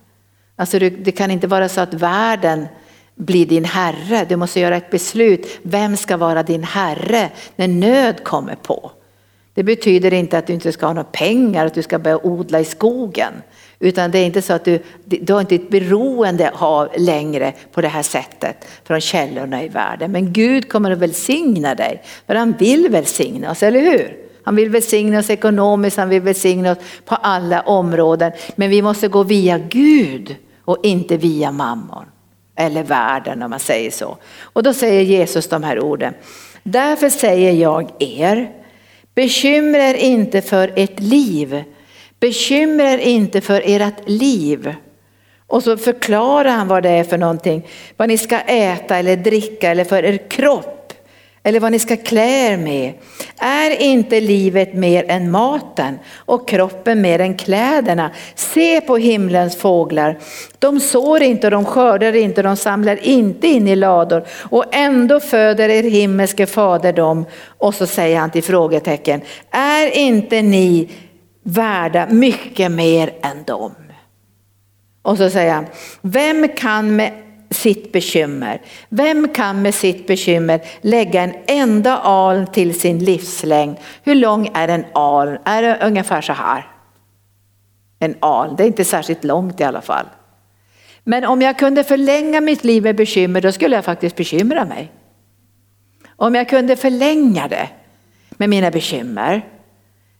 [0.62, 2.68] Alltså det kan inte vara så att världen
[3.16, 4.26] blir din herre.
[4.30, 5.60] Du måste göra ett beslut.
[5.62, 8.92] Vem ska vara din herre när nöd kommer på?
[9.54, 12.60] Det betyder inte att du inte ska ha några pengar, att du ska börja odla
[12.60, 13.34] i skogen.
[13.80, 17.82] Utan det är inte så att du, du har inte ett beroende av längre på
[17.82, 20.12] det här sättet från källorna i världen.
[20.12, 24.18] Men Gud kommer att välsigna dig, för han vill välsigna oss, eller hur?
[24.44, 28.32] Han vill välsigna oss ekonomiskt, han vill välsigna oss på alla områden.
[28.56, 30.36] Men vi måste gå via Gud
[30.66, 32.06] och inte via mammon.
[32.56, 34.18] Eller världen om man säger så.
[34.42, 36.14] Och då säger Jesus de här orden.
[36.64, 38.52] Därför säger jag er,
[39.16, 41.64] bekymra er inte för ert liv.
[42.20, 44.76] Bekymra er inte för ert liv.
[45.48, 47.68] Och så förklarar han vad det är för någonting.
[47.98, 50.81] Vad ni ska äta eller dricka eller för er kropp
[51.44, 52.94] eller vad ni ska klä er med.
[53.38, 58.12] Är inte livet mer än maten och kroppen mer än kläderna?
[58.36, 60.20] Se på himlens fåglar.
[60.60, 65.70] De sår inte de skördar inte, de samlar inte in i lador och ändå föder
[65.70, 67.26] er himmelske fader dem.
[67.46, 69.22] Och så säger han till frågetecken,
[69.52, 70.90] är inte ni
[71.44, 73.72] värda mycket mer än dem?
[75.02, 75.66] Och så säger han,
[76.02, 77.12] vem kan med
[77.52, 78.62] sitt bekymmer.
[78.90, 83.78] Vem kan med sitt bekymmer lägga en enda aln till sin livslängd?
[84.04, 85.38] Hur lång är en aln?
[85.46, 86.68] Är det ungefär så här?
[88.00, 90.06] En aln, det är inte särskilt långt i alla fall.
[91.04, 94.92] Men om jag kunde förlänga mitt liv med bekymmer, då skulle jag faktiskt bekymra mig.
[96.16, 97.70] Om jag kunde förlänga det
[98.30, 99.46] med mina bekymmer,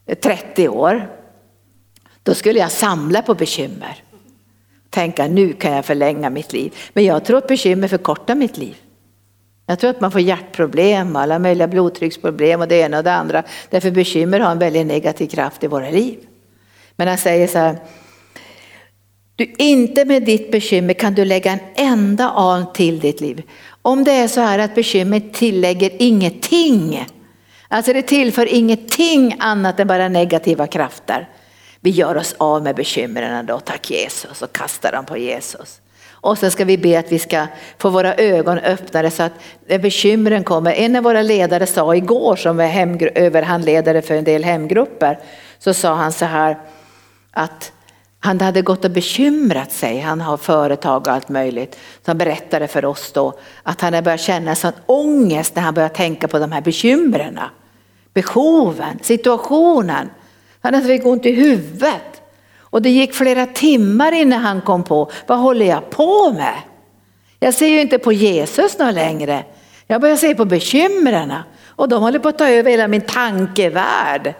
[0.06, 1.08] eh, 30 år,
[2.22, 4.02] då skulle jag samla på bekymmer
[4.92, 6.74] tänka nu kan jag förlänga mitt liv.
[6.92, 8.76] Men jag tror att bekymmer förkortar mitt liv.
[9.66, 13.42] Jag tror att man får hjärtproblem, alla möjliga blodtrycksproblem och det ena och det andra.
[13.70, 16.18] Därför bekymmer har en väldigt negativ kraft i våra liv.
[16.96, 17.76] Men han säger så här,
[19.36, 23.42] du, inte med ditt bekymmer kan du lägga en enda an till ditt liv.
[23.82, 27.06] Om det är så här att bekymmer tillägger ingenting,
[27.68, 31.28] alltså det tillför ingenting annat än bara negativa krafter.
[31.84, 35.80] Vi gör oss av med bekymren då, tack Jesus, och kastar dem på Jesus.
[36.10, 37.46] Och sen ska vi be att vi ska
[37.78, 39.32] få våra ögon öppnade så att
[39.66, 44.44] när bekymren kommer, en av våra ledare sa igår som är överhandledare för en del
[44.44, 45.18] hemgrupper,
[45.58, 46.58] så sa han så här
[47.30, 47.72] att
[48.20, 51.74] han hade gått och bekymrat sig, han har företag och allt möjligt.
[51.74, 55.74] Så han berättade för oss då att han hade börjat känna sån ångest när han
[55.74, 57.38] började tänka på de här bekymren.
[58.14, 60.10] Behoven, situationen.
[60.62, 62.22] Han hade fick ont i huvudet.
[62.60, 66.54] Och det gick flera timmar innan han kom på, vad håller jag på med?
[67.40, 69.44] Jag ser ju inte på Jesus någon längre.
[69.86, 71.32] Jag börjar se på bekymren
[71.66, 74.34] och de håller på att ta över hela min tankevärld.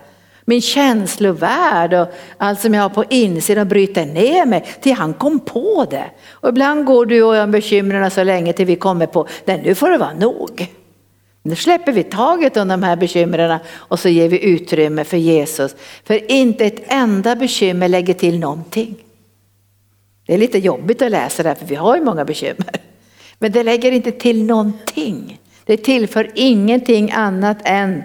[0.45, 5.15] Min känslovärld och allt som jag har på insidan och bryter ner mig till han
[5.15, 6.05] kom på det.
[6.31, 9.75] Och ibland går du och jag bekymren så länge till vi kommer på, nej nu
[9.75, 10.69] får det vara nog.
[11.43, 15.77] Nu släpper vi taget om de här bekymren och så ger vi utrymme för Jesus.
[16.05, 18.97] För inte ett enda bekymmer lägger till någonting.
[20.27, 22.81] Det är lite jobbigt att läsa det här, för vi har ju många bekymmer.
[23.39, 25.41] Men det lägger inte till någonting.
[25.65, 28.03] Det tillför ingenting annat än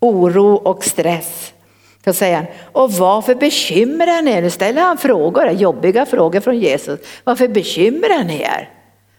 [0.00, 1.52] oro och stress.
[2.04, 4.42] Så säger han, och varför bekymrar ni er?
[4.42, 7.00] Nu ställer han frågor, jobbiga frågor från Jesus.
[7.24, 8.70] Varför bekymrar ni er?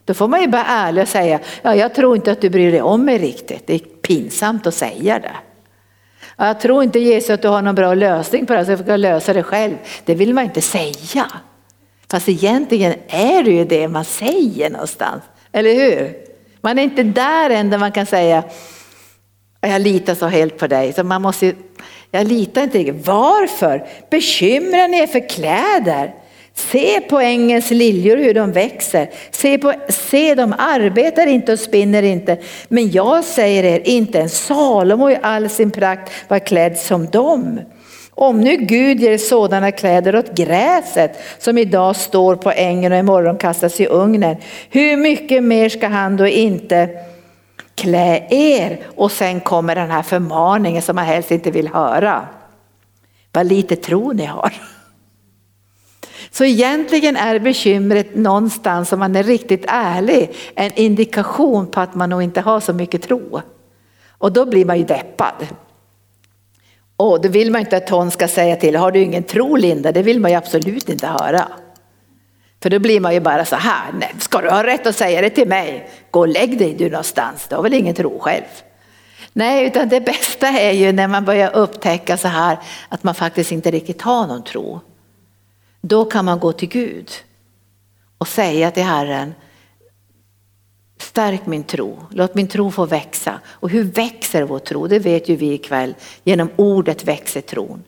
[0.09, 2.71] Då får man ju vara ärlig och säga, ja, jag tror inte att du bryr
[2.71, 3.67] dig om mig riktigt.
[3.67, 5.35] Det är pinsamt att säga det.
[6.37, 8.97] Jag tror inte Jesus att du har någon bra lösning på det, så jag får
[8.97, 9.75] lösa det själv.
[10.05, 11.25] Det vill man inte säga.
[12.11, 16.17] Fast egentligen är det ju det man säger någonstans, eller hur?
[16.61, 18.43] Man är inte där än där man kan säga,
[19.61, 20.93] jag litar så helt på dig.
[20.93, 21.53] Så man måste,
[22.11, 23.07] Jag litar inte riktigt.
[23.07, 26.13] Varför bekymrar ni er för kläder?
[26.59, 29.09] Se på ängens liljor hur de växer.
[29.31, 32.37] Se, på, se de arbetar inte och spinner inte.
[32.67, 37.59] Men jag säger er, inte ens Salomo i all sin prakt var klädd som dem.
[38.11, 43.37] Om nu Gud ger sådana kläder åt gräset som idag står på ängen och imorgon
[43.37, 44.35] kastas i ugnen.
[44.69, 46.89] Hur mycket mer ska han då inte
[47.75, 48.79] klä er?
[48.95, 52.27] Och sen kommer den här förmaningen som man helst inte vill höra.
[53.31, 54.53] Vad lite tro ni har.
[56.31, 62.09] Så egentligen är bekymret någonstans, om man är riktigt ärlig, en indikation på att man
[62.09, 63.41] nog inte har så mycket tro.
[64.09, 65.47] Och då blir man ju deppad.
[66.97, 69.91] Och då vill man inte att hon ska säga till, har du ingen tro Linda?
[69.91, 71.47] Det vill man ju absolut inte höra.
[72.63, 75.21] För då blir man ju bara så här, nej, ska du ha rätt att säga
[75.21, 75.89] det till mig?
[76.11, 78.43] Gå och lägg dig du någonstans, du har väl ingen tro själv.
[79.33, 82.57] Nej, utan det bästa är ju när man börjar upptäcka så här
[82.89, 84.79] att man faktiskt inte riktigt har någon tro.
[85.81, 87.11] Då kan man gå till Gud
[88.17, 89.33] och säga till Herren,
[90.97, 93.39] stärk min tro, låt min tro få växa.
[93.47, 94.87] Och hur växer vår tro?
[94.87, 97.83] Det vet ju vi ikväll, genom ordet växer tron.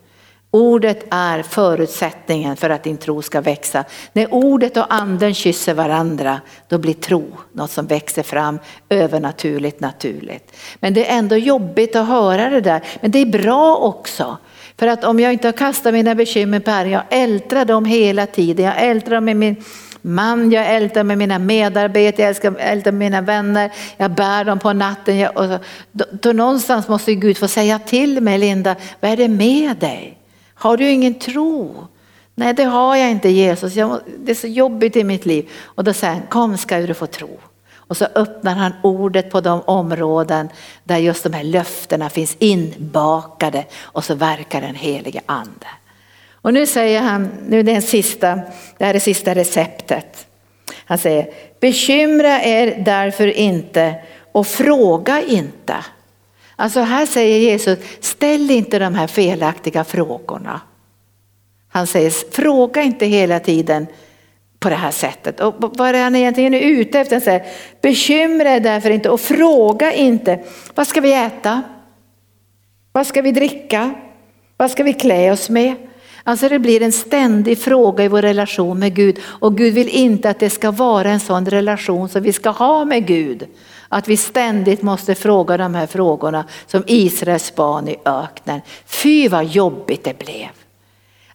[0.53, 3.83] Ordet är förutsättningen för att din tro ska växa.
[4.13, 10.55] När ordet och anden kysser varandra, då blir tro något som växer fram övernaturligt, naturligt.
[10.79, 14.37] Men det är ändå jobbigt att höra det där, men det är bra också.
[14.81, 18.27] För att om jag inte har kastat mina bekymmer på Herren, jag ältrar dem hela
[18.27, 18.65] tiden.
[18.65, 19.55] Jag ältrar dem med min
[20.01, 24.73] man, jag ältrar med mina medarbetare, jag ältrar med mina vänner, jag bär dem på
[24.73, 25.17] natten.
[25.17, 25.59] Jag, och,
[25.91, 30.17] då, då någonstans måste Gud få säga till mig, Linda, vad är det med dig?
[30.53, 31.87] Har du ingen tro?
[32.35, 35.49] Nej, det har jag inte Jesus, jag, det är så jobbigt i mitt liv.
[35.63, 37.39] Och då säger han, kom ska du få tro.
[37.91, 40.49] Och så öppnar han ordet på de områden
[40.83, 45.67] där just de här löftena finns inbakade och så verkar den helige ande.
[46.31, 48.39] Och nu säger han, nu är det, sista,
[48.77, 50.27] det här är sista receptet.
[50.85, 51.29] Han säger,
[51.59, 53.95] bekymra er därför inte
[54.31, 55.75] och fråga inte.
[56.55, 60.61] Alltså här säger Jesus, ställ inte de här felaktiga frågorna.
[61.69, 63.87] Han säger, fråga inte hela tiden
[64.61, 65.39] på det här sättet.
[65.39, 67.15] Och vad är han egentligen ute efter?
[67.15, 67.45] Han säger,
[67.81, 70.39] bekymra er därför inte och fråga inte,
[70.75, 71.61] vad ska vi äta?
[72.91, 73.93] Vad ska vi dricka?
[74.57, 75.75] Vad ska vi klä oss med?
[76.23, 80.29] Alltså det blir en ständig fråga i vår relation med Gud och Gud vill inte
[80.29, 83.47] att det ska vara en sån relation som vi ska ha med Gud.
[83.89, 88.61] Att vi ständigt måste fråga de här frågorna som Israels barn i öknen.
[88.85, 90.60] Fy vad jobbigt det blev.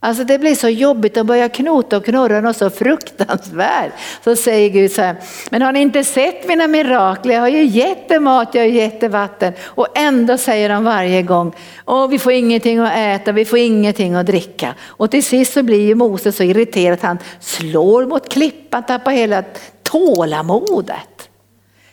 [0.07, 3.93] Alltså det blir så jobbigt att börja knota och knorra och så fruktansvärt.
[4.25, 5.17] Så säger Gud så här,
[5.51, 7.35] men har ni inte sett mina mirakler?
[7.35, 9.53] Jag har ju gett er mat, jag har gett er vatten.
[9.65, 11.53] Och ändå säger de varje gång,
[11.85, 14.75] Åh, vi får ingenting att äta, vi får ingenting att dricka.
[14.83, 19.13] Och till sist så blir ju Moses så irriterad att han slår mot klippan, tappar
[19.13, 19.45] hela
[19.83, 21.29] tålamodet.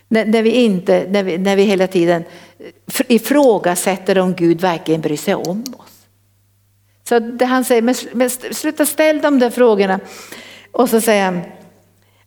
[0.07, 2.23] När, när, vi inte, när, vi, när vi hela tiden
[3.07, 5.92] ifrågasätter om Gud verkligen bryr sig om oss.
[7.09, 9.99] Så det han säger, men, men sluta ställ de där frågorna.
[10.71, 11.41] Och så säger han,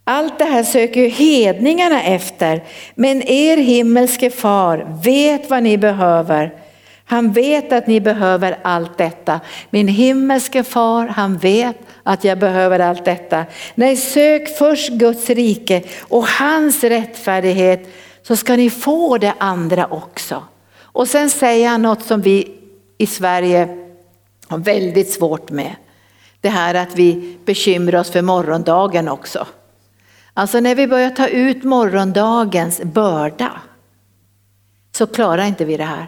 [0.05, 2.65] allt det här söker ju hedningarna efter,
[2.95, 6.55] men er himmelske far vet vad ni behöver.
[7.05, 9.41] Han vet att ni behöver allt detta.
[9.71, 13.45] Min himmelske far, han vet att jag behöver allt detta.
[13.75, 17.89] Nej, sök först Guds rike och hans rättfärdighet
[18.23, 20.45] så ska ni få det andra också.
[20.81, 22.49] Och sen säger han något som vi
[22.99, 23.86] i Sverige
[24.49, 25.77] har väldigt svårt med.
[26.41, 29.47] Det här att vi bekymrar oss för morgondagen också.
[30.35, 33.53] Alltså när vi börjar ta ut morgondagens börda
[34.93, 36.07] så klarar inte vi det här.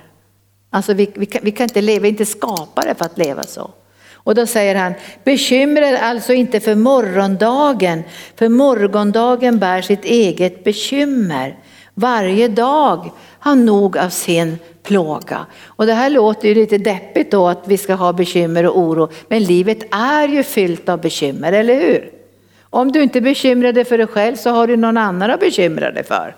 [0.71, 3.43] Alltså vi, vi, kan, vi kan inte leva, vi är inte skapade för att leva
[3.43, 3.71] så.
[4.13, 8.03] Och då säger han, bekymra er alltså inte för morgondagen,
[8.37, 11.59] för morgondagen bär sitt eget bekymmer.
[11.95, 14.59] Varje dag har nog av sin
[14.89, 15.47] plåga.
[15.67, 19.09] Och det här låter ju lite deppigt då att vi ska ha bekymmer och oro,
[19.29, 22.11] men livet är ju fyllt av bekymmer, eller hur?
[22.71, 25.91] Om du inte bekymrar dig för dig själv så har du någon annan att bekymra
[25.91, 26.35] dig för.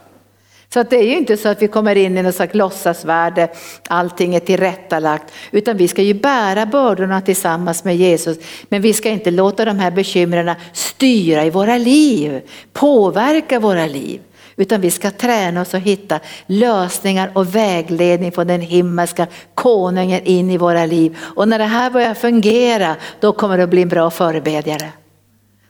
[0.74, 3.48] Så att det är ju inte så att vi kommer in i något slags låtsasvärde,
[3.88, 8.38] allting är tillrättalagt, utan vi ska ju bära bördorna tillsammans med Jesus.
[8.68, 12.40] Men vi ska inte låta de här bekymren styra i våra liv,
[12.72, 14.20] påverka våra liv.
[14.56, 20.50] Utan vi ska träna oss och hitta lösningar och vägledning från den himmelska konungen in
[20.50, 21.18] i våra liv.
[21.36, 24.92] Och när det här börjar fungera, då kommer det att bli en bra förebedjare.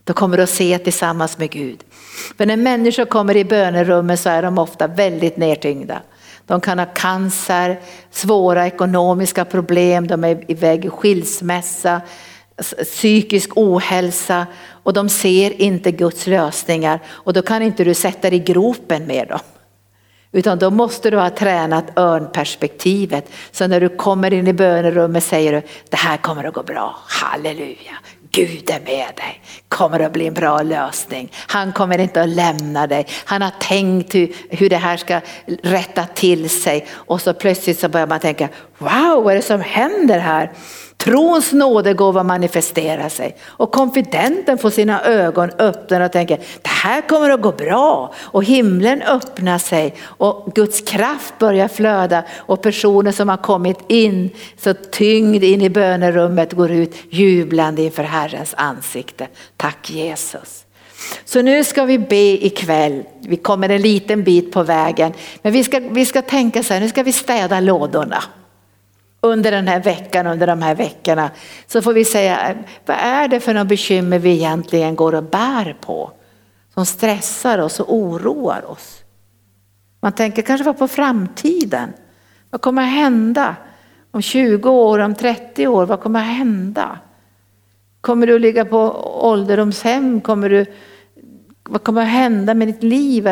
[0.05, 1.85] Då kommer du att se tillsammans med Gud.
[2.37, 6.03] För när människor kommer i bönerummet så är de ofta väldigt nedtyngda.
[6.47, 12.01] De kan ha cancer, svåra ekonomiska problem, de är iväg i skilsmässa,
[12.63, 14.47] psykisk ohälsa
[14.83, 19.07] och de ser inte Guds lösningar och då kan inte du sätta dig i gropen
[19.07, 19.41] med dem.
[20.33, 23.31] Utan då måste du ha tränat örnperspektivet.
[23.51, 26.99] Så när du kommer in i bönerummet säger du, det här kommer att gå bra,
[27.07, 27.99] halleluja.
[28.33, 31.33] Gud är med dig, kommer att bli en bra lösning.
[31.47, 33.07] Han kommer inte att lämna dig.
[33.25, 35.21] Han har tänkt hur, hur det här ska
[35.63, 36.87] rätta till sig.
[36.91, 38.49] Och så plötsligt så börjar man tänka,
[38.79, 40.53] wow vad är det som händer här?
[41.05, 47.31] Trons nådegåva manifesterar sig och konfidenten får sina ögon öppna och tänker det här kommer
[47.31, 53.29] att gå bra och himlen öppnar sig och Guds kraft börjar flöda och personer som
[53.29, 59.29] har kommit in så tyngd in i bönerummet går ut jublande inför Herrens ansikte.
[59.57, 60.65] Tack Jesus.
[61.25, 63.03] Så nu ska vi be ikväll.
[63.21, 65.13] Vi kommer en liten bit på vägen.
[65.43, 68.23] Men vi ska, vi ska tänka så här, nu ska vi städa lådorna
[69.21, 71.31] under den här veckan, under de här veckorna,
[71.67, 72.55] så får vi säga,
[72.87, 76.11] vad är det för några bekymmer vi egentligen går och bär på?
[76.75, 79.03] Som stressar oss och oroar oss.
[80.01, 81.93] Man tänker kanske på framtiden.
[82.51, 83.57] Vad kommer att hända
[84.11, 85.87] om 20 år, om 30 år?
[85.87, 86.99] Vad kommer att hända?
[88.01, 88.79] Kommer du att ligga på
[89.23, 90.21] ålderdomshem?
[90.21, 90.67] Kommer du,
[91.63, 93.29] vad kommer att hända med ditt liv?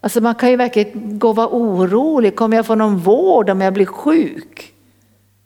[0.00, 2.36] Alltså man kan ju verkligen gå och vara orolig.
[2.36, 4.71] Kommer jag få någon vård om jag blir sjuk?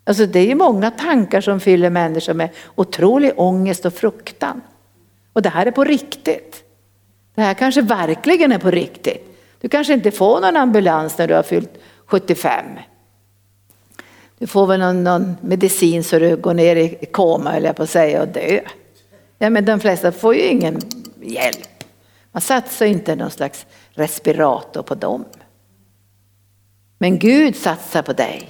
[0.09, 4.61] Alltså det är ju många tankar som fyller människor med otrolig ångest och fruktan.
[5.32, 6.64] Och det här är på riktigt.
[7.34, 9.38] Det här kanske verkligen är på riktigt.
[9.61, 11.70] Du kanske inte får någon ambulans när du har fyllt
[12.07, 12.66] 75.
[14.38, 17.90] Du får väl någon, någon medicin så du går ner i koma eller på att
[17.90, 18.61] säga och dö.
[19.38, 20.80] Ja, men de flesta får ju ingen
[21.22, 21.84] hjälp.
[22.32, 25.24] Man satsar inte någon slags respirator på dem.
[26.98, 28.48] Men Gud satsar på dig.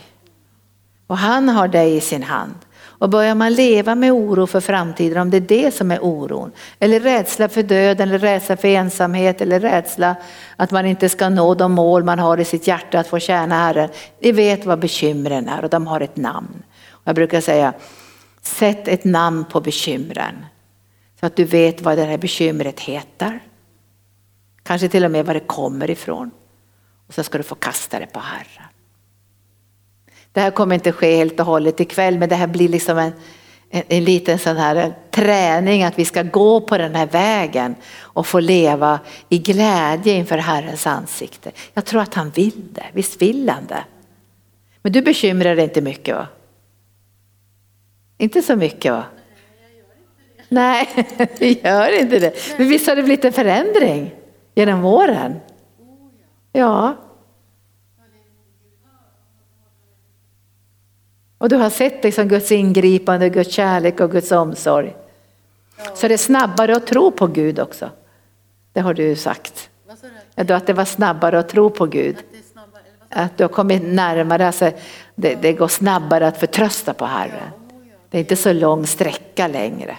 [1.06, 2.54] Och han har dig i sin hand.
[2.98, 6.52] Och börjar man leva med oro för framtiden, om det är det som är oron,
[6.78, 10.16] eller rädsla för döden, eller rädsla för ensamhet, eller rädsla
[10.56, 13.54] att man inte ska nå de mål man har i sitt hjärta att få tjäna
[13.54, 13.88] Herren.
[14.20, 16.62] Ni vet vad bekymren är och de har ett namn.
[17.04, 17.72] Jag brukar säga,
[18.42, 20.44] sätt ett namn på bekymren.
[21.20, 23.40] Så att du vet vad det här bekymret heter.
[24.62, 26.30] Kanske till och med var det kommer ifrån.
[27.08, 28.68] Och så ska du få kasta det på Herren.
[30.36, 33.12] Det här kommer inte ske helt och hållet ikväll men det här blir liksom en,
[33.70, 38.26] en, en liten sån här träning att vi ska gå på den här vägen och
[38.26, 41.52] få leva i glädje inför Herrens ansikte.
[41.74, 43.84] Jag tror att han vill det, visst vill han det?
[44.82, 46.26] Men du bekymrar dig inte mycket va?
[48.18, 49.04] Inte så mycket va?
[50.48, 50.88] Nej,
[51.38, 52.34] vi gör inte det.
[52.58, 54.14] Men visst har det blivit en förändring
[54.54, 55.40] genom åren?
[56.52, 56.96] Ja.
[61.38, 64.96] Och du har sett liksom Guds ingripande, Guds kärlek och Guds omsorg.
[65.94, 67.90] Så det är snabbare att tro på Gud också.
[68.72, 69.70] Det har du sagt.
[70.34, 72.16] Att det var snabbare att tro på Gud.
[73.08, 74.72] Att du har kommit närmare, alltså
[75.14, 77.50] det, det går snabbare att förtrösta på Herren.
[78.10, 79.96] Det är inte så lång sträcka längre.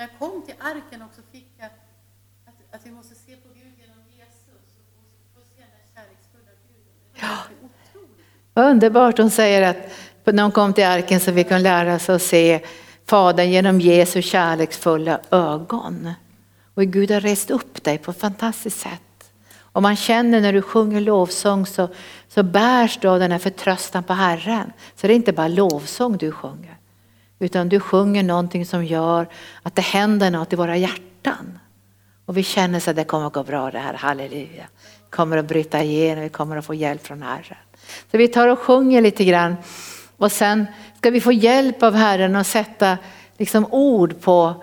[0.00, 3.72] När jag kom till arken också fick jag att, att vi måste se på Gud
[3.80, 4.66] genom Jesus
[5.34, 7.70] och, och se den kärleksfulla Guden.
[8.54, 8.70] Ja.
[8.70, 12.22] Underbart, hon säger att när hon kom till arken så fick hon lära sig att
[12.22, 12.60] se
[13.06, 16.12] Fadern genom Jesu kärleksfulla ögon.
[16.74, 19.32] Och Gud har rest upp dig på ett fantastiskt sätt.
[19.72, 21.88] Och man känner när du sjunger lovsång så,
[22.28, 24.72] så bärs du av den här förtröstan på Herren.
[24.94, 26.79] Så det är inte bara lovsång du sjunger.
[27.42, 29.28] Utan du sjunger någonting som gör
[29.62, 31.58] att det händer något i våra hjärtan.
[32.26, 34.64] Och vi känner så att det kommer att gå bra det här, halleluja.
[35.10, 37.58] kommer att bryta igenom, vi kommer att få hjälp från Herren.
[38.10, 39.56] Så vi tar och sjunger lite grann
[40.16, 40.66] och sen
[40.98, 42.98] ska vi få hjälp av Herren att sätta
[43.38, 44.54] liksom ord på,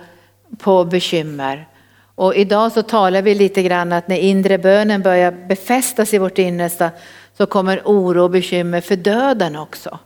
[0.58, 1.68] på bekymmer.
[2.16, 6.38] Och idag så talar vi lite grann att när inre bönen börjar befästas i vårt
[6.38, 6.90] innersta
[7.38, 10.00] så kommer oro och bekymmer för döden också.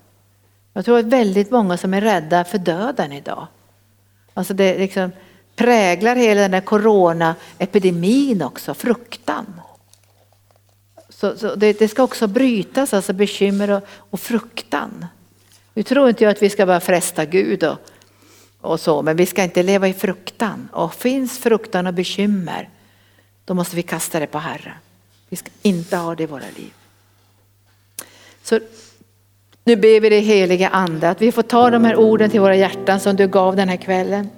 [0.73, 3.48] Jag tror att väldigt många som är rädda för döden idag.
[4.34, 5.11] Alltså det liksom
[5.56, 9.61] präglar hela den här coronaepidemin också, fruktan.
[11.10, 15.06] Så, så det, det, ska också brytas, alltså bekymmer och, och fruktan.
[15.73, 17.77] Nu tror inte jag att vi ska bara fresta Gud och,
[18.61, 20.69] och så, men vi ska inte leva i fruktan.
[20.73, 22.69] Och finns fruktan och bekymmer,
[23.45, 24.76] då måste vi kasta det på Herren.
[25.30, 26.73] Vi ska inte ha det i våra liv.
[28.43, 28.60] Så
[29.63, 32.55] nu ber vi dig heliga ande att vi får ta de här orden till våra
[32.55, 34.29] hjärtan som du gav den här kvällen.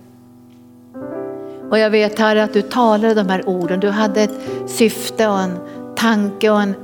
[1.70, 5.40] Och jag vet Herre att du talade de här orden, du hade ett syfte och
[5.40, 5.60] en
[5.96, 6.76] tanke och en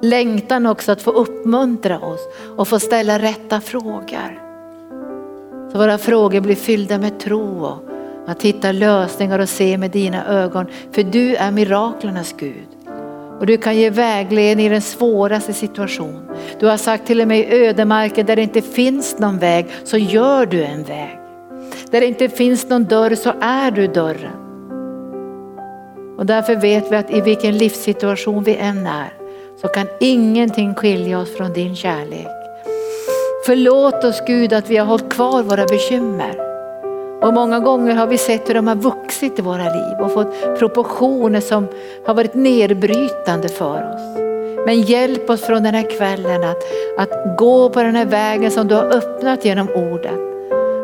[0.00, 2.20] längtan också att få uppmuntra oss
[2.56, 4.42] och få ställa rätta frågor.
[5.72, 7.78] Så våra frågor blir fyllda med tro och
[8.26, 10.66] att hitta lösningar och se med dina ögon.
[10.92, 12.75] För du är miraklernas Gud.
[13.40, 16.30] Och du kan ge vägledning i den svåraste situation.
[16.60, 19.98] Du har sagt till och med i ödemarken där det inte finns någon väg så
[19.98, 21.18] gör du en väg.
[21.90, 24.36] Där det inte finns någon dörr så är du dörren.
[26.18, 29.12] Och därför vet vi att i vilken livssituation vi än är
[29.60, 32.26] så kan ingenting skilja oss från din kärlek.
[33.46, 36.45] Förlåt oss Gud att vi har hållit kvar våra bekymmer.
[37.22, 40.58] Och många gånger har vi sett hur de har vuxit i våra liv och fått
[40.58, 41.68] proportioner som
[42.06, 44.16] har varit nedbrytande för oss.
[44.66, 46.62] Men hjälp oss från den här kvällen att,
[46.98, 50.20] att gå på den här vägen som du har öppnat genom ordet.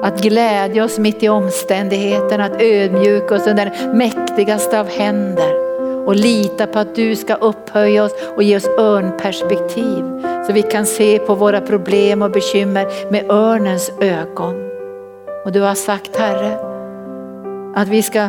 [0.02, 5.62] Att glädja oss mitt i omständigheterna, att ödmjuka oss under den mäktigaste av händer
[6.06, 10.04] och lita på att du ska upphöja oss och ge oss örnperspektiv
[10.46, 14.71] så vi kan se på våra problem och bekymmer med örnens ögon.
[15.44, 16.58] Och du har sagt Herre
[17.74, 18.28] att vi ska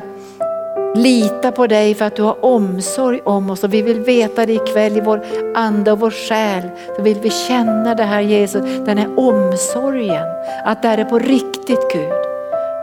[0.96, 4.54] lita på dig för att du har omsorg om oss och vi vill veta det
[4.54, 5.26] ikväll i vår
[5.56, 6.70] ande och vår själ.
[6.96, 10.26] Så vill vi känna det här Jesus, den här omsorgen.
[10.66, 12.14] Att det här är på riktigt Gud.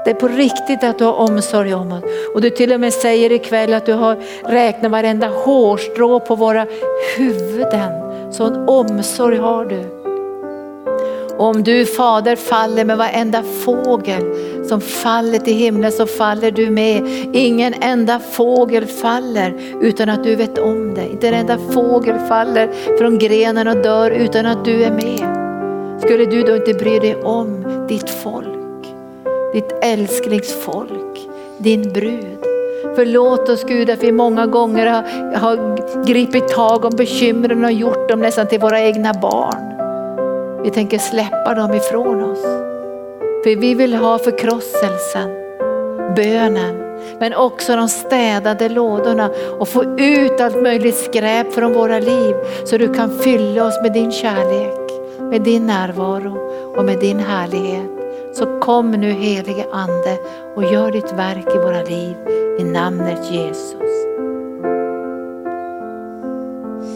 [0.05, 2.05] Det är på riktigt att du har omsorg om oss.
[2.35, 6.66] Och du till och med säger ikväll att du har räknat varenda hårstrå på våra
[7.16, 7.93] huvuden.
[8.32, 9.99] Sån omsorg har du.
[11.41, 14.23] Och om du fader faller med varenda fågel
[14.69, 17.03] som faller till himlen så faller du med.
[17.33, 21.09] Ingen enda fågel faller utan att du vet om det.
[21.09, 25.21] Inte en enda fågel faller från grenen och dör utan att du är med.
[26.03, 28.87] Skulle du då inte bry dig om ditt folk,
[29.53, 31.19] ditt älsklingsfolk,
[31.59, 32.39] din brud.
[32.95, 35.03] Förlåt oss Gud att vi många gånger har,
[35.37, 39.80] har gripit tag om bekymren och gjort dem nästan till våra egna barn.
[40.65, 42.43] Vi tänker släppa dem ifrån oss.
[43.45, 45.31] För vi vill ha förkrosselsen,
[46.16, 52.37] bönen, men också de städade lådorna och få ut allt möjligt skräp från våra liv
[52.65, 56.37] så du kan fylla oss med din kärlek, med din närvaro
[56.77, 57.91] och med din härlighet.
[58.32, 60.19] Så kom nu helige Ande
[60.55, 62.16] och gör ditt verk i våra liv
[62.59, 64.10] i namnet Jesus.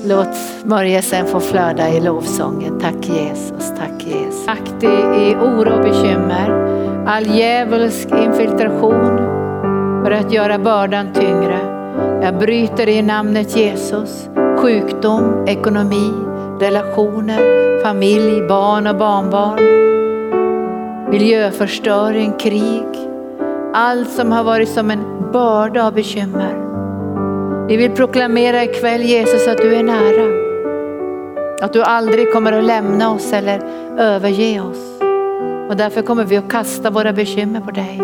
[0.07, 2.81] Låt smörjelsen få flöda i lovsången.
[2.81, 4.49] Tack Jesus, tack Jesus.
[4.49, 6.51] Aktig i oro och bekymmer,
[7.07, 9.17] all djävulsk infiltration
[10.05, 11.59] för att göra bördan tyngre.
[12.23, 14.29] Jag bryter i namnet Jesus.
[14.59, 16.13] Sjukdom, ekonomi,
[16.61, 19.61] relationer, familj, barn och barnbarn.
[21.11, 22.87] Miljöförstöring, krig.
[23.75, 26.74] Allt som har varit som en börda av bekymmer.
[27.69, 30.45] Vi vill proklamera ikväll Jesus att du är nära.
[31.61, 33.61] Att du aldrig kommer att lämna oss eller
[33.99, 35.01] överge oss.
[35.69, 37.99] Och därför kommer vi att kasta våra bekymmer på dig.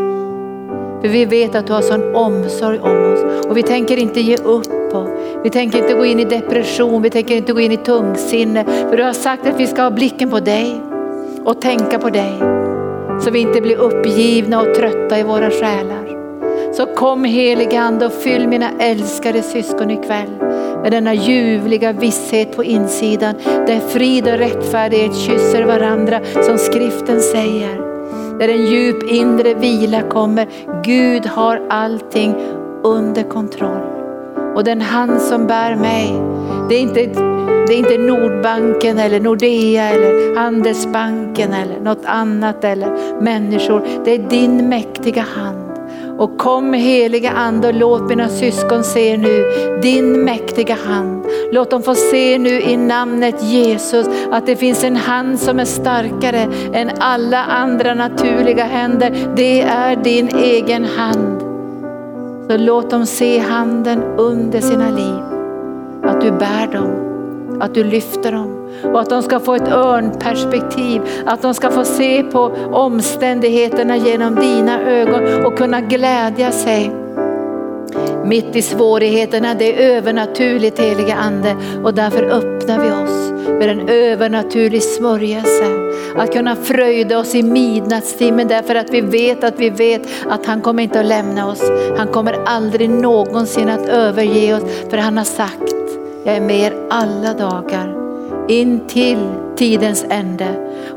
[1.01, 4.37] För vi vet att du har sån omsorg om oss och vi tänker inte ge
[4.37, 4.95] upp.
[4.95, 5.09] Och
[5.45, 8.65] vi tänker inte gå in i depression, vi tänker inte gå in i tungsinne.
[8.65, 10.81] För du har sagt att vi ska ha blicken på dig
[11.45, 12.33] och tänka på dig.
[13.21, 16.10] Så vi inte blir uppgivna och trötta i våra själar.
[16.73, 20.31] Så kom helige Ande och fyll mina älskade syskon ikväll
[20.83, 27.91] med denna ljuvliga visshet på insidan där frid och rättfärdighet kysser varandra som skriften säger.
[28.39, 30.49] Där en djup inre vila kommer.
[30.85, 32.35] Gud har allting
[32.83, 33.83] under kontroll.
[34.55, 36.13] Och den hand som bär mig,
[36.69, 37.01] det är inte,
[37.67, 43.83] det är inte Nordbanken eller Nordea eller Handelsbanken eller något annat eller människor.
[44.05, 45.70] Det är din mäktiga hand
[46.21, 49.45] och kom heliga ande och låt mina syskon se nu
[49.83, 51.27] din mäktiga hand.
[51.53, 55.65] Låt dem få se nu i namnet Jesus att det finns en hand som är
[55.65, 59.33] starkare än alla andra naturliga händer.
[59.37, 61.41] Det är din egen hand.
[62.51, 65.23] Så låt dem se handen under sina liv.
[66.03, 66.91] Att du bär dem,
[67.61, 71.85] att du lyfter dem och att de ska få ett örnperspektiv, att de ska få
[71.85, 72.41] se på
[72.73, 76.93] omständigheterna genom dina ögon och kunna glädja sig.
[78.25, 83.89] Mitt i svårigheterna, det är övernaturligt heliga Ande och därför öppnar vi oss för en
[83.89, 85.65] övernaturlig smörjelse.
[86.17, 90.61] Att kunna fröjda oss i midnattstimmen därför att vi vet att vi vet att han
[90.61, 91.63] kommer inte att lämna oss.
[91.97, 95.75] Han kommer aldrig någonsin att överge oss för han har sagt,
[96.25, 98.00] jag är med er alla dagar
[98.51, 99.19] in till
[99.57, 100.49] tidens ände.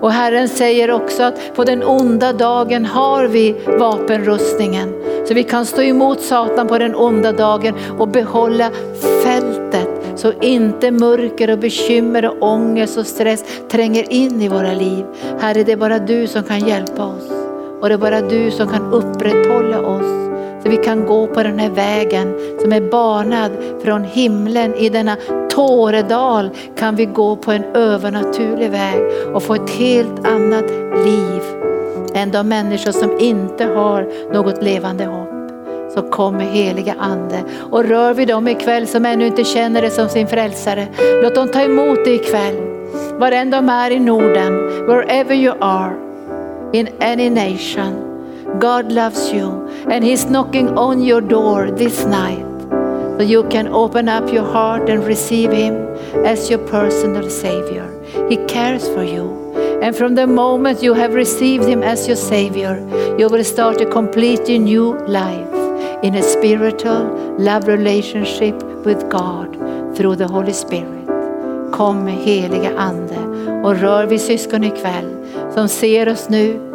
[0.01, 4.93] Och Herren säger också att på den onda dagen har vi vapenrustningen.
[5.27, 8.71] Så vi kan stå emot Satan på den onda dagen och behålla
[9.23, 15.05] fältet så inte mörker och bekymmer och ångest och stress tränger in i våra liv.
[15.39, 17.31] Herre, det är bara du som kan hjälpa oss
[17.81, 20.32] och det är bara du som kan upprätthålla oss.
[20.64, 23.52] Så vi kan gå på den här vägen som är banad
[23.84, 25.18] från himlen i denna
[25.49, 29.02] Tåredal kan vi gå på en övernaturlig väg
[29.34, 30.65] och få ett helt annat
[31.06, 31.41] liv
[32.14, 35.30] än de människor som inte har något levande hopp.
[35.94, 40.10] Så kommer heliga ande och rör vi dem ikväll som ännu inte känner det som
[40.10, 40.88] sin frälsare.
[41.23, 42.56] Låt dem ta emot det ikväll.
[43.18, 44.53] Var än de är i Norden,
[44.88, 45.94] wherever you are,
[46.72, 48.12] in any nation.
[48.59, 52.45] God loves you and he's knocking on your door this night.
[53.17, 55.75] So you can open up your heart and receive him
[56.25, 57.88] as your personal savior.
[58.30, 59.53] He cares for you.
[59.81, 62.77] And from the moment you have received him as your savior,
[63.17, 65.53] you will start a completely new life
[66.03, 69.55] in a spiritual love relationship with God
[69.95, 71.07] through the Holy Spirit.
[71.71, 73.17] Kom helige ande
[73.63, 75.15] och rör vid syskon ikväll
[75.53, 76.73] som ser oss nu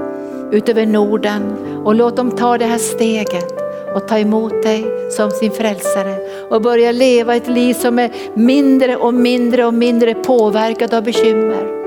[0.52, 1.42] utöver Norden
[1.84, 3.54] och låt dem ta det här steget
[3.94, 6.16] och ta emot dig som sin frälsare
[6.50, 11.78] och börja leva ett liv som är mindre och mindre och mindre påverkat av bekymmer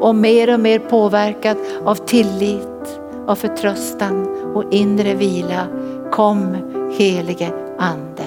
[0.00, 5.66] och mer och mer påverkat av tillit, av förtröstan och inre vila.
[6.12, 6.56] Kom
[6.98, 7.48] helige
[7.78, 8.22] Ande.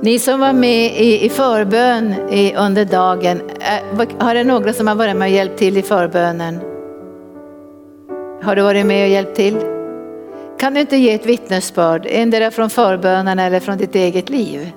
[0.00, 4.72] Ni som var med i, i förbön i, under dagen, eh, är, har det några
[4.72, 6.75] som har varit med och hjälpt till i förbönen?
[8.42, 9.60] Har du varit med och hjälpt till?
[10.58, 14.72] Kan du inte ge ett vittnesbörd, endera från förbönen eller från ditt eget liv?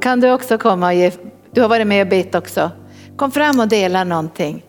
[0.00, 1.12] Kan du också komma och ge,
[1.50, 2.70] du har varit med och bett också.
[3.16, 4.62] Kom fram och dela någonting.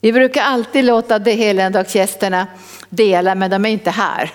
[0.00, 2.46] Vi brukar alltid låta de helgondagsgästerna
[2.88, 4.30] dela men de är inte här.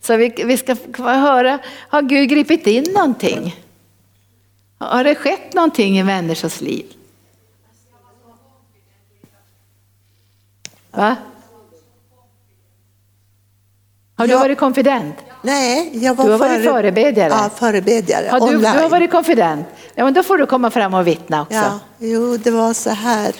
[0.00, 3.56] Så vi, vi ska höra, har Gud gripit in någonting?
[4.78, 6.86] Har det skett någonting i människors liv?
[10.92, 11.16] Va?
[14.16, 14.38] Har du Ja.
[14.38, 15.14] varit konfident?
[15.42, 17.28] Nej, jag var Du har varit före- förebedjare?
[17.32, 18.28] Ja, förebedjare.
[18.30, 19.66] Har du, du har varit konfident?
[19.94, 21.54] Ja, men då får du komma fram och vittna också.
[21.54, 23.34] Ja, jo, det var så här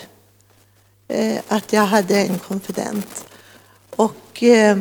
[1.07, 3.25] eh, att jag hade en konfident.
[3.95, 4.77] Och eh,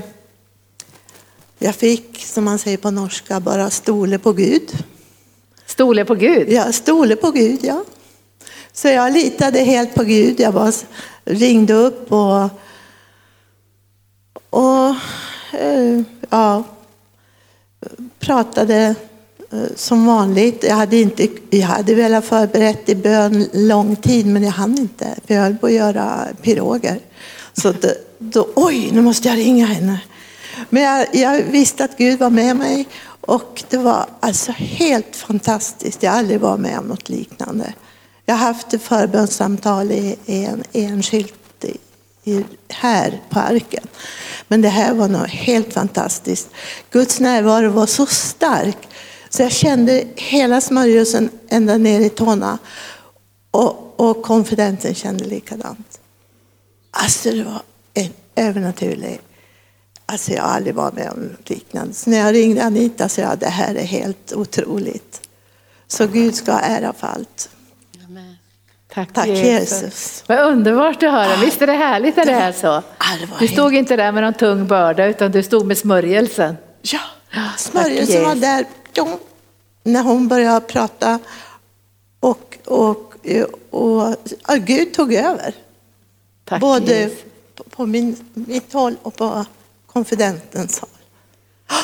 [1.59, 4.71] jag fick, som man säger på norska, bara stole på Gud.
[5.67, 6.49] Stole på Gud?
[6.53, 7.85] Ja, stole på Gud, ja.
[8.73, 10.41] Så jag litade helt på Gud.
[10.41, 10.73] Jag bara
[11.25, 12.49] ringde upp och,
[14.51, 14.95] och
[15.53, 16.65] eh, ja,
[18.19, 18.95] pratade
[19.53, 20.65] eh, som vanligt.
[20.69, 25.15] Jag hade, inte, jag hade velat förberett i bön lång tid, men jag hann inte.
[25.27, 27.01] För jag höll på att göra piroger.
[27.53, 30.01] Så då, eh, då, oj, nu måste jag ringa henne.
[30.71, 32.89] Men jag, jag visste att Gud var med mig
[33.21, 36.03] och det var alltså helt fantastiskt.
[36.03, 37.73] Jag har aldrig varit med om något liknande.
[38.31, 41.65] Jag har haft ett förbönssamtal i en enskilt
[42.69, 43.86] här på arken.
[44.48, 46.48] Men det här var något helt fantastiskt.
[46.90, 48.89] Guds närvaro var så stark
[49.28, 52.59] så jag kände hela smörjelsen ända ner i tårna.
[53.51, 56.01] Och, och konfidenten kände likadant.
[56.90, 57.62] Alltså det var
[57.94, 59.20] en övernaturlig
[60.07, 61.94] Alltså jag har aldrig varit med om något liknande.
[61.94, 65.20] Så när jag ringde Anita sa jag det här är helt otroligt.
[65.89, 67.51] Så Gud ska ha ära för allt.
[68.95, 70.25] Tack, Tack Jesus.
[70.27, 71.37] Vad underbart att höra.
[71.37, 72.83] Visst är det härligt när det är så?
[73.39, 76.57] Du stod inte där med någon tung börda utan du stod med smörjelsen.
[76.83, 77.01] Ja,
[77.35, 78.41] Tack, smörjelsen var Jesus.
[78.41, 78.67] där
[79.83, 81.19] när hon började prata
[82.21, 83.15] och, och,
[83.71, 84.09] och,
[84.47, 85.55] och Gud tog över.
[86.45, 87.19] Tack Både Jesus.
[87.71, 89.45] på min, mitt håll och på
[89.87, 90.91] konfidentens håll.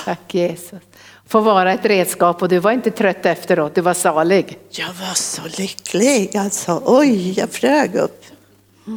[0.04, 0.80] Tack Jesus.
[1.28, 4.58] Få vara ett redskap och du var inte trött efteråt, du var salig.
[4.70, 6.82] Jag var så lycklig alltså.
[6.84, 8.24] Oj, jag flög upp.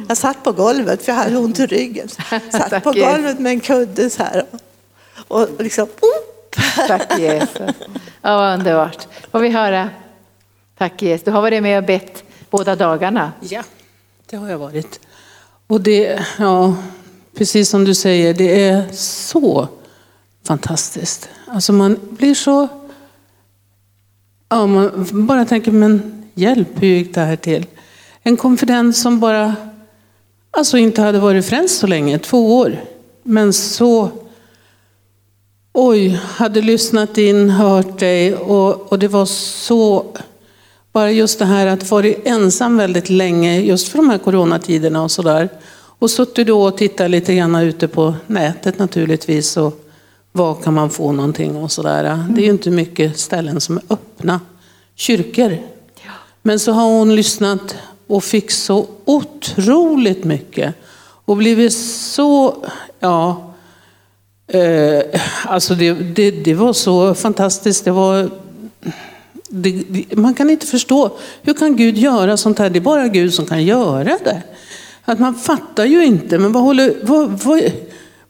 [0.08, 2.08] Jag satt på golvet för jag hade ont i ryggen.
[2.50, 4.44] Satt på golvet med en kudde så här.
[5.28, 6.56] Och liksom, upp.
[6.86, 7.60] Tack Jesus.
[8.22, 9.08] Ja, vad underbart.
[9.30, 9.90] Får vi höra?
[10.78, 11.24] Tack Jesus.
[11.24, 13.32] Du har varit med och bett båda dagarna.
[13.40, 13.62] Ja,
[14.26, 15.00] det har jag varit.
[15.66, 16.74] Och det, ja,
[17.38, 19.68] precis som du säger, det är så
[20.44, 21.28] fantastiskt.
[21.46, 22.68] Alltså man blir så...
[24.48, 27.66] Ja, man bara tänker, men hjälp, hur gick det här till?
[28.22, 29.54] En konfident som bara,
[30.50, 32.84] alltså inte hade varit frälst så länge, två år.
[33.22, 34.10] Men så,
[35.72, 40.06] oj, hade lyssnat in, hört dig och, och det var så
[40.92, 45.10] Bara just det här att vara ensam väldigt länge, just för de här coronatiderna och
[45.10, 45.48] sådär.
[45.72, 49.56] Och suttit då och tittat lite grann ute på nätet naturligtvis.
[49.56, 49.89] Och
[50.32, 52.24] vad kan man få någonting och sådär.
[52.28, 54.40] Det är ju inte mycket ställen som är öppna.
[54.94, 55.58] Kyrkor.
[56.42, 57.76] Men så har hon lyssnat
[58.06, 60.74] och fick så otroligt mycket.
[61.24, 62.56] Och blivit så,
[63.00, 63.52] ja,
[64.46, 67.84] eh, alltså det, det, det var så fantastiskt.
[67.84, 68.30] Det var,
[69.48, 69.84] det,
[70.16, 72.70] man kan inte förstå, hur kan Gud göra sånt här?
[72.70, 74.42] Det är bara Gud som kan göra det.
[75.04, 77.62] Att man fattar ju inte, men vad, håller, vad, vad,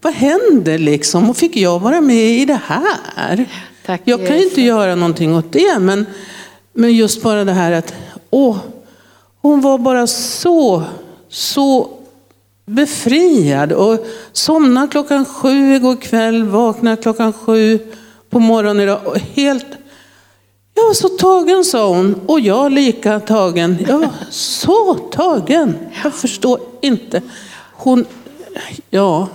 [0.01, 1.31] vad händer liksom?
[1.31, 3.48] Och fick jag vara med i det här?
[3.86, 6.06] Tack, jag kan ju inte göra någonting åt det, men,
[6.72, 7.94] men just bara det här att,
[8.31, 8.56] åh,
[9.40, 10.82] hon var bara så,
[11.28, 11.90] så
[12.66, 17.78] befriad och somnade klockan sju igår kväll, vaknade klockan sju
[18.31, 19.66] på morgonen idag och helt
[20.81, 23.78] jag var så tagen sa hon och jag lika tagen.
[23.89, 25.78] Jag var så tagen.
[26.05, 27.22] Jag förstår inte.
[27.72, 28.06] Hon,
[28.90, 29.28] ja,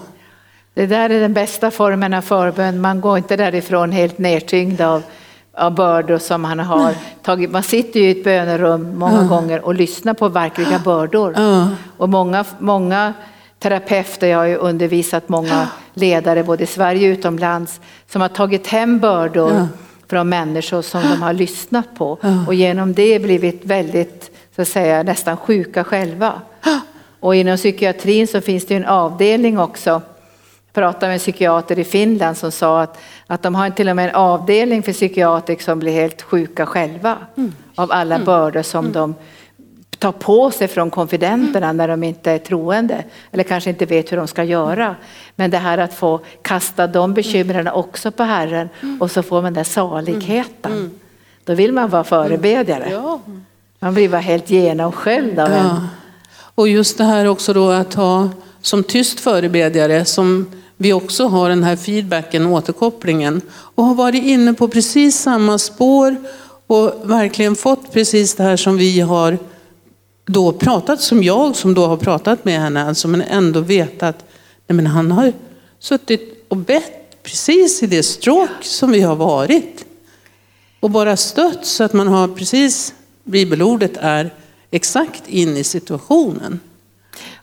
[0.76, 2.82] Det där är den bästa formen av förbön.
[2.82, 5.04] Man går inte därifrån helt nedtyngd av,
[5.54, 6.94] av bördor som han har
[7.24, 7.52] tagit.
[7.52, 11.34] Man sitter ju i ett bönerum många gånger och lyssnar på verkliga bördor.
[11.38, 11.68] Ja.
[11.98, 13.14] Och många, många
[13.60, 17.80] terapeuter, jag har ju undervisat många ledare både i Sverige och utomlands,
[18.10, 19.68] som har tagit hem bördor Ja.
[20.10, 25.04] från människor som de har lyssnat på och genom det blivit väldigt, så att säga,
[25.04, 26.34] nästan sjuka själva.
[27.20, 30.02] Och inom psykiatrin så finns det en avdelning också.
[30.76, 32.98] Pratade med en psykiater i Finland som sa att,
[33.28, 37.18] att de har till och med en avdelning för psykiatriker som blir helt sjuka själva
[37.76, 39.16] av alla bördor som de
[40.00, 44.18] tar på sig från konfidenterna när de inte är troende eller kanske inte vet hur
[44.18, 44.96] de ska göra.
[45.36, 48.70] Men det här att få kasta de bekymren också på Herren
[49.00, 50.92] och så får man den saligheten.
[51.44, 52.88] Då vill man vara förebedjare.
[52.92, 53.20] ja.
[53.80, 55.66] Man blir bara helt genomsköljd av en.
[55.66, 55.82] Ja.
[56.56, 58.30] Och just det här också då att ha
[58.62, 64.54] som tyst förebedjare som vi också har den här feedbacken, återkopplingen och har varit inne
[64.54, 66.16] på precis samma spår
[66.68, 69.38] och verkligen fått precis det här som vi har
[70.26, 74.26] då pratat, som jag som då har pratat med henne, alltså men ändå vetat,
[74.68, 75.34] nej men han har
[75.80, 79.86] suttit och bett precis i det stråk som vi har varit.
[80.80, 82.94] Och bara stött så att man har precis,
[83.24, 84.34] bibelordet är
[84.72, 86.60] exakt in i situationen.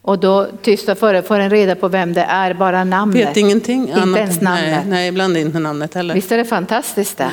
[0.02, 3.28] Och då tysta före får en reda på vem det är, bara namnet.
[3.28, 4.18] Vet ingenting Inte annat.
[4.18, 4.64] ens namnet.
[4.70, 6.14] Nej, nej, ibland inte namnet heller.
[6.14, 7.30] Visst är det fantastiskt det?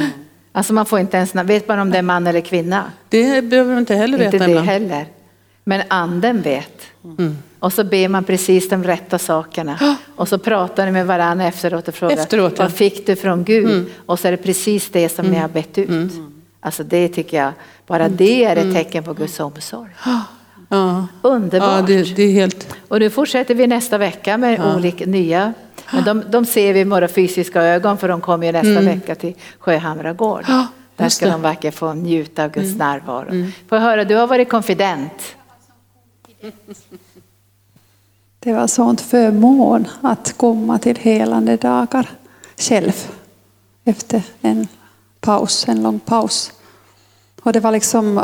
[0.52, 1.48] Alltså man får inte ens namn.
[1.48, 2.84] Vet man om det är man eller kvinna?
[3.10, 4.68] Det behöver man inte heller Inte veta det ibland.
[4.68, 5.06] heller.
[5.64, 6.82] Men anden vet.
[7.04, 7.38] Mm.
[7.60, 9.96] Och så ber man precis de rätta sakerna.
[10.16, 12.64] Och så pratar ni med varandra efteråt och frågar Efteråt, ja.
[12.64, 12.72] Mm.
[12.72, 13.86] vad fick du från Gud?
[14.06, 16.12] Och så är det precis det som ni har bett ut.
[16.62, 17.52] Alltså det tycker jag,
[17.88, 18.18] bara Mm.
[18.18, 19.90] det är ett tecken på Guds omsorg.
[20.70, 21.90] Ja, Underbart.
[21.90, 22.76] ja det, det är helt...
[22.88, 25.54] Och nu fortsätter vi nästa vecka med olika nya.
[25.94, 29.16] Men de, de ser vi med våra fysiska ögon för de kommer ju nästa vecka
[29.16, 30.44] till Sjöhamra gård.
[30.48, 30.58] Mm.
[30.60, 31.32] Ja, Där ska det.
[31.32, 31.41] Mm.
[31.41, 33.46] de verkligen få njuta av Guds närvaro.
[33.70, 35.36] Får jag höra, du har varit konfident.
[38.40, 42.10] Det var sånt förmån att komma till helande dagar
[42.58, 42.94] själv
[43.84, 44.68] efter en
[45.22, 46.52] paus, en lång paus.
[47.44, 48.22] Och det var liksom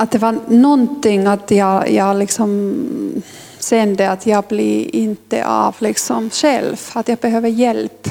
[0.00, 3.22] att det var någonting att jag, jag liksom
[3.60, 8.08] kände att jag blir inte av liksom själv, att jag behöver hjälp.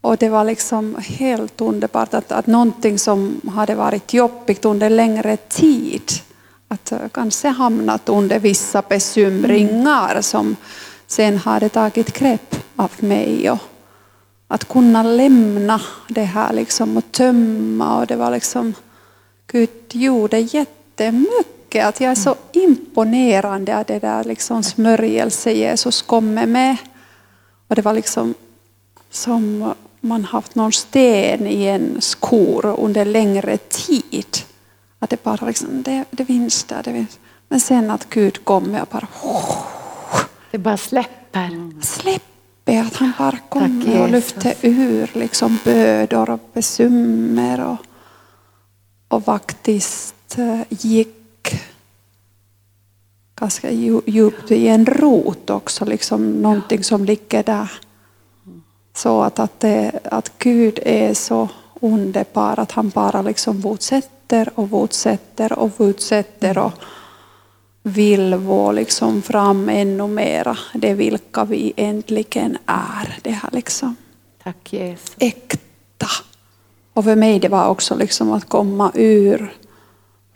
[0.00, 5.36] Och det var liksom helt underbart att, att någonting som hade varit jobbigt under längre
[5.36, 6.12] tid,
[6.68, 10.56] att kanske hamnat under vissa bekymringar som
[11.06, 13.50] sen hade tagit grepp av mig.
[13.50, 13.58] Och
[14.48, 18.74] att kunna lämna det här liksom och tömma och det var liksom,
[19.46, 20.38] Gud gjorde
[21.04, 21.86] jättemycket.
[21.86, 26.76] Att jag är så imponerande att det där liksom smörjelse Jesus kommer med.
[27.68, 28.34] Och det var liksom
[29.10, 34.36] som man haft någon sten i en skor under längre tid.
[34.98, 37.18] Att det bara liksom, det, det finns där, det finns.
[37.48, 39.08] Men sen att Gud kommer och bara
[40.50, 41.82] Det bara släpper.
[41.82, 47.76] släpper, att han bara kommer och lyfter ur liksom bördor och bekymmer och,
[49.08, 50.14] och faktiskt
[50.68, 51.16] gick
[53.40, 57.70] ganska dju- djupt i en rot också, liksom någonting som ligger där.
[58.94, 61.48] Så att, att, det, att Gud är så
[61.80, 66.72] underbar att han bara liksom fortsätter och fortsätter och fortsätter och
[67.82, 70.58] vill vara liksom fram ännu mera.
[70.74, 73.18] Det vilka vi äntligen är.
[73.22, 73.96] Det här liksom
[74.42, 75.16] Tack Jesus.
[75.18, 76.06] äkta.
[76.92, 79.52] Och för mig det var också liksom att komma ur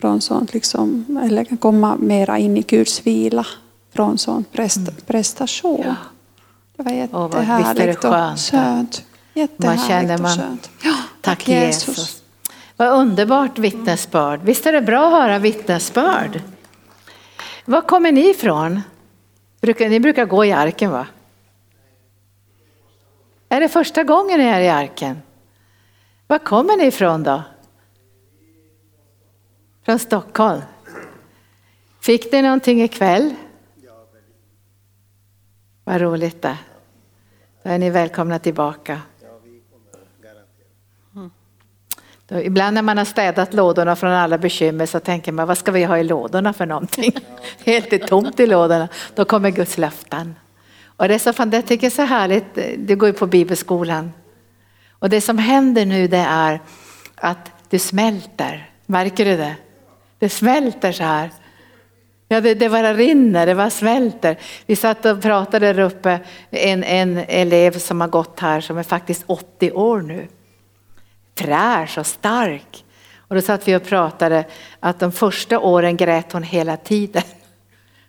[0.05, 3.45] från sånt, liksom, eller komma mera in i Guds vila
[3.93, 5.83] från sån prest, prestation.
[5.85, 5.95] Ja.
[6.77, 9.03] Det var visst är det jättehärligt och skönt.
[9.33, 10.69] Jättehärligt känner och man- skönt.
[10.83, 12.23] Ja, Tack Jesus.
[12.77, 14.39] Vad underbart vittnesbörd.
[14.43, 16.41] Visst är det bra att höra vittnesbörd?
[17.65, 18.81] Var kommer ni ifrån?
[19.61, 21.07] Brukar, ni brukar gå i arken va?
[23.49, 25.21] Är det första gången ni är i arken?
[26.27, 27.43] Var kommer ni ifrån då?
[29.85, 30.61] Från Stockholm.
[32.01, 33.35] Fick ni någonting ikväll?
[35.83, 36.57] Vad roligt det.
[37.63, 39.01] Då är ni välkomna tillbaka.
[42.27, 45.71] Då, ibland när man har städat lådorna från alla bekymmer så tänker man vad ska
[45.71, 47.15] vi ha i lådorna för någonting?
[47.65, 48.87] Helt är tomt i lådorna.
[49.15, 50.35] Då kommer Guds löften.
[50.97, 53.27] Och det är så fan, det tycker jag är så härligt, du går ju på
[53.27, 54.11] bibelskolan.
[54.89, 56.61] Och det som händer nu det är
[57.15, 58.69] att du smälter.
[58.85, 59.55] Märker du det?
[60.25, 61.31] Det smälter så här.
[62.27, 64.37] Ja, det, det bara rinner, det bara smälter.
[64.65, 66.19] Vi satt och pratade där uppe,
[66.49, 70.27] en, en elev som har gått här som är faktiskt 80 år nu.
[71.37, 72.85] Fräsch och stark.
[73.27, 74.45] Och då satt vi och pratade
[74.79, 77.23] att de första åren grät hon hela tiden.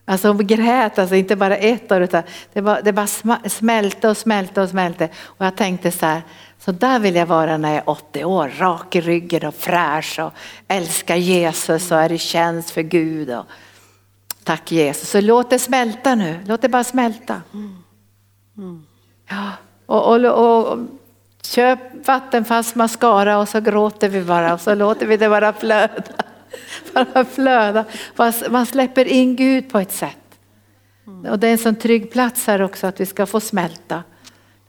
[0.05, 2.23] Alltså hon grät, alltså inte bara ett år utan
[2.53, 3.07] det, var, det bara
[3.49, 5.09] smälte och smälte och smälte.
[5.23, 6.23] Och jag tänkte så här,
[6.67, 10.19] så där vill jag vara när jag är 80 år, rak i ryggen och fräsch
[10.19, 10.33] och
[10.69, 13.31] älskar Jesus och är i tjänst för Gud.
[13.31, 13.45] Och,
[14.45, 17.43] tack Jesus, så låt det smälta nu, låt det bara smälta.
[19.29, 19.53] Ja,
[19.87, 20.79] och, och, och, och
[21.43, 26.03] köp vattenfast mascara och så gråter vi bara och så låter vi det bara flöda.
[26.95, 27.85] Bara flöda.
[28.51, 30.39] Man släpper in Gud på ett sätt.
[31.31, 34.03] Och det är en sån trygg plats här också att vi ska få smälta.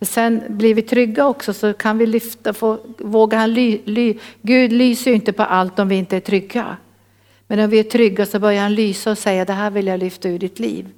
[0.02, 4.18] Sen blir vi trygga också så kan vi lyfta, få, våga han ly, ly.
[4.42, 6.78] Gud lyser ju inte på allt om vi inte är trygga.
[7.48, 10.00] Men om vi är trygga så börjar han lysa och säga det här vill jag
[10.00, 10.90] lyfta ur ditt liv.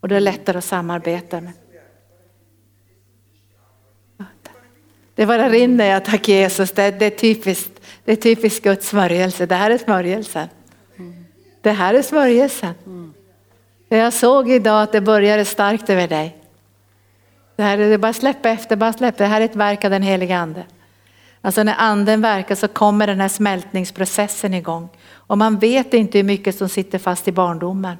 [0.00, 1.52] Och det är lättare att samarbeta med.
[5.14, 6.70] Det bara rinner, jag tack Jesus.
[6.70, 9.46] Det, det, är typiskt, det är typiskt Guds smörjelse.
[9.46, 10.48] Det här är smörjelsen.
[11.60, 12.74] Det här är smörjelsen.
[13.88, 16.41] Jag såg idag att det började starkt över dig.
[17.56, 19.22] Det här är bara släppa efter, bara släppa.
[19.22, 20.64] Det här är ett verk av den heliga ande.
[21.40, 24.88] Alltså när anden verkar så kommer den här smältningsprocessen igång.
[25.12, 27.96] Och man vet inte hur mycket som sitter fast i barndomen.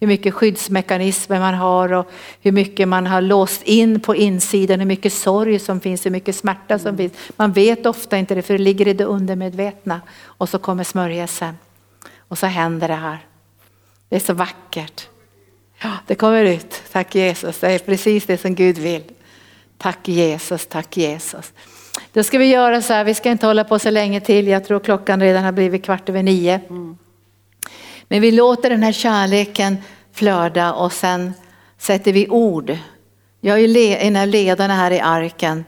[0.00, 4.86] Hur mycket skyddsmekanismer man har och hur mycket man har låst in på insidan, hur
[4.86, 7.12] mycket sorg som finns, hur mycket smärta som finns.
[7.36, 10.00] Man vet ofta inte det för det ligger i det undermedvetna.
[10.24, 11.58] Och så kommer smörjelsen.
[12.18, 13.18] Och så händer det här.
[14.08, 15.09] Det är så vackert.
[15.82, 16.82] Ja, det kommer ut.
[16.92, 19.02] Tack Jesus, det är precis det som Gud vill.
[19.78, 21.52] Tack Jesus, tack Jesus.
[22.12, 24.48] Då ska vi göra så här, vi ska inte hålla på så länge till.
[24.48, 26.60] Jag tror klockan redan har blivit kvart över nio.
[28.08, 29.76] Men vi låter den här kärleken
[30.12, 31.32] flöda och sen
[31.78, 32.78] sätter vi ord.
[33.40, 35.64] Jag är en av ledarna här i arken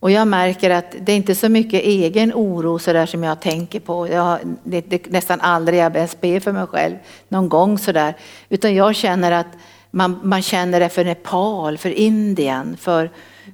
[0.00, 3.40] och jag märker att det är inte så mycket egen oro så där som jag
[3.40, 4.08] tänker på.
[4.08, 6.94] Jag, det, det, nästan aldrig jag ens ber för mig själv
[7.28, 8.14] någon gång sådär.
[8.48, 9.46] Utan jag känner att
[9.90, 13.10] man, man känner det för Nepal, för Indien, för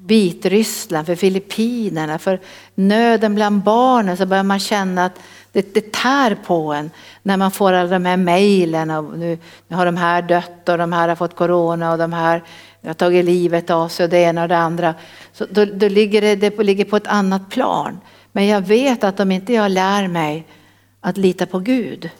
[0.06, 2.40] Vitryssland, för Filippinerna, för
[2.74, 5.18] nöden bland barnen så börjar man känna att
[5.52, 6.90] det, det tär på en
[7.22, 9.38] när man får alla de här mejlen nu,
[9.68, 12.42] nu har de här dött och de här har fått corona och de här
[12.88, 14.94] har tagit livet av sig och det ena och det andra.
[15.32, 18.00] Så då, då ligger det, det ligger på ett annat plan.
[18.32, 20.46] Men jag vet att om inte jag lär mig
[21.00, 22.10] att lita på Gud,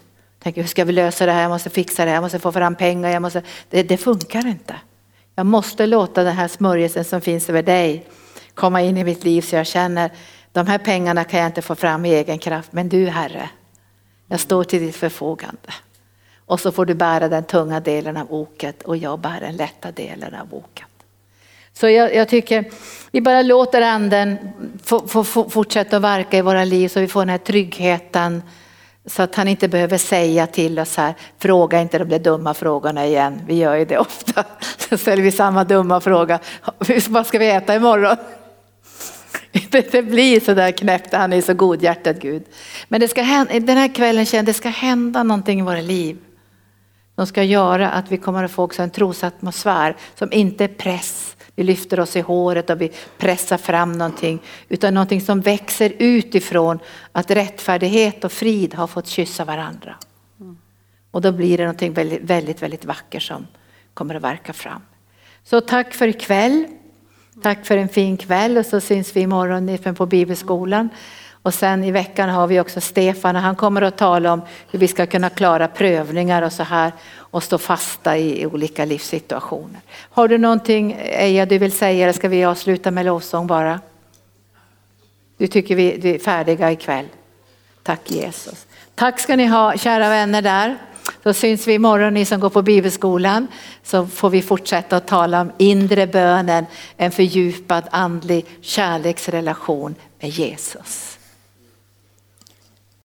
[0.42, 2.52] tänker hur ska vi lösa det här, jag måste fixa det här, jag måste få
[2.52, 4.74] fram pengar, jag måste, det, det funkar inte.
[5.34, 8.06] Jag måste låta den här smörjelsen som finns över dig
[8.54, 10.10] komma in i mitt liv så jag känner
[10.52, 13.50] de här pengarna kan jag inte få fram i egen kraft, men du Herre,
[14.26, 15.72] jag står till ditt förfogande.
[16.52, 19.92] Och så får du bära den tunga delen av oket och jag bär den lätta
[19.92, 20.86] delen av oket.
[21.72, 22.64] Så jag, jag tycker
[23.10, 24.38] vi bara låter anden
[24.82, 28.42] få, få, få fortsätta att verka i våra liv så vi får den här tryggheten.
[29.06, 33.06] Så att han inte behöver säga till oss här, fråga inte de där dumma frågorna
[33.06, 33.40] igen.
[33.46, 34.44] Vi gör ju det ofta.
[34.88, 36.38] Så ställer vi samma dumma fråga,
[37.08, 38.16] vad ska vi äta imorgon?
[39.70, 42.42] Det, det blir så där knäppt, han är så godhjärtad Gud.
[42.88, 46.18] Men det ska hända, den här kvällen känner det ska hända någonting i våra liv.
[47.22, 51.36] Som ska göra att vi kommer att få också en trosatmosfär som inte är press.
[51.54, 54.42] Vi lyfter oss i håret och vi pressar fram någonting.
[54.68, 56.78] Utan någonting som växer utifrån
[57.12, 59.96] att rättfärdighet och frid har fått kyssa varandra.
[61.10, 63.46] Och då blir det någonting väldigt, väldigt, väldigt vackert som
[63.94, 64.82] kommer att verka fram.
[65.44, 66.66] Så tack för ikväll.
[67.42, 70.88] Tack för en fin kväll och så syns vi imorgon på bibelskolan.
[71.42, 74.78] Och sen i veckan har vi också Stefan och han kommer att tala om hur
[74.78, 79.80] vi ska kunna klara prövningar och så här och stå fasta i olika livssituationer.
[80.10, 83.80] Har du någonting Eja du vill säga eller ska vi avsluta med lovsång bara?
[85.36, 87.06] Du tycker vi är färdiga ikväll.
[87.82, 88.66] Tack Jesus.
[88.94, 90.78] Tack ska ni ha kära vänner där.
[91.22, 93.46] Så syns vi imorgon ni som går på bibelskolan
[93.82, 96.66] så får vi fortsätta att tala om inre bönen,
[96.96, 101.11] en fördjupad andlig kärleksrelation med Jesus.